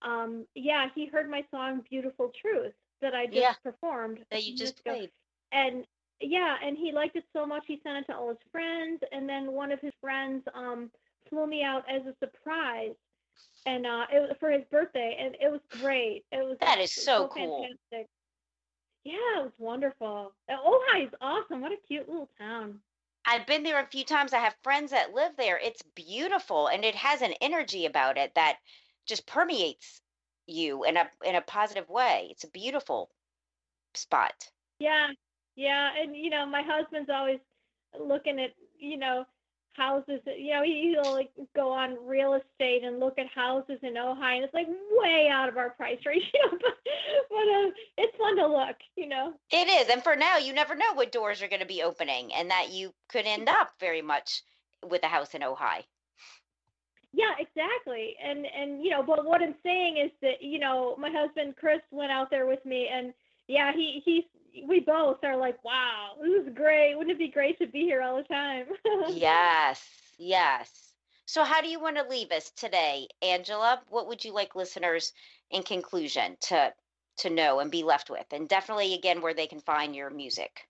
Um, 0.03 0.47
yeah, 0.55 0.89
he 0.95 1.07
heard 1.07 1.31
my 1.31 1.45
song 1.51 1.83
"Beautiful 1.89 2.33
Truth" 2.41 2.75
that 3.01 3.15
I 3.15 3.27
just 3.27 3.51
Yeah, 3.51 3.55
performed. 3.63 4.25
That 4.31 4.45
you 4.45 4.55
just 4.55 4.81
ago. 4.81 4.99
And 5.53 5.85
yeah, 6.21 6.57
and 6.65 6.77
he 6.77 6.93
liked 6.93 7.17
it 7.17 7.25
so 7.33 7.47
much 7.47 7.65
he 7.67 7.81
sent 7.83 7.99
it 7.99 8.13
to 8.13 8.17
all 8.17 8.29
his 8.29 8.39
friends, 8.51 9.03
and 9.13 9.29
then 9.29 9.53
one 9.53 9.73
of 9.73 9.81
his 9.81 9.93
friends 10.01 10.43
um 10.55 10.91
flew 11.29 11.47
me 11.47 11.63
out 11.63 11.85
as 11.89 12.03
a 12.07 12.15
surprise, 12.19 12.95
and 13.67 13.87
uh, 13.87 14.07
it 14.13 14.21
was 14.21 14.37
for 14.41 14.51
his 14.51 14.65
birthday, 14.71 15.17
and 15.21 15.37
it 15.41 15.51
was 15.51 15.61
great. 15.81 16.25
It 16.33 16.45
was 16.45 16.57
That 16.61 16.81
is 16.81 16.93
so 16.93 17.29
cool. 17.29 17.69
fantastic. 17.91 18.09
Yeah, 19.05 19.41
it 19.41 19.43
was 19.45 19.53
wonderful. 19.59 20.33
Ojai 20.51 21.07
is 21.07 21.15
awesome. 21.21 21.61
What 21.61 21.73
a 21.73 21.77
cute 21.87 22.09
little 22.09 22.29
town. 22.39 22.81
I've 23.25 23.47
been 23.47 23.63
there 23.63 23.81
a 23.81 23.87
few 23.87 24.05
times. 24.05 24.33
I 24.33 24.39
have 24.39 24.55
friends 24.63 24.91
that 24.91 25.15
live 25.15 25.33
there. 25.37 25.59
It's 25.59 25.83
beautiful 25.95 26.69
and 26.69 26.85
it 26.85 26.95
has 26.95 27.23
an 27.23 27.35
energy 27.41 27.85
about 27.87 28.17
it 28.17 28.35
that 28.35 28.57
just 29.07 29.27
permeates 29.27 30.01
you 30.47 30.85
in 30.85 30.97
a 30.97 31.09
in 31.25 31.35
a 31.35 31.43
positive 31.43 31.89
way. 31.89 32.29
It's 32.31 32.45
a 32.45 32.51
beautiful 32.51 33.11
spot. 33.95 34.33
Yeah, 34.79 35.09
yeah, 35.59 35.91
and 36.01 36.17
you 36.17 36.31
know, 36.31 36.47
my 36.47 36.63
husband's 36.65 37.11
always 37.13 37.41
looking 37.99 38.39
at, 38.39 38.51
you 38.79 38.97
know, 38.97 39.25
houses. 39.73 40.21
You 40.25 40.55
know, 40.55 40.63
he- 40.63 40.95
he'll 40.95 41.13
like 41.13 41.31
go 41.57 41.73
on 41.73 41.99
real 42.07 42.35
estate 42.35 42.85
and 42.85 43.01
look 43.01 43.19
at 43.19 43.27
houses 43.27 43.81
in 43.83 43.95
Ojai, 43.95 44.37
and 44.37 44.45
it's 44.45 44.55
like 44.55 44.69
way 44.93 45.29
out 45.29 45.49
of 45.49 45.57
our 45.57 45.71
price 45.71 45.99
know, 46.07 46.51
but 46.51 46.77
but 47.29 47.37
uh, 47.37 47.71
it's 47.97 48.17
fun 48.17 48.37
to 48.37 48.47
look. 48.47 48.77
You 48.97 49.09
know. 49.09 49.35
It 49.51 49.69
is. 49.69 49.89
And 49.89 50.05
for 50.05 50.15
now, 50.15 50.37
you 50.39 50.53
never 50.53 50.77
know 50.77 50.95
what 50.95 51.11
doors 51.11 51.43
are 51.43 51.49
going 51.49 51.61
to 51.61 51.67
be 51.67 51.83
opening 51.83 52.33
and 52.35 52.49
that 52.53 52.71
you 52.71 52.95
could 53.09 53.27
end 53.27 53.49
up 53.49 53.71
very 53.81 54.03
much 54.03 54.43
with 54.89 55.03
a 55.03 55.09
house 55.09 55.35
in 55.35 55.41
Ojai. 55.41 55.83
Yeah, 57.13 57.35
exactly. 57.37 58.15
And 58.25 58.47
and 58.47 58.81
you 58.81 58.91
know, 58.91 59.03
but 59.03 59.25
what 59.25 59.43
I'm 59.43 59.57
saying 59.65 59.97
is 59.97 60.13
that 60.23 60.41
you 60.41 60.61
know, 60.61 60.95
my 60.99 61.11
husband 61.11 61.57
Chris 61.59 61.81
went 61.91 62.13
out 62.13 62.31
there 62.31 62.47
with 62.47 62.65
me, 62.65 62.89
and 62.93 63.13
yeah, 63.49 63.73
he 63.75 64.03
he's 64.05 64.23
we 64.67 64.81
both 64.81 65.19
are 65.25 65.37
like, 65.37 65.63
wow, 65.65 66.13
this 66.21 66.47
is 66.47 66.55
great. 66.55 66.95
Wouldn't 66.97 67.15
it 67.15 67.19
be 67.19 67.29
great 67.29 67.59
to 67.59 67.67
be 67.67 67.81
here 67.81 68.03
all 68.03 68.17
the 68.17 68.23
time? 68.25 68.67
Yes. 69.09 69.85
Yes. 70.19 70.93
So 71.27 71.45
how 71.45 71.61
do 71.61 71.69
you 71.69 71.79
want 71.81 71.97
to 71.97 72.09
leave 72.09 72.33
us 72.33 72.51
today, 72.51 73.09
Angela? 73.23 73.81
What 73.91 74.09
would 74.09 74.25
you 74.25 74.33
like 74.33 74.57
listeners 74.57 75.13
in 75.51 75.63
conclusion 75.63 76.37
to 76.43 76.73
to 77.19 77.31
know 77.31 77.59
and 77.61 77.71
be 77.71 77.83
left 77.83 78.11
with? 78.11 78.27
And 78.33 78.49
definitely 78.49 78.95
again 78.95 79.21
where 79.21 79.35
they 79.35 79.47
can 79.47 79.61
find 79.61 79.95
your 79.95 80.11
music. 80.11 80.67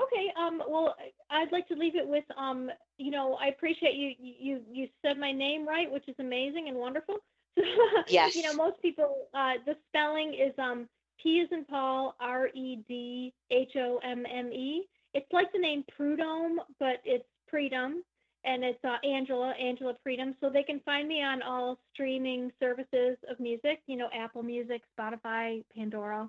Okay. 0.00 0.32
Um. 0.38 0.62
Well, 0.68 0.94
I'd 1.30 1.52
like 1.52 1.66
to 1.68 1.74
leave 1.74 1.96
it 1.96 2.06
with 2.06 2.24
um. 2.36 2.70
You 2.98 3.10
know, 3.10 3.34
I 3.34 3.48
appreciate 3.48 3.94
you. 3.94 4.12
You 4.18 4.60
you 4.70 4.88
said 5.02 5.18
my 5.18 5.32
name 5.32 5.66
right, 5.66 5.90
which 5.90 6.08
is 6.08 6.14
amazing 6.18 6.68
and 6.68 6.76
wonderful. 6.76 7.16
Yes. 8.08 8.36
you 8.36 8.42
know, 8.42 8.54
most 8.54 8.80
people. 8.82 9.26
Uh, 9.34 9.54
the 9.64 9.76
spelling 9.88 10.34
is 10.34 10.52
um. 10.58 10.88
P 11.22 11.40
is 11.40 11.48
in 11.52 11.64
Paul. 11.64 12.14
R 12.20 12.48
E 12.48 12.84
D 12.88 13.32
H 13.50 13.72
O 13.76 13.98
M 14.04 14.24
M 14.32 14.52
E. 14.52 14.86
It's 15.14 15.32
like 15.32 15.52
the 15.52 15.58
name 15.58 15.84
Prudhomme, 15.96 16.60
but 16.78 17.00
it's 17.04 17.24
Predum, 17.52 18.00
and 18.44 18.62
it's 18.62 18.84
uh, 18.84 18.96
Angela 19.06 19.52
Angela 19.60 19.94
Predhomme. 20.02 20.34
So 20.40 20.50
they 20.50 20.62
can 20.62 20.80
find 20.80 21.08
me 21.08 21.22
on 21.22 21.42
all 21.42 21.78
streaming 21.92 22.52
services 22.60 23.16
of 23.30 23.40
music. 23.40 23.80
You 23.86 23.96
know, 23.96 24.08
Apple 24.16 24.42
Music, 24.42 24.82
Spotify, 24.98 25.64
Pandora, 25.74 26.28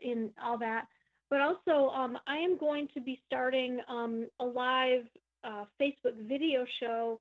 in 0.00 0.30
all 0.42 0.58
that 0.58 0.86
but 1.30 1.40
also 1.40 1.90
um, 1.90 2.18
I 2.26 2.36
am 2.36 2.56
going 2.56 2.88
to 2.94 3.00
be 3.00 3.20
starting 3.26 3.80
um, 3.88 4.26
a 4.40 4.44
live 4.44 5.04
uh, 5.44 5.64
Facebook 5.80 6.14
video 6.28 6.64
show 6.80 7.20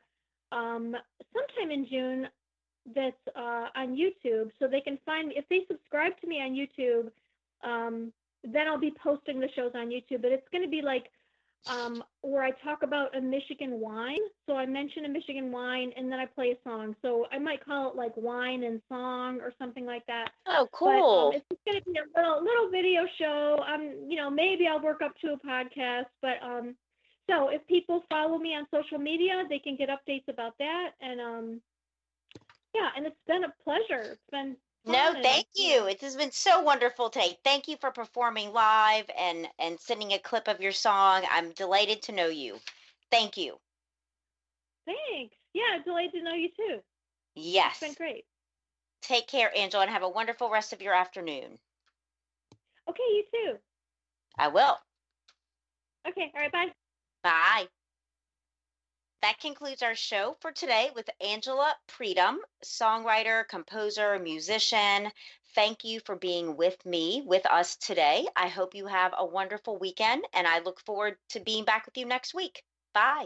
um, 0.52 0.96
sometime 1.34 1.72
in 1.72 1.88
June 1.90 2.28
that's 2.94 3.16
uh, 3.36 3.68
on 3.76 3.96
YouTube. 3.96 4.52
So 4.60 4.68
they 4.68 4.82
can 4.82 4.98
find 5.06 5.30
me 5.30 5.36
if 5.38 5.48
they 5.50 5.62
subscribe 5.68 6.20
to 6.22 6.28
me 6.28 6.42
on 6.42 6.52
YouTube. 6.52 7.12
Um, 7.64 8.12
then 8.44 8.68
I'll 8.68 8.80
be 8.80 8.94
posting 9.02 9.40
the 9.40 9.50
shows 9.56 9.72
on 9.76 9.88
YouTube. 9.88 10.22
But 10.22 10.32
it's 10.32 10.48
going 10.52 10.64
to 10.64 10.70
be 10.70 10.82
like 10.82 11.06
um, 11.68 12.04
where 12.22 12.44
I 12.44 12.52
talk 12.64 12.84
about 12.84 13.16
a 13.18 13.22
Michigan 13.22 13.80
wine. 13.80 14.20
So 14.46 14.56
I 14.56 14.66
mention 14.66 15.06
a 15.06 15.10
Michigan 15.10 15.52
wine 15.52 15.92
and 15.98 16.12
then 16.12 16.20
I 16.20 16.26
play 16.26 16.52
a 16.52 16.70
song. 16.70 16.96
So 17.02 17.26
I 17.32 17.40
might 17.40 17.66
call 17.66 17.90
it 17.90 17.96
like 17.96 18.12
wine 18.16 18.64
and 18.64 18.82
song 18.88 19.40
or 19.42 19.52
something 19.58 19.86
like 19.86 20.06
that. 20.08 20.30
Oh, 20.48 20.68
But, 20.80 20.88
um, 20.88 21.00
cool. 21.00 21.32
it's 21.36 21.46
just 21.52 21.62
gonna 21.66 21.82
be 21.82 22.00
a 22.00 22.20
little 22.20 22.44
little 22.44 22.70
video 22.70 23.02
show. 23.18 23.64
Um, 23.68 24.06
you 24.08 24.18
know, 24.18 24.30
maybe 24.30 24.68
I'll 24.68 24.82
work 24.82 25.02
up 25.02 25.14
to 25.22 25.34
a 25.34 25.38
podcast. 25.40 26.06
But 26.22 26.38
um, 26.44 26.76
so 27.30 27.50
if 27.50 27.66
people 27.68 28.04
follow 28.10 28.38
me 28.38 28.50
on 28.56 28.68
social 28.72 29.00
media, 29.00 29.44
they 29.50 29.60
can 29.60 29.76
get 29.76 29.90
updates 29.90 30.28
about 30.28 30.54
that. 30.60 30.92
And 31.02 31.20
um, 31.20 31.62
yeah, 32.76 32.90
and 32.96 33.06
it's 33.06 33.16
been 33.28 33.44
a 33.44 33.54
pleasure. 33.64 34.12
It's 34.12 34.30
been 34.32 34.56
No, 34.86 35.14
thank 35.22 35.48
you. 35.56 35.86
It 35.86 36.02
has 36.02 36.16
been 36.16 36.32
so 36.32 36.62
wonderful 36.62 37.10
today. 37.10 37.38
Thank 37.44 37.68
you 37.68 37.78
for 37.78 37.92
performing 37.92 38.52
live 38.54 39.06
and 39.18 39.48
and 39.60 39.80
sending 39.80 40.12
a 40.12 40.20
clip 40.20 40.48
of 40.48 40.62
your 40.62 40.72
song. 40.72 41.24
I'm 41.30 41.52
delighted 41.52 42.02
to 42.04 42.12
know 42.12 42.28
you. 42.28 42.58
Thank 43.12 43.38
you. 43.38 43.58
Thanks. 44.86 45.36
Yeah, 45.54 45.82
delighted 45.84 46.14
to 46.14 46.24
know 46.24 46.34
you 46.34 46.50
too. 46.50 46.80
Yes. 47.36 47.82
It's 47.82 47.96
been 47.96 48.08
great. 48.08 48.26
Take 49.02 49.28
care, 49.28 49.56
Angela, 49.56 49.84
and 49.84 49.92
have 49.92 50.04
a 50.04 50.10
wonderful 50.10 50.50
rest 50.50 50.74
of 50.74 50.82
your 50.82 50.94
afternoon. 50.94 51.58
Okay, 52.90 53.04
you 53.10 53.24
too. 53.32 53.58
I 54.38 54.50
will. 54.50 54.78
Okay. 56.08 56.32
All 56.36 56.42
right. 56.42 56.52
Bye. 56.52 56.68
Bye. 57.24 57.68
That 59.26 59.40
concludes 59.40 59.82
our 59.82 59.96
show 59.96 60.38
for 60.40 60.52
today 60.52 60.92
with 60.94 61.10
Angela 61.20 61.74
Predhomme, 61.88 62.42
songwriter, 62.64 63.48
composer, 63.48 64.20
musician. 64.20 65.12
Thank 65.56 65.84
you 65.84 66.00
for 66.02 66.16
being 66.16 66.56
with 66.56 66.86
me, 66.86 67.24
with 67.26 67.44
us 67.48 67.76
today. 67.76 68.28
I 68.36 68.50
hope 68.50 68.76
you 68.76 68.86
have 68.86 69.16
a 69.18 69.26
wonderful 69.26 69.80
weekend, 69.80 70.26
and 70.34 70.46
I 70.48 70.60
look 70.60 70.80
forward 70.86 71.18
to 71.30 71.40
being 71.40 71.66
back 71.66 71.88
with 71.88 71.98
you 71.98 72.06
next 72.06 72.36
week. 72.36 72.62
Bye. 72.94 73.26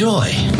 enjoy. 0.00 0.59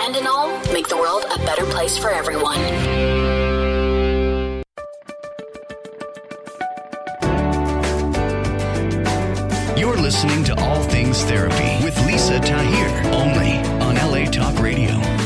and 0.00 0.16
in 0.16 0.26
all, 0.26 0.48
make 0.72 0.88
the 0.88 0.96
world 0.96 1.24
a 1.24 1.38
better 1.38 1.64
place 1.66 1.96
for 1.98 2.10
everyone. 2.10 2.58
You're 9.78 9.96
listening 9.96 10.44
to 10.44 10.60
All 10.60 10.82
Things 10.84 11.22
Therapy 11.24 11.84
with 11.84 11.96
Lisa 12.06 12.40
Tahir, 12.40 12.88
only 13.12 13.58
on 13.82 13.94
LA 13.96 14.30
Talk 14.30 14.58
Radio. 14.60 15.17